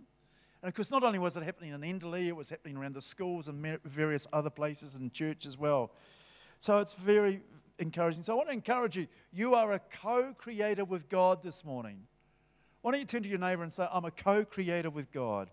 And 0.62 0.70
of 0.70 0.74
course, 0.74 0.92
not 0.92 1.04
only 1.04 1.20
was 1.20 1.38
it 1.38 1.44
happening 1.44 1.72
in 1.72 1.82
Enderley, 1.82 2.28
it 2.28 2.36
was 2.36 2.50
happening 2.50 2.78
around 2.78 2.96
the 2.96 3.02
schools 3.02 3.48
and 3.48 3.80
various 3.84 4.26
other 4.34 4.50
places 4.50 4.96
and 4.96 5.14
church 5.14 5.46
as 5.46 5.58
well. 5.58 5.92
So 6.60 6.80
it's 6.80 6.94
very, 6.94 7.42
encouraging. 7.80 8.24
So 8.24 8.34
I 8.34 8.36
want 8.36 8.50
to 8.50 8.54
encourage 8.54 8.98
you. 8.98 9.08
You 9.32 9.56
are 9.56 9.74
a 9.74 9.80
co 9.80 10.34
creator 10.38 10.86
with 10.86 11.10
God 11.10 11.44
this 11.44 11.64
morning. 11.64 12.08
Why 12.82 12.92
don't 12.92 13.00
you 13.00 13.06
turn 13.06 13.24
to 13.24 13.30
your 13.30 13.40
neighbor 13.40 13.64
and 13.64 13.72
say, 13.72 13.88
I'm 13.92 14.06
a 14.06 14.12
co 14.12 14.46
creator 14.46 14.90
with 14.90 15.12
God? 15.12 15.50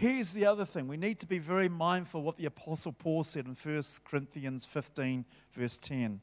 Here's 0.00 0.32
the 0.32 0.46
other 0.46 0.64
thing. 0.64 0.88
We 0.88 0.96
need 0.96 1.18
to 1.18 1.26
be 1.26 1.38
very 1.38 1.68
mindful 1.68 2.22
what 2.22 2.38
the 2.38 2.46
Apostle 2.46 2.92
Paul 2.92 3.22
said 3.22 3.44
in 3.44 3.54
1 3.54 3.82
Corinthians 4.02 4.64
15, 4.64 5.26
verse 5.52 5.76
10. 5.76 6.22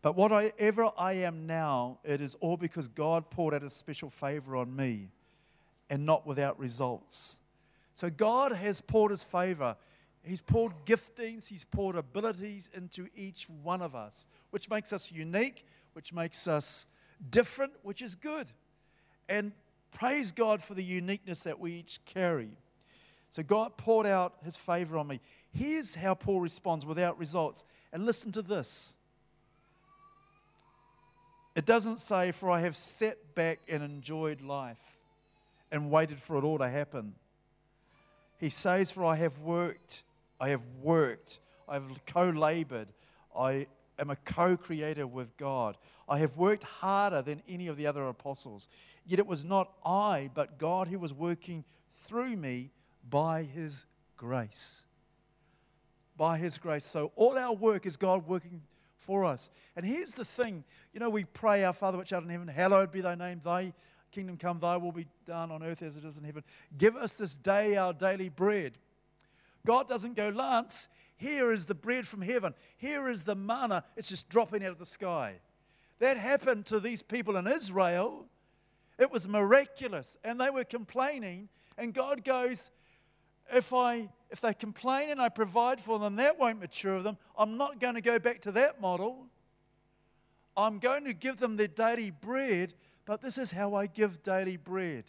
But 0.00 0.16
whatever 0.16 0.90
I 0.96 1.12
am 1.12 1.46
now, 1.46 1.98
it 2.04 2.22
is 2.22 2.36
all 2.36 2.56
because 2.56 2.88
God 2.88 3.28
poured 3.28 3.52
out 3.52 3.62
a 3.62 3.68
special 3.68 4.08
favor 4.08 4.56
on 4.56 4.74
me 4.74 5.10
and 5.90 6.06
not 6.06 6.26
without 6.26 6.58
results. 6.58 7.40
So 7.92 8.08
God 8.08 8.52
has 8.52 8.80
poured 8.80 9.10
his 9.10 9.22
favor. 9.22 9.76
He's 10.22 10.40
poured 10.40 10.72
giftings, 10.86 11.48
he's 11.48 11.66
poured 11.66 11.96
abilities 11.96 12.70
into 12.72 13.08
each 13.14 13.46
one 13.62 13.82
of 13.82 13.94
us, 13.94 14.26
which 14.48 14.70
makes 14.70 14.90
us 14.90 15.12
unique, 15.12 15.66
which 15.92 16.14
makes 16.14 16.48
us 16.48 16.86
different, 17.28 17.74
which 17.82 18.00
is 18.00 18.14
good. 18.14 18.50
And 19.28 19.52
praise 19.90 20.32
God 20.32 20.62
for 20.62 20.72
the 20.72 20.82
uniqueness 20.82 21.40
that 21.40 21.60
we 21.60 21.72
each 21.72 22.02
carry. 22.06 22.56
So 23.32 23.42
God 23.42 23.78
poured 23.78 24.06
out 24.06 24.34
his 24.44 24.58
favor 24.58 24.98
on 24.98 25.06
me. 25.06 25.18
Here's 25.54 25.94
how 25.94 26.12
Paul 26.14 26.42
responds 26.42 26.84
without 26.84 27.18
results. 27.18 27.64
And 27.90 28.04
listen 28.04 28.30
to 28.32 28.42
this. 28.42 28.94
It 31.54 31.64
doesn't 31.64 31.98
say, 31.98 32.30
For 32.32 32.50
I 32.50 32.60
have 32.60 32.76
sat 32.76 33.34
back 33.34 33.60
and 33.70 33.82
enjoyed 33.82 34.42
life 34.42 35.00
and 35.70 35.90
waited 35.90 36.18
for 36.18 36.36
it 36.36 36.44
all 36.44 36.58
to 36.58 36.68
happen. 36.68 37.14
He 38.38 38.50
says, 38.50 38.90
For 38.90 39.02
I 39.02 39.16
have 39.16 39.38
worked, 39.38 40.04
I 40.38 40.50
have 40.50 40.64
worked, 40.82 41.40
I 41.66 41.74
have 41.76 42.04
co 42.04 42.28
labored, 42.28 42.92
I 43.34 43.66
am 43.98 44.10
a 44.10 44.16
co 44.16 44.58
creator 44.58 45.06
with 45.06 45.38
God. 45.38 45.78
I 46.06 46.18
have 46.18 46.36
worked 46.36 46.64
harder 46.64 47.22
than 47.22 47.42
any 47.48 47.68
of 47.68 47.78
the 47.78 47.86
other 47.86 48.06
apostles. 48.08 48.68
Yet 49.06 49.20
it 49.20 49.26
was 49.26 49.46
not 49.46 49.72
I, 49.86 50.28
but 50.34 50.58
God 50.58 50.88
who 50.88 50.98
was 50.98 51.14
working 51.14 51.64
through 51.94 52.36
me 52.36 52.72
by 53.08 53.42
his 53.42 53.86
grace. 54.16 54.84
By 56.16 56.38
his 56.38 56.58
grace. 56.58 56.84
So 56.84 57.12
all 57.16 57.38
our 57.38 57.54
work 57.54 57.86
is 57.86 57.96
God 57.96 58.26
working 58.26 58.62
for 58.96 59.24
us. 59.24 59.50
And 59.76 59.84
here's 59.84 60.14
the 60.14 60.24
thing 60.24 60.64
you 60.92 61.00
know, 61.00 61.10
we 61.10 61.24
pray, 61.24 61.64
Our 61.64 61.72
Father 61.72 61.98
which 61.98 62.12
art 62.12 62.24
in 62.24 62.30
heaven, 62.30 62.48
hallowed 62.48 62.92
be 62.92 63.00
thy 63.00 63.14
name, 63.14 63.40
thy 63.44 63.72
kingdom 64.12 64.36
come, 64.36 64.60
thy 64.60 64.76
will 64.76 64.92
be 64.92 65.06
done 65.26 65.50
on 65.50 65.62
earth 65.62 65.82
as 65.82 65.96
it 65.96 66.04
is 66.04 66.18
in 66.18 66.24
heaven. 66.24 66.44
Give 66.76 66.96
us 66.96 67.16
this 67.16 67.36
day 67.36 67.76
our 67.76 67.92
daily 67.92 68.28
bread. 68.28 68.72
God 69.66 69.88
doesn't 69.88 70.14
go, 70.14 70.28
Lance, 70.28 70.88
here 71.16 71.52
is 71.52 71.66
the 71.66 71.74
bread 71.74 72.06
from 72.06 72.20
heaven. 72.20 72.54
Here 72.76 73.08
is 73.08 73.24
the 73.24 73.36
manna. 73.36 73.84
It's 73.96 74.08
just 74.08 74.28
dropping 74.28 74.64
out 74.64 74.72
of 74.72 74.78
the 74.78 74.86
sky. 74.86 75.36
That 76.00 76.16
happened 76.16 76.66
to 76.66 76.80
these 76.80 77.00
people 77.00 77.36
in 77.36 77.46
Israel. 77.46 78.26
It 78.98 79.10
was 79.10 79.28
miraculous. 79.28 80.18
And 80.24 80.40
they 80.40 80.50
were 80.50 80.64
complaining. 80.64 81.48
And 81.78 81.94
God 81.94 82.24
goes, 82.24 82.72
if 83.54 83.72
I 83.72 84.08
if 84.30 84.40
they 84.40 84.54
complain 84.54 85.10
and 85.10 85.20
I 85.20 85.28
provide 85.28 85.80
for 85.80 85.98
them, 85.98 86.16
that 86.16 86.38
won't 86.38 86.60
mature 86.60 87.02
them. 87.02 87.18
I'm 87.36 87.58
not 87.58 87.80
going 87.80 87.94
to 87.96 88.00
go 88.00 88.18
back 88.18 88.40
to 88.42 88.52
that 88.52 88.80
model. 88.80 89.26
I'm 90.56 90.78
going 90.78 91.04
to 91.04 91.12
give 91.12 91.36
them 91.36 91.56
their 91.56 91.68
daily 91.68 92.10
bread 92.10 92.74
but 93.04 93.20
this 93.20 93.38
is 93.38 93.52
how 93.52 93.74
I 93.74 93.86
give 93.86 94.22
daily 94.22 94.56
bread. 94.56 95.04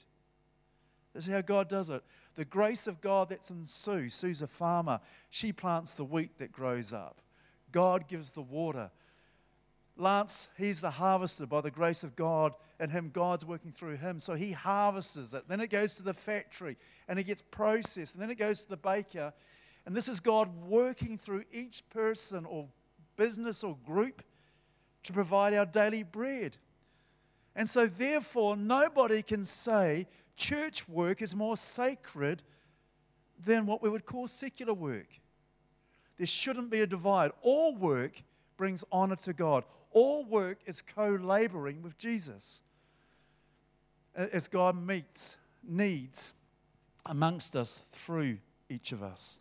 This 1.13 1.27
is 1.27 1.33
how 1.33 1.41
God 1.41 1.69
does 1.69 1.89
it. 1.89 2.03
The 2.35 2.45
grace 2.45 2.87
of 2.87 3.01
God 3.01 3.29
that's 3.29 3.51
in 3.51 3.65
Sue. 3.65 4.09
Sue's 4.09 4.41
a 4.41 4.47
farmer. 4.47 4.99
She 5.29 5.53
plants 5.53 5.93
the 5.93 6.03
wheat 6.03 6.39
that 6.39 6.51
grows 6.51 6.91
up. 6.91 7.21
God 7.71 8.07
gives 8.07 8.31
the 8.31 8.41
water. 8.41 8.89
Lance, 9.95 10.49
he's 10.57 10.81
the 10.81 10.91
harvester 10.91 11.45
by 11.45 11.61
the 11.61 11.71
grace 11.71 12.03
of 12.03 12.15
God, 12.15 12.53
and 12.79 12.91
him, 12.91 13.11
God's 13.13 13.45
working 13.45 13.71
through 13.71 13.97
him. 13.97 14.19
So 14.19 14.33
he 14.33 14.51
harvests 14.51 15.33
it. 15.33 15.47
Then 15.47 15.61
it 15.61 15.69
goes 15.69 15.95
to 15.95 16.03
the 16.03 16.13
factory 16.13 16.75
and 17.07 17.19
it 17.19 17.23
gets 17.25 17.41
processed. 17.41 18.15
And 18.15 18.21
then 18.21 18.29
it 18.31 18.37
goes 18.37 18.63
to 18.63 18.69
the 18.69 18.77
baker. 18.77 19.31
And 19.85 19.95
this 19.95 20.09
is 20.09 20.19
God 20.19 20.49
working 20.67 21.17
through 21.17 21.43
each 21.51 21.87
person 21.89 22.45
or 22.45 22.67
business 23.15 23.63
or 23.63 23.77
group 23.85 24.23
to 25.03 25.13
provide 25.13 25.53
our 25.53 25.65
daily 25.65 26.03
bread. 26.03 26.57
And 27.55 27.69
so, 27.69 27.85
therefore, 27.85 28.57
nobody 28.57 29.21
can 29.21 29.45
say 29.45 30.07
church 30.35 30.89
work 30.89 31.21
is 31.21 31.35
more 31.35 31.55
sacred 31.55 32.41
than 33.45 33.65
what 33.65 33.83
we 33.83 33.89
would 33.89 34.05
call 34.05 34.27
secular 34.27 34.73
work. 34.73 35.19
There 36.17 36.27
shouldn't 36.27 36.71
be 36.71 36.81
a 36.81 36.87
divide. 36.87 37.31
All 37.41 37.75
work 37.75 38.23
brings 38.57 38.83
honor 38.91 39.15
to 39.17 39.33
God, 39.33 39.65
all 39.93 40.25
work 40.25 40.59
is 40.65 40.81
co 40.81 41.09
laboring 41.09 41.81
with 41.81 41.97
Jesus 41.97 42.61
as 44.15 44.47
God 44.47 44.75
meets 44.75 45.37
needs 45.63 46.33
amongst 47.05 47.55
us 47.55 47.85
through 47.91 48.37
each 48.69 48.91
of 48.91 49.01
us. 49.01 49.39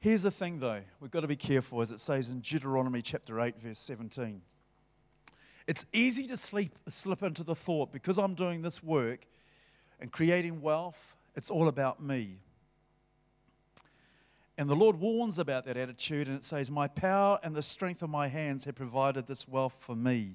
Here's 0.00 0.22
the 0.22 0.30
thing, 0.30 0.60
though, 0.60 0.82
we've 1.00 1.10
got 1.10 1.20
to 1.20 1.28
be 1.28 1.36
careful, 1.36 1.80
as 1.80 1.90
it 1.90 1.98
says 1.98 2.30
in 2.30 2.40
Deuteronomy 2.40 3.02
chapter 3.02 3.40
8, 3.40 3.58
verse 3.58 3.78
17. 3.78 4.42
It's 5.66 5.84
easy 5.92 6.26
to 6.28 6.36
sleep, 6.36 6.72
slip 6.88 7.22
into 7.22 7.42
the 7.42 7.56
thought 7.56 7.92
because 7.92 8.16
I'm 8.16 8.34
doing 8.34 8.62
this 8.62 8.82
work 8.82 9.26
and 10.00 10.12
creating 10.12 10.62
wealth, 10.62 11.16
it's 11.34 11.50
all 11.50 11.66
about 11.66 12.00
me. 12.00 12.38
And 14.58 14.68
the 14.68 14.74
Lord 14.74 14.98
warns 14.98 15.38
about 15.38 15.66
that 15.66 15.76
attitude, 15.76 16.26
and 16.26 16.36
it 16.36 16.42
says, 16.42 16.68
My 16.68 16.88
power 16.88 17.38
and 17.44 17.54
the 17.54 17.62
strength 17.62 18.02
of 18.02 18.10
my 18.10 18.26
hands 18.26 18.64
have 18.64 18.74
provided 18.74 19.28
this 19.28 19.46
wealth 19.46 19.78
for 19.78 19.94
me. 19.94 20.34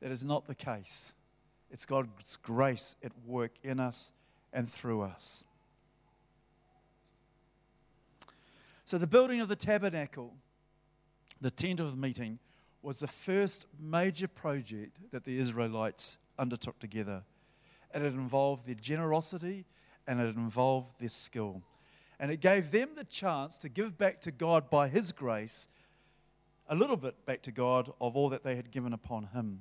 That 0.00 0.10
is 0.10 0.22
not 0.22 0.46
the 0.46 0.54
case. 0.54 1.14
It's 1.70 1.86
God's 1.86 2.36
grace 2.36 2.94
at 3.02 3.12
work 3.24 3.52
in 3.62 3.80
us 3.80 4.12
and 4.52 4.70
through 4.70 5.00
us. 5.00 5.44
So, 8.84 8.98
the 8.98 9.06
building 9.06 9.40
of 9.40 9.48
the 9.48 9.56
tabernacle, 9.56 10.34
the 11.40 11.50
tent 11.50 11.80
of 11.80 11.96
meeting, 11.96 12.38
was 12.82 13.00
the 13.00 13.08
first 13.08 13.66
major 13.80 14.28
project 14.28 14.98
that 15.10 15.24
the 15.24 15.38
Israelites 15.38 16.18
undertook 16.38 16.78
together. 16.78 17.22
And 17.92 18.04
it 18.04 18.12
involved 18.12 18.66
their 18.66 18.74
generosity 18.74 19.64
and 20.06 20.20
it 20.20 20.36
involved 20.36 21.00
their 21.00 21.08
skill. 21.08 21.62
And 22.18 22.30
it 22.30 22.40
gave 22.40 22.70
them 22.70 22.90
the 22.96 23.04
chance 23.04 23.58
to 23.58 23.68
give 23.68 23.98
back 23.98 24.20
to 24.22 24.30
God 24.30 24.70
by 24.70 24.88
His 24.88 25.12
grace, 25.12 25.68
a 26.68 26.74
little 26.74 26.96
bit 26.96 27.26
back 27.26 27.42
to 27.42 27.52
God 27.52 27.90
of 28.00 28.16
all 28.16 28.30
that 28.30 28.42
they 28.42 28.56
had 28.56 28.70
given 28.70 28.92
upon 28.92 29.28
Him. 29.34 29.60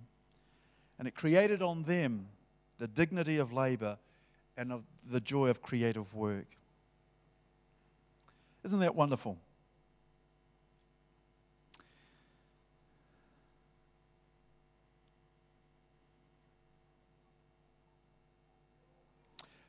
And 0.98 1.07
it 1.07 1.15
created 1.15 1.61
on 1.61 1.84
them 1.84 2.27
the 2.77 2.88
dignity 2.88 3.38
of 3.38 3.52
labor 3.52 3.98
and 4.57 4.72
of 4.72 4.84
the 5.10 5.19
joy 5.19 5.49
of 5.49 5.61
creative 5.61 6.14
work. 6.14 6.45
Isn't 8.64 8.80
that 8.80 8.95
wonderful? 8.95 9.38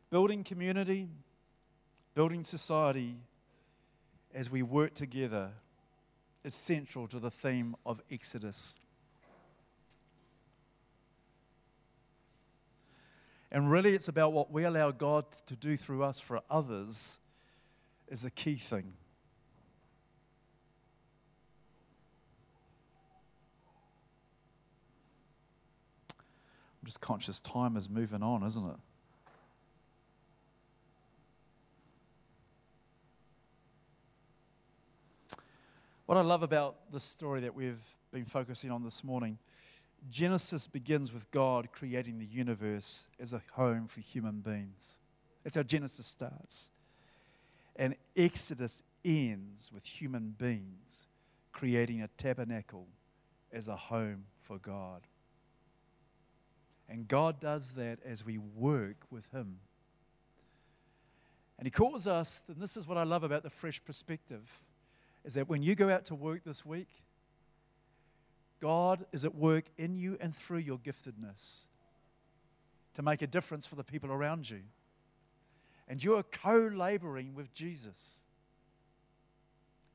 Building 0.08 0.44
community, 0.44 1.08
building 2.16 2.42
society 2.42 3.14
as 4.34 4.50
we 4.50 4.62
work 4.62 4.94
together 4.94 5.50
is 6.44 6.54
central 6.54 7.06
to 7.06 7.20
the 7.20 7.30
theme 7.30 7.76
of 7.84 8.00
Exodus. 8.10 8.74
And 13.52 13.70
really, 13.70 13.94
it's 13.94 14.08
about 14.08 14.32
what 14.32 14.50
we 14.50 14.64
allow 14.64 14.92
God 14.92 15.30
to 15.44 15.54
do 15.54 15.76
through 15.76 16.04
us 16.04 16.18
for 16.18 16.40
others, 16.48 17.18
is 18.08 18.22
the 18.22 18.30
key 18.30 18.54
thing. 18.54 18.94
I'm 26.80 26.86
just 26.86 27.02
conscious 27.02 27.42
time 27.42 27.76
is 27.76 27.90
moving 27.90 28.22
on, 28.22 28.42
isn't 28.42 28.66
it? 28.66 28.76
What 36.06 36.16
I 36.16 36.20
love 36.20 36.44
about 36.44 36.76
this 36.92 37.02
story 37.02 37.40
that 37.40 37.56
we've 37.56 37.82
been 38.12 38.26
focusing 38.26 38.70
on 38.70 38.84
this 38.84 39.02
morning, 39.02 39.38
Genesis 40.08 40.68
begins 40.68 41.12
with 41.12 41.28
God 41.32 41.72
creating 41.72 42.20
the 42.20 42.24
universe 42.24 43.08
as 43.18 43.32
a 43.32 43.42
home 43.54 43.88
for 43.88 43.98
human 43.98 44.38
beings. 44.38 45.00
That's 45.42 45.56
how 45.56 45.64
Genesis 45.64 46.06
starts. 46.06 46.70
And 47.74 47.96
Exodus 48.16 48.84
ends 49.04 49.72
with 49.74 49.84
human 49.84 50.36
beings 50.38 51.08
creating 51.50 52.00
a 52.02 52.08
tabernacle 52.16 52.86
as 53.52 53.66
a 53.66 53.74
home 53.74 54.26
for 54.38 54.58
God. 54.58 55.08
And 56.88 57.08
God 57.08 57.40
does 57.40 57.74
that 57.74 57.98
as 58.04 58.24
we 58.24 58.38
work 58.38 59.06
with 59.10 59.28
Him. 59.32 59.58
And 61.58 61.66
He 61.66 61.72
calls 61.72 62.06
us, 62.06 62.42
and 62.46 62.62
this 62.62 62.76
is 62.76 62.86
what 62.86 62.96
I 62.96 63.02
love 63.02 63.24
about 63.24 63.42
the 63.42 63.50
fresh 63.50 63.84
perspective 63.84 64.62
is 65.26 65.34
that 65.34 65.48
when 65.48 65.60
you 65.60 65.74
go 65.74 65.90
out 65.90 66.04
to 66.06 66.14
work 66.14 66.44
this 66.44 66.64
week, 66.64 66.88
God 68.60 69.04
is 69.12 69.24
at 69.24 69.34
work 69.34 69.64
in 69.76 69.96
you 69.96 70.16
and 70.20 70.34
through 70.34 70.60
your 70.60 70.78
giftedness 70.78 71.66
to 72.94 73.02
make 73.02 73.20
a 73.20 73.26
difference 73.26 73.66
for 73.66 73.74
the 73.74 73.84
people 73.84 74.10
around 74.10 74.48
you. 74.48 74.60
And 75.88 76.02
you 76.02 76.14
are 76.14 76.22
co 76.22 76.70
laboring 76.72 77.34
with 77.34 77.52
Jesus. 77.52 78.22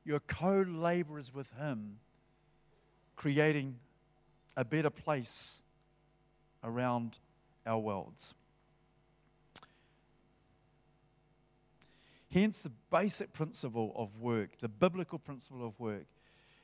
You're 0.04 0.20
co 0.20 0.64
laborers 0.68 1.34
with 1.34 1.52
Him, 1.54 1.98
creating 3.16 3.78
a 4.54 4.64
better 4.64 4.90
place 4.90 5.62
around 6.62 7.18
our 7.66 7.78
worlds. 7.78 8.34
Hence, 12.32 12.62
the 12.62 12.72
basic 12.90 13.34
principle 13.34 13.92
of 13.94 14.18
work, 14.18 14.58
the 14.60 14.68
biblical 14.68 15.18
principle 15.18 15.66
of 15.66 15.78
work, 15.78 16.06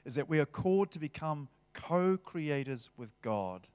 is 0.06 0.14
that 0.14 0.26
we 0.26 0.40
are 0.40 0.46
called 0.46 0.90
to 0.92 0.98
become 0.98 1.48
co 1.74 2.16
creators 2.16 2.88
with 2.96 3.10
God. 3.20 3.68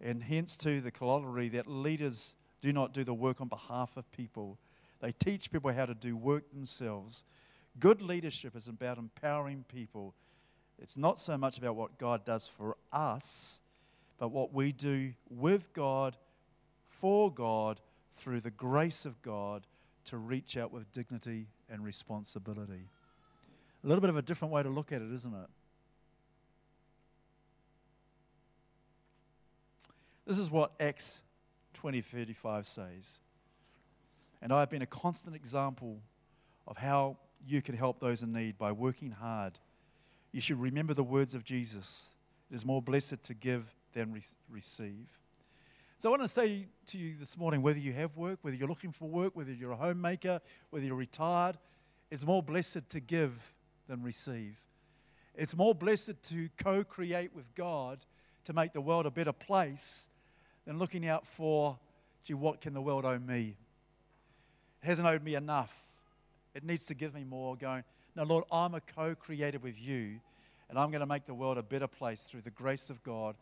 And 0.00 0.22
hence, 0.22 0.56
too, 0.56 0.80
the 0.80 0.92
corollary 0.92 1.48
that 1.48 1.66
leaders 1.66 2.36
do 2.60 2.72
not 2.72 2.94
do 2.94 3.02
the 3.02 3.14
work 3.14 3.40
on 3.40 3.48
behalf 3.48 3.96
of 3.96 4.10
people, 4.12 4.56
they 5.00 5.10
teach 5.10 5.50
people 5.50 5.72
how 5.72 5.86
to 5.86 5.94
do 5.94 6.16
work 6.16 6.50
themselves. 6.52 7.24
Good 7.80 8.00
leadership 8.00 8.54
is 8.54 8.68
about 8.68 8.98
empowering 8.98 9.64
people. 9.68 10.14
It's 10.80 10.96
not 10.96 11.18
so 11.18 11.36
much 11.36 11.58
about 11.58 11.74
what 11.74 11.98
God 11.98 12.24
does 12.24 12.46
for 12.46 12.76
us, 12.92 13.60
but 14.16 14.28
what 14.28 14.52
we 14.52 14.70
do 14.70 15.14
with 15.28 15.72
God, 15.72 16.16
for 16.86 17.32
God, 17.32 17.80
through 18.14 18.40
the 18.40 18.50
grace 18.50 19.04
of 19.04 19.22
God 19.22 19.66
to 20.08 20.16
reach 20.16 20.56
out 20.56 20.72
with 20.72 20.90
dignity 20.92 21.46
and 21.68 21.84
responsibility. 21.84 22.88
A 23.84 23.86
little 23.86 24.00
bit 24.00 24.10
of 24.10 24.16
a 24.16 24.22
different 24.22 24.52
way 24.52 24.62
to 24.62 24.68
look 24.68 24.92
at 24.92 25.02
it, 25.02 25.12
isn't 25.12 25.34
it? 25.34 25.48
This 30.26 30.38
is 30.38 30.50
what 30.50 30.72
Acts 30.78 31.22
20:35 31.74 32.66
says. 32.66 33.20
And 34.42 34.52
I 34.52 34.60
have 34.60 34.70
been 34.70 34.82
a 34.82 34.86
constant 34.86 35.34
example 35.34 36.02
of 36.66 36.76
how 36.76 37.18
you 37.46 37.62
can 37.62 37.74
help 37.74 37.98
those 38.00 38.22
in 38.22 38.32
need 38.32 38.58
by 38.58 38.72
working 38.72 39.10
hard. 39.10 39.58
You 40.32 40.40
should 40.40 40.60
remember 40.60 40.92
the 40.92 41.04
words 41.04 41.34
of 41.34 41.44
Jesus. 41.44 42.16
It 42.50 42.54
is 42.54 42.64
more 42.64 42.82
blessed 42.82 43.22
to 43.22 43.34
give 43.34 43.74
than 43.94 44.12
re- 44.12 44.22
receive. 44.48 45.18
So 46.00 46.10
I 46.10 46.10
want 46.10 46.22
to 46.22 46.28
say 46.28 46.66
to 46.86 46.96
you 46.96 47.16
this 47.18 47.36
morning 47.36 47.60
whether 47.60 47.80
you 47.80 47.92
have 47.94 48.16
work, 48.16 48.38
whether 48.42 48.56
you're 48.56 48.68
looking 48.68 48.92
for 48.92 49.08
work, 49.08 49.34
whether 49.34 49.52
you're 49.52 49.72
a 49.72 49.76
homemaker, 49.76 50.40
whether 50.70 50.86
you're 50.86 50.94
retired, 50.94 51.58
it's 52.08 52.24
more 52.24 52.40
blessed 52.40 52.88
to 52.90 53.00
give 53.00 53.52
than 53.88 54.04
receive. 54.04 54.60
It's 55.34 55.56
more 55.56 55.74
blessed 55.74 56.22
to 56.30 56.50
co 56.56 56.84
create 56.84 57.34
with 57.34 57.52
God 57.56 57.98
to 58.44 58.52
make 58.52 58.74
the 58.74 58.80
world 58.80 59.06
a 59.06 59.10
better 59.10 59.32
place 59.32 60.06
than 60.66 60.78
looking 60.78 61.04
out 61.04 61.26
for, 61.26 61.76
gee, 62.22 62.34
what 62.34 62.60
can 62.60 62.74
the 62.74 62.80
world 62.80 63.04
owe 63.04 63.18
me? 63.18 63.56
It 64.80 64.86
hasn't 64.86 65.08
owed 65.08 65.24
me 65.24 65.34
enough. 65.34 65.84
It 66.54 66.62
needs 66.62 66.86
to 66.86 66.94
give 66.94 67.12
me 67.12 67.24
more. 67.24 67.56
Going, 67.56 67.82
no, 68.14 68.22
Lord, 68.22 68.44
I'm 68.52 68.76
a 68.76 68.80
co 68.80 69.16
creator 69.16 69.58
with 69.58 69.82
you, 69.82 70.20
and 70.68 70.78
I'm 70.78 70.92
going 70.92 71.00
to 71.00 71.06
make 71.06 71.26
the 71.26 71.34
world 71.34 71.58
a 71.58 71.62
better 71.64 71.88
place 71.88 72.22
through 72.22 72.42
the 72.42 72.52
grace 72.52 72.88
of 72.88 73.02
God 73.02 73.34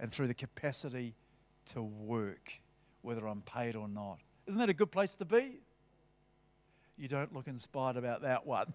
and 0.00 0.10
through 0.10 0.26
the 0.26 0.34
capacity 0.34 1.14
to 1.66 1.82
work, 1.82 2.60
whether 3.02 3.26
I'm 3.26 3.42
paid 3.42 3.76
or 3.76 3.88
not. 3.88 4.18
Isn't 4.46 4.58
that 4.58 4.68
a 4.68 4.74
good 4.74 4.90
place 4.90 5.14
to 5.16 5.24
be? 5.24 5.60
You 6.96 7.08
don't 7.08 7.34
look 7.34 7.46
inspired 7.46 7.96
about 7.96 8.22
that 8.22 8.46
one. 8.46 8.72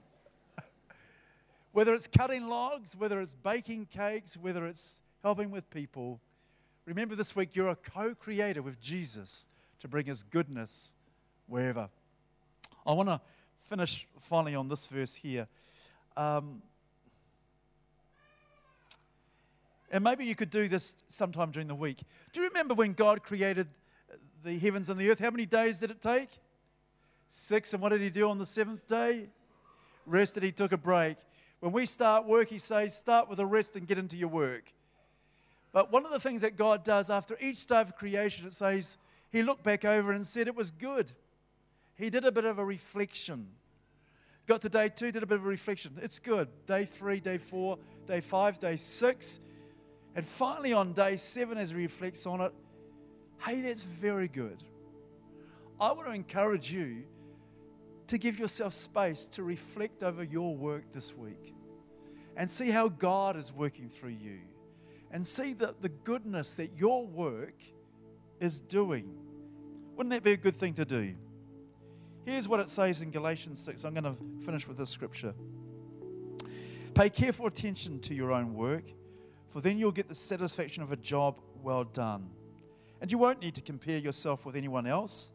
whether 1.72 1.94
it's 1.94 2.08
cutting 2.08 2.48
logs, 2.48 2.96
whether 2.96 3.20
it's 3.22 3.34
baking 3.34 3.88
cakes, 3.88 4.36
whether 4.38 4.66
it's 4.66 5.02
helping 5.24 5.52
with 5.52 5.70
people, 5.70 6.20
remember 6.86 7.16
this 7.16 7.36
week 7.36 7.56
you're 7.56 7.70
a 7.70 7.76
co 7.76 8.16
creator 8.16 8.62
with 8.62 8.80
Jesus 8.82 9.48
to 9.80 9.88
bring 9.88 10.06
his 10.06 10.24
goodness 10.24 10.94
wherever. 11.48 11.90
I 12.86 12.94
want 12.94 13.10
to 13.10 13.22
finish 13.68 14.08
finally 14.20 14.56
on 14.56 14.70
this 14.70 14.88
verse 14.88 15.16
here. 15.16 15.48
Um, 16.16 16.62
And 19.92 20.04
maybe 20.04 20.26
you 20.26 20.36
could 20.36 20.50
do 20.50 20.68
this 20.68 21.04
sometime 21.08 21.52
during 21.52 21.68
the 21.68 21.76
week. 21.76 22.00
Do 22.34 22.42
you 22.42 22.48
remember 22.48 22.74
when 22.74 22.94
God 22.94 23.24
created 23.24 23.68
the 24.44 24.58
heavens 24.58 24.90
and 24.90 25.00
the 25.00 25.10
earth? 25.10 25.20
How 25.20 25.32
many 25.32 25.46
days 25.46 25.80
did 25.80 25.92
it 25.92 26.02
take? 26.02 26.30
Six. 27.30 27.74
And 27.74 27.82
what 27.82 27.90
did 27.90 28.02
He 28.02 28.10
do 28.10 28.30
on 28.30 28.38
the 28.38 28.46
seventh 28.46 28.88
day? 28.88 29.30
Rested, 30.06 30.44
He 30.44 30.52
took 30.52 30.72
a 30.72 30.78
break. 30.78 31.18
When 31.60 31.72
we 31.72 31.86
start 31.86 32.26
work, 32.26 32.50
He 32.50 32.60
says, 32.60 32.98
start 32.98 33.30
with 33.30 33.40
a 33.40 33.46
rest 33.46 33.76
and 33.76 33.88
get 33.88 33.98
into 33.98 34.18
your 34.18 34.30
work. 34.30 34.74
But 35.72 35.92
one 35.92 36.06
of 36.06 36.12
the 36.12 36.20
things 36.20 36.42
that 36.42 36.56
God 36.56 36.84
does 36.84 37.10
after 37.10 37.38
each 37.40 37.66
day 37.68 37.82
of 37.82 37.96
creation, 37.96 38.48
it 38.48 38.54
says, 38.54 38.98
He 39.32 39.44
looked 39.44 39.64
back 39.64 39.86
over 39.86 40.12
and 40.12 40.26
said 40.26 40.48
it 40.48 40.56
was 40.56 40.72
good. 40.72 41.14
He 41.96 42.10
did 42.10 42.26
a 42.26 42.32
bit 42.32 42.46
of 42.46 42.60
a 42.60 42.66
reflection. 42.66 43.48
Got 44.48 44.62
to 44.62 44.70
day 44.70 44.90
two, 44.90 45.12
did 45.12 45.24
a 45.24 45.26
bit 45.26 45.40
of 45.40 45.46
a 45.46 45.50
reflection. 45.50 45.94
It's 46.02 46.20
good. 46.20 46.48
Day 46.66 46.86
three, 46.86 47.20
day 47.20 47.38
four, 47.38 47.80
day 48.06 48.22
five, 48.22 48.60
day 48.60 48.78
six. 48.78 49.40
And 50.18 50.26
finally 50.26 50.74
on 50.74 50.94
day 50.94 51.16
seven, 51.16 51.60
as 51.60 51.70
he 51.70 51.76
reflects 51.76 52.26
on 52.26 52.42
it, 52.42 52.52
hey, 53.46 53.62
that's 53.62 53.84
very 53.84 54.28
good. 54.28 54.64
I 55.80 55.92
want 55.92 56.08
to 56.08 56.14
encourage 56.14 56.74
you 56.74 57.04
to 58.08 58.18
give 58.18 58.40
yourself 58.40 58.74
space 58.74 59.28
to 59.28 59.44
reflect 59.44 60.02
over 60.02 60.24
your 60.24 60.56
work 60.56 60.92
this 60.92 61.16
week 61.16 61.54
and 62.36 62.50
see 62.50 62.72
how 62.72 62.90
God 62.90 63.38
is 63.38 63.54
working 63.54 63.90
through 63.90 64.18
you 64.20 64.40
and 65.12 65.26
see 65.26 65.54
the, 65.54 65.76
the 65.82 65.90
goodness 65.90 66.56
that 66.56 66.72
your 66.80 67.06
work 67.06 67.62
is 68.40 68.60
doing. 68.60 69.16
Wouldn't 69.96 70.12
that 70.14 70.24
be 70.24 70.32
a 70.32 70.38
good 70.38 70.56
thing 70.56 70.74
to 70.76 70.86
do? 70.86 71.14
Here's 72.26 72.48
what 72.48 72.60
it 72.60 72.70
says 72.70 73.04
in 73.04 73.12
Galatians 73.12 73.60
6. 73.60 73.84
I'm 73.84 73.94
going 73.94 74.04
to 74.04 74.16
finish 74.44 74.68
with 74.68 74.78
this 74.78 74.90
scripture. 74.90 75.36
Pay 76.96 77.12
careful 77.12 77.46
attention 77.46 78.00
to 78.00 78.16
your 78.16 78.32
own 78.32 78.56
work, 78.56 78.86
for 79.48 79.62
then 79.62 79.78
you'll 79.78 79.92
get 79.92 80.08
the 80.08 80.16
satisfaction 80.16 80.84
of 80.84 80.92
a 80.92 80.98
job 80.98 81.40
well 81.62 81.84
done. 81.84 82.30
And 83.02 83.12
you 83.12 83.18
won't 83.18 83.42
need 83.42 83.56
to 83.56 83.62
compare 83.62 84.00
yourself 84.00 84.46
with 84.46 84.56
anyone 84.56 84.88
else, 84.88 85.32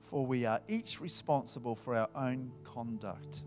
for 0.00 0.24
we 0.24 0.46
are 0.46 0.60
each 0.68 1.00
responsible 1.00 1.74
for 1.74 1.96
our 1.96 2.08
own 2.14 2.52
conduct. 2.62 3.42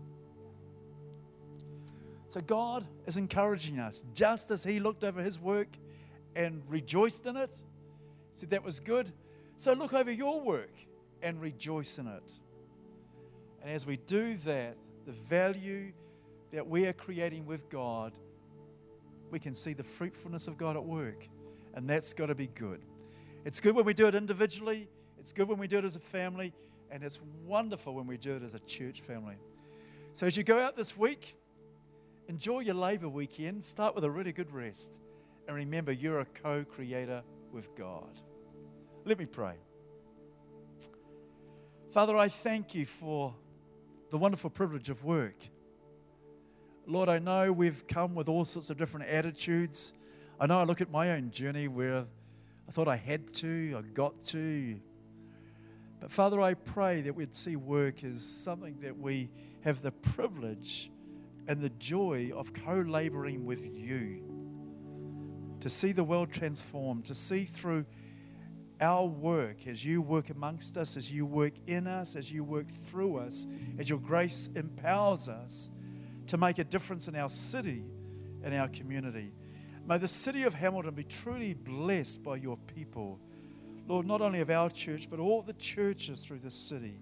So 2.26 2.40
God 2.40 2.86
is 3.06 3.16
encouraging 3.16 3.78
us, 3.78 4.04
just 4.14 4.50
as 4.50 4.62
He 4.62 4.80
looked 4.80 5.02
over 5.02 5.22
His 5.22 5.40
work 5.40 5.68
and 6.36 6.62
rejoiced 6.68 7.26
in 7.26 7.36
it, 7.36 7.62
said 8.32 8.50
that 8.50 8.62
was 8.62 8.80
good. 8.80 9.10
So 9.56 9.72
look 9.72 9.94
over 9.94 10.12
your 10.12 10.40
work 10.40 10.74
and 11.22 11.40
rejoice 11.40 11.98
in 11.98 12.06
it. 12.06 12.38
And 13.62 13.70
as 13.70 13.86
we 13.86 13.96
do 13.96 14.34
that, 14.44 14.76
the 15.06 15.12
value 15.12 15.92
that 16.52 16.66
we 16.66 16.86
are 16.86 16.92
creating 16.92 17.46
with 17.46 17.68
God, 17.70 18.12
we 19.30 19.38
can 19.38 19.54
see 19.54 19.72
the 19.72 19.84
fruitfulness 19.84 20.48
of 20.48 20.56
God 20.56 20.76
at 20.76 20.84
work. 20.84 21.28
And 21.74 21.88
that's 21.88 22.12
got 22.12 22.26
to 22.26 22.34
be 22.34 22.48
good. 22.48 22.80
It's 23.44 23.60
good 23.60 23.74
when 23.74 23.84
we 23.84 23.94
do 23.94 24.06
it 24.06 24.14
individually, 24.14 24.88
it's 25.18 25.32
good 25.32 25.48
when 25.48 25.58
we 25.58 25.68
do 25.68 25.78
it 25.78 25.84
as 25.84 25.96
a 25.96 26.00
family, 26.00 26.52
and 26.90 27.02
it's 27.02 27.20
wonderful 27.44 27.94
when 27.94 28.06
we 28.06 28.16
do 28.16 28.36
it 28.36 28.42
as 28.42 28.54
a 28.54 28.60
church 28.60 29.00
family. 29.00 29.36
So 30.12 30.26
as 30.26 30.36
you 30.36 30.42
go 30.42 30.58
out 30.58 30.76
this 30.76 30.96
week, 30.96 31.36
enjoy 32.28 32.60
your 32.60 32.74
labor 32.74 33.08
weekend, 33.08 33.64
start 33.64 33.94
with 33.94 34.04
a 34.04 34.10
really 34.10 34.32
good 34.32 34.52
rest, 34.52 35.00
and 35.46 35.56
remember 35.56 35.92
you're 35.92 36.20
a 36.20 36.24
co 36.24 36.64
creator 36.64 37.22
with 37.52 37.74
God. 37.74 38.22
Let 39.04 39.18
me 39.18 39.26
pray. 39.26 39.54
Father, 41.90 42.16
I 42.16 42.28
thank 42.28 42.74
you 42.74 42.84
for 42.84 43.34
the 44.10 44.18
wonderful 44.18 44.50
privilege 44.50 44.90
of 44.90 45.04
work. 45.04 45.36
Lord, 46.90 47.10
I 47.10 47.18
know 47.18 47.52
we've 47.52 47.86
come 47.86 48.14
with 48.14 48.30
all 48.30 48.46
sorts 48.46 48.70
of 48.70 48.78
different 48.78 49.10
attitudes. 49.10 49.92
I 50.40 50.46
know 50.46 50.58
I 50.58 50.64
look 50.64 50.80
at 50.80 50.90
my 50.90 51.10
own 51.10 51.30
journey 51.30 51.68
where 51.68 52.06
I 52.66 52.72
thought 52.72 52.88
I 52.88 52.96
had 52.96 53.30
to, 53.34 53.76
I 53.76 53.82
got 53.82 54.22
to. 54.28 54.80
But 56.00 56.10
Father, 56.10 56.40
I 56.40 56.54
pray 56.54 57.02
that 57.02 57.14
we'd 57.14 57.34
see 57.34 57.56
work 57.56 58.02
as 58.04 58.22
something 58.22 58.80
that 58.80 58.98
we 58.98 59.28
have 59.64 59.82
the 59.82 59.92
privilege 59.92 60.90
and 61.46 61.60
the 61.60 61.68
joy 61.68 62.30
of 62.34 62.54
co 62.54 62.76
laboring 62.76 63.44
with 63.44 63.66
you. 63.66 64.22
To 65.60 65.68
see 65.68 65.92
the 65.92 66.04
world 66.04 66.32
transformed, 66.32 67.04
to 67.04 67.14
see 67.14 67.44
through 67.44 67.84
our 68.80 69.04
work 69.04 69.66
as 69.66 69.84
you 69.84 70.00
work 70.00 70.30
amongst 70.30 70.78
us, 70.78 70.96
as 70.96 71.12
you 71.12 71.26
work 71.26 71.52
in 71.66 71.86
us, 71.86 72.16
as 72.16 72.32
you 72.32 72.44
work 72.44 72.70
through 72.70 73.18
us, 73.18 73.46
as 73.78 73.90
your 73.90 73.98
grace 73.98 74.48
empowers 74.56 75.28
us 75.28 75.70
to 76.28 76.36
make 76.36 76.58
a 76.58 76.64
difference 76.64 77.08
in 77.08 77.16
our 77.16 77.28
city 77.28 77.84
and 78.42 78.54
our 78.54 78.68
community. 78.68 79.32
May 79.86 79.98
the 79.98 80.08
city 80.08 80.42
of 80.42 80.54
Hamilton 80.54 80.94
be 80.94 81.04
truly 81.04 81.54
blessed 81.54 82.22
by 82.22 82.36
your 82.36 82.56
people. 82.56 83.18
Lord, 83.86 84.06
not 84.06 84.20
only 84.20 84.40
of 84.40 84.50
our 84.50 84.68
church, 84.68 85.08
but 85.10 85.18
all 85.18 85.40
the 85.40 85.54
churches 85.54 86.24
through 86.24 86.40
this 86.40 86.54
city, 86.54 87.00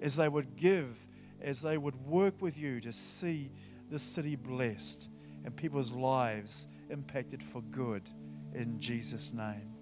as 0.00 0.16
they 0.16 0.28
would 0.28 0.56
give, 0.56 1.06
as 1.40 1.62
they 1.62 1.78
would 1.78 1.94
work 2.04 2.42
with 2.42 2.58
you 2.58 2.80
to 2.80 2.92
see 2.92 3.52
this 3.88 4.02
city 4.02 4.34
blessed 4.34 5.08
and 5.44 5.56
people's 5.56 5.92
lives 5.92 6.66
impacted 6.90 7.42
for 7.42 7.62
good 7.62 8.10
in 8.54 8.80
Jesus' 8.80 9.32
name. 9.32 9.72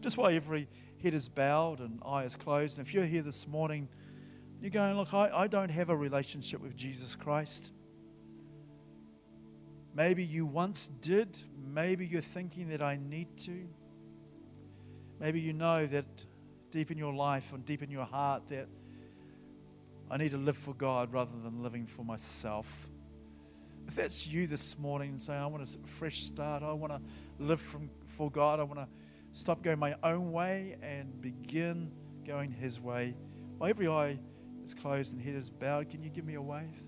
Just 0.00 0.16
while 0.16 0.30
every 0.30 0.68
head 1.02 1.14
is 1.14 1.28
bowed 1.28 1.80
and 1.80 2.00
eye 2.06 2.22
is 2.22 2.36
closed, 2.36 2.78
and 2.78 2.86
if 2.86 2.94
you're 2.94 3.04
here 3.04 3.22
this 3.22 3.48
morning, 3.48 3.88
you're 4.60 4.70
going, 4.70 4.96
Look, 4.96 5.12
I, 5.12 5.30
I 5.34 5.46
don't 5.48 5.70
have 5.70 5.90
a 5.90 5.96
relationship 5.96 6.60
with 6.60 6.76
Jesus 6.76 7.16
Christ. 7.16 7.72
Maybe 9.94 10.24
you 10.24 10.46
once 10.46 10.88
did. 10.88 11.42
Maybe 11.72 12.06
you're 12.06 12.20
thinking 12.20 12.68
that 12.68 12.82
I 12.82 12.96
need 12.96 13.36
to. 13.38 13.68
Maybe 15.18 15.40
you 15.40 15.52
know 15.52 15.86
that 15.86 16.26
deep 16.70 16.90
in 16.90 16.98
your 16.98 17.12
life 17.12 17.52
and 17.52 17.64
deep 17.64 17.82
in 17.82 17.90
your 17.90 18.04
heart 18.04 18.48
that 18.48 18.68
I 20.10 20.16
need 20.16 20.30
to 20.30 20.38
live 20.38 20.56
for 20.56 20.74
God 20.74 21.12
rather 21.12 21.36
than 21.42 21.62
living 21.62 21.86
for 21.86 22.04
myself. 22.04 22.88
If 23.86 23.96
that's 23.96 24.26
you 24.26 24.46
this 24.46 24.78
morning 24.78 25.10
and 25.10 25.20
saying, 25.20 25.40
I 25.40 25.46
want 25.46 25.62
a 25.62 25.86
fresh 25.86 26.22
start, 26.22 26.62
I 26.62 26.72
want 26.72 26.92
to 26.92 27.00
live 27.38 27.60
from, 27.60 27.90
for 28.06 28.30
God, 28.30 28.60
I 28.60 28.62
want 28.62 28.78
to 28.78 28.88
stop 29.32 29.62
going 29.62 29.78
my 29.78 29.94
own 30.02 30.32
way 30.32 30.76
and 30.82 31.20
begin 31.20 31.90
going 32.24 32.52
His 32.52 32.80
way. 32.80 33.14
While 33.58 33.70
every 33.70 33.88
eye 33.88 34.18
is 34.64 34.74
closed 34.74 35.12
and 35.12 35.22
head 35.22 35.34
is 35.34 35.50
bowed, 35.50 35.90
can 35.90 36.02
you 36.02 36.10
give 36.10 36.24
me 36.24 36.34
a 36.34 36.42
wave? 36.42 36.80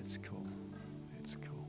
That's 0.00 0.16
cool. 0.16 0.46
That's 1.12 1.36
cool. 1.36 1.68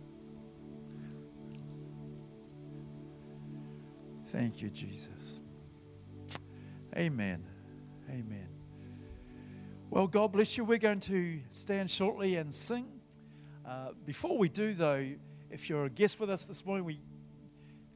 Thank 4.28 4.62
you, 4.62 4.70
Jesus. 4.70 5.42
Amen. 6.96 7.44
Amen. 8.10 8.48
Well, 9.90 10.08
God 10.08 10.32
bless 10.32 10.56
you. 10.56 10.64
We're 10.64 10.78
going 10.78 11.02
to 11.02 11.42
stand 11.50 11.92
shortly 11.92 12.38
and 12.38 12.54
sing. 12.54 12.88
Uh, 13.68 13.90
before 14.06 14.38
we 14.38 14.48
do, 14.48 14.74
though, 14.76 15.10
if 15.50 15.70
you're 15.70 15.84
a 15.84 15.90
guest 15.90 16.18
with 16.18 16.30
us 16.30 16.46
this 16.46 16.66
morning, 16.66 16.86
we 16.86 17.00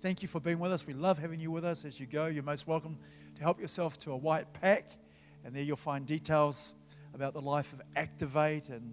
thank 0.01 0.21
you 0.21 0.27
for 0.27 0.41
being 0.41 0.59
with 0.59 0.73
us. 0.73 0.85
We 0.85 0.93
love 0.93 1.17
having 1.17 1.39
you 1.39 1.49
with 1.49 1.63
us 1.63 1.85
as 1.85 1.97
you 1.97 2.07
go. 2.07 2.25
You're 2.25 2.43
most 2.43 2.67
welcome 2.67 2.97
to 3.35 3.41
help 3.41 3.61
yourself 3.61 3.97
to 3.99 4.11
a 4.11 4.17
white 4.17 4.51
pack, 4.51 4.97
and 5.45 5.55
there 5.55 5.63
you'll 5.63 5.77
find 5.77 6.05
details 6.05 6.73
about 7.13 7.33
the 7.33 7.41
life 7.41 7.71
of 7.71 7.81
Activate. 7.95 8.67
And 8.67 8.91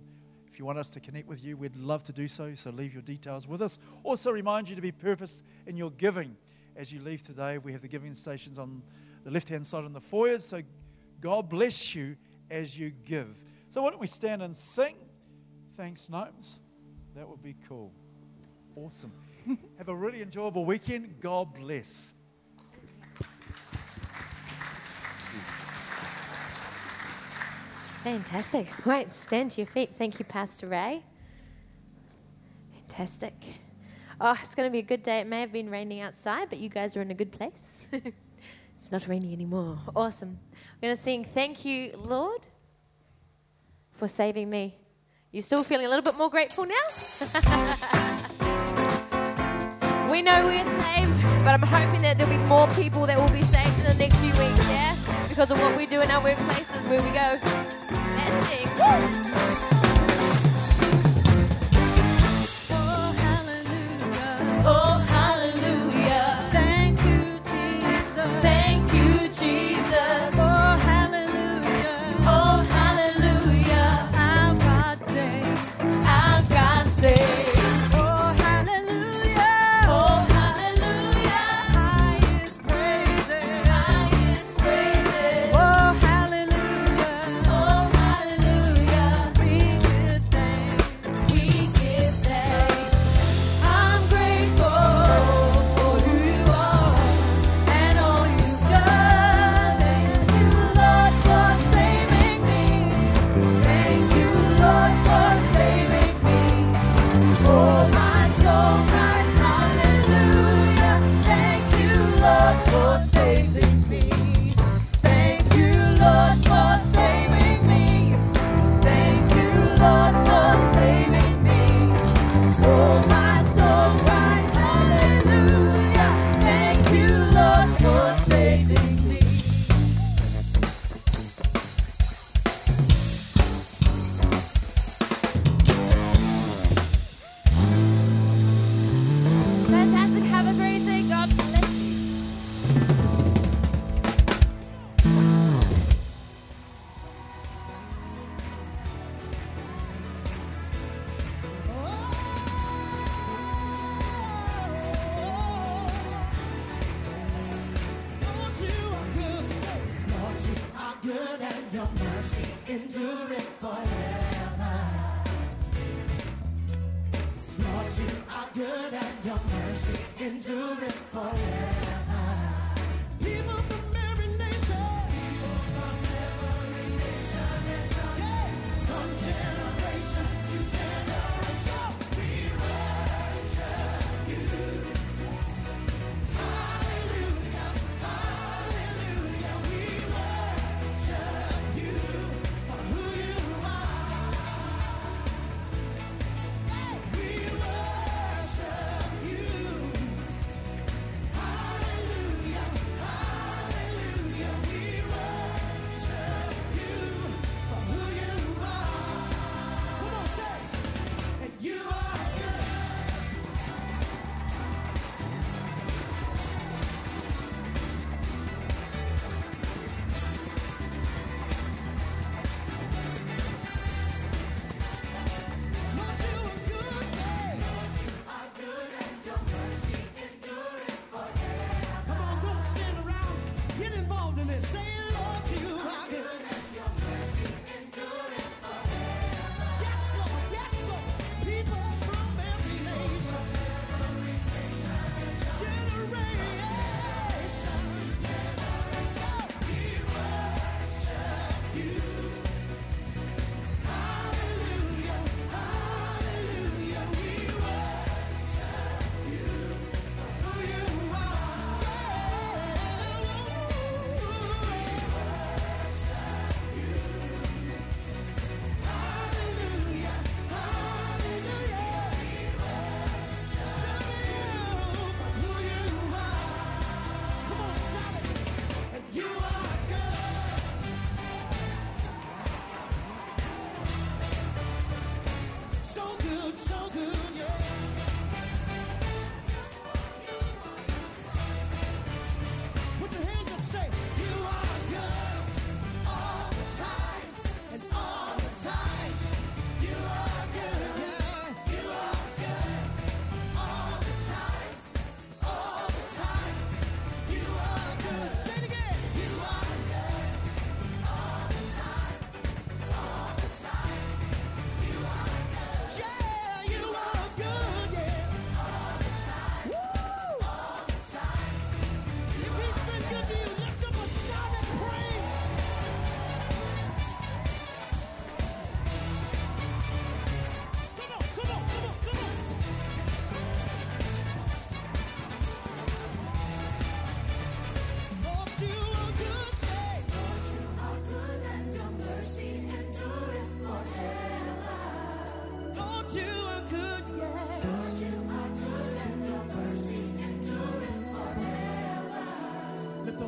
if 0.52 0.58
you 0.58 0.66
want 0.66 0.76
us 0.76 0.90
to 0.90 1.00
connect 1.00 1.26
with 1.26 1.42
you, 1.42 1.56
we'd 1.56 1.76
love 1.76 2.04
to 2.04 2.12
do 2.12 2.28
so. 2.28 2.52
So 2.52 2.70
leave 2.70 2.92
your 2.92 3.00
details 3.00 3.48
with 3.48 3.62
us. 3.62 3.78
Also, 4.04 4.30
remind 4.30 4.68
you 4.68 4.76
to 4.76 4.82
be 4.82 4.92
purpose 4.92 5.42
in 5.66 5.78
your 5.78 5.90
giving 5.90 6.36
as 6.76 6.92
you 6.92 7.00
leave 7.00 7.22
today. 7.22 7.56
We 7.56 7.72
have 7.72 7.80
the 7.80 7.88
giving 7.88 8.12
stations 8.12 8.58
on 8.58 8.82
the 9.24 9.30
left 9.30 9.48
hand 9.48 9.66
side 9.66 9.86
in 9.86 9.94
the 9.94 10.00
foyers. 10.00 10.44
So 10.44 10.60
God 11.22 11.48
bless 11.48 11.94
you 11.94 12.16
as 12.50 12.78
you 12.78 12.90
give. 12.90 13.34
So 13.70 13.80
why 13.80 13.88
don't 13.88 13.98
we 13.98 14.06
stand 14.06 14.42
and 14.42 14.54
sing? 14.54 14.96
Thanks, 15.74 16.10
Gnomes. 16.10 16.60
That 17.16 17.26
would 17.26 17.42
be 17.42 17.56
cool. 17.66 17.90
Awesome. 18.76 19.12
Have 19.78 19.88
a 19.88 19.94
really 19.94 20.20
enjoyable 20.20 20.66
weekend. 20.66 21.18
God 21.20 21.54
bless. 21.54 22.12
Fantastic. 28.02 28.66
Right, 28.84 29.08
stand 29.08 29.52
to 29.52 29.60
your 29.60 29.68
feet. 29.68 29.90
Thank 29.96 30.18
you, 30.18 30.24
Pastor 30.24 30.66
Ray. 30.66 31.04
Fantastic. 32.74 33.32
Oh, 34.20 34.36
it's 34.42 34.56
going 34.56 34.68
to 34.68 34.72
be 34.72 34.80
a 34.80 34.82
good 34.82 35.04
day. 35.04 35.20
It 35.20 35.28
may 35.28 35.40
have 35.40 35.52
been 35.52 35.70
raining 35.70 36.00
outside, 36.00 36.50
but 36.50 36.58
you 36.58 36.68
guys 36.68 36.96
are 36.96 37.02
in 37.02 37.12
a 37.12 37.14
good 37.14 37.30
place. 37.30 37.86
it's 38.76 38.90
not 38.90 39.06
raining 39.06 39.32
anymore. 39.32 39.78
Awesome. 39.94 40.40
We're 40.80 40.88
going 40.88 40.96
to 40.96 41.02
sing 41.02 41.24
Thank 41.24 41.64
You, 41.64 41.92
Lord, 41.96 42.48
for 43.92 44.08
saving 44.08 44.50
me. 44.50 44.78
You 45.30 45.40
still 45.40 45.62
feeling 45.62 45.86
a 45.86 45.88
little 45.88 46.04
bit 46.04 46.18
more 46.18 46.28
grateful 46.28 46.66
now? 46.66 46.74
we 50.10 50.22
know 50.22 50.44
we're 50.44 50.64
saved, 50.64 51.22
but 51.44 51.54
I'm 51.54 51.62
hoping 51.62 52.02
that 52.02 52.18
there'll 52.18 52.32
be 52.32 52.38
more 52.48 52.66
people 52.70 53.06
that 53.06 53.16
will 53.16 53.30
be 53.30 53.42
saved 53.42 53.78
in 53.78 53.84
the 53.84 53.94
next 53.94 54.16
few 54.16 54.32
weeks, 54.32 54.58
yeah? 54.68 54.96
Because 55.32 55.50
of 55.50 55.58
what 55.62 55.74
we 55.78 55.86
do 55.86 56.02
in 56.02 56.10
our 56.10 56.20
workplaces 56.20 56.86
where 56.90 57.02
we 57.02 57.08
go. 57.08 57.38
Let's 58.16 58.48
sing. 58.48 58.68
Woo! 58.76 59.71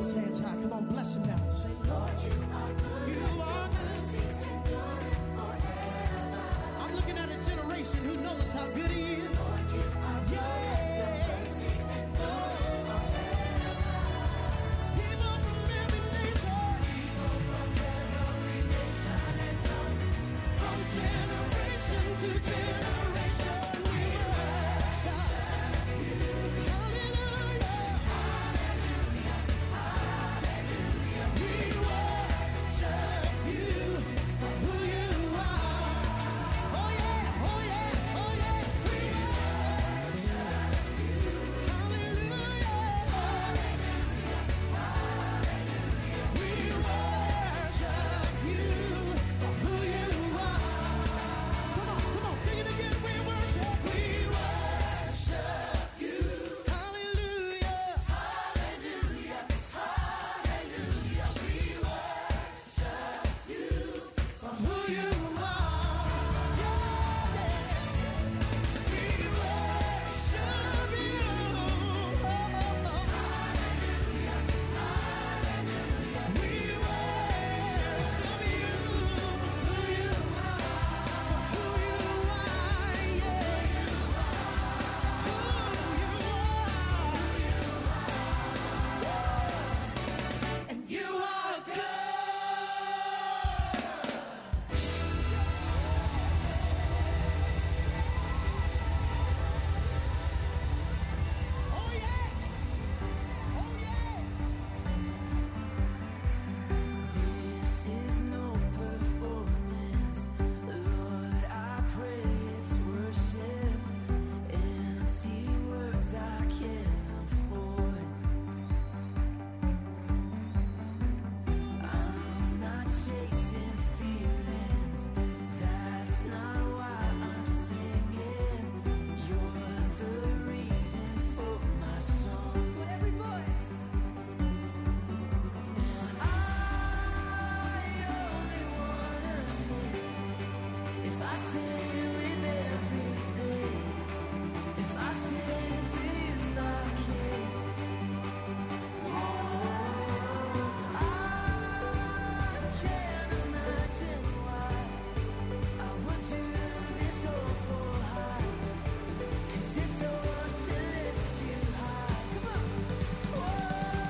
his 0.05 0.13
hands 0.13 0.39
high. 0.39 0.55
Come 0.61 0.73
on, 0.73 0.85
bless 0.85 1.15
him 1.15 1.25
now. 1.25 1.49
Say, 1.49 1.69
Lord, 1.87 2.11
you 2.23 2.31
are 2.53 2.73
good. 2.77 3.15
You 3.15 3.41
are 3.41 3.69
good. 3.69 4.77
I'm 6.79 6.95
looking 6.95 7.17
at 7.17 7.29
a 7.29 7.49
generation 7.49 7.99
who 8.03 8.15
knows 8.17 8.51
how 8.51 8.67
good 8.67 8.91
he 8.91 9.13
is. 9.13 9.39
Lord, 9.39 9.71
you 9.73 9.81
are 10.05 10.21
good. 10.29 10.33
Yeah. 10.33 10.94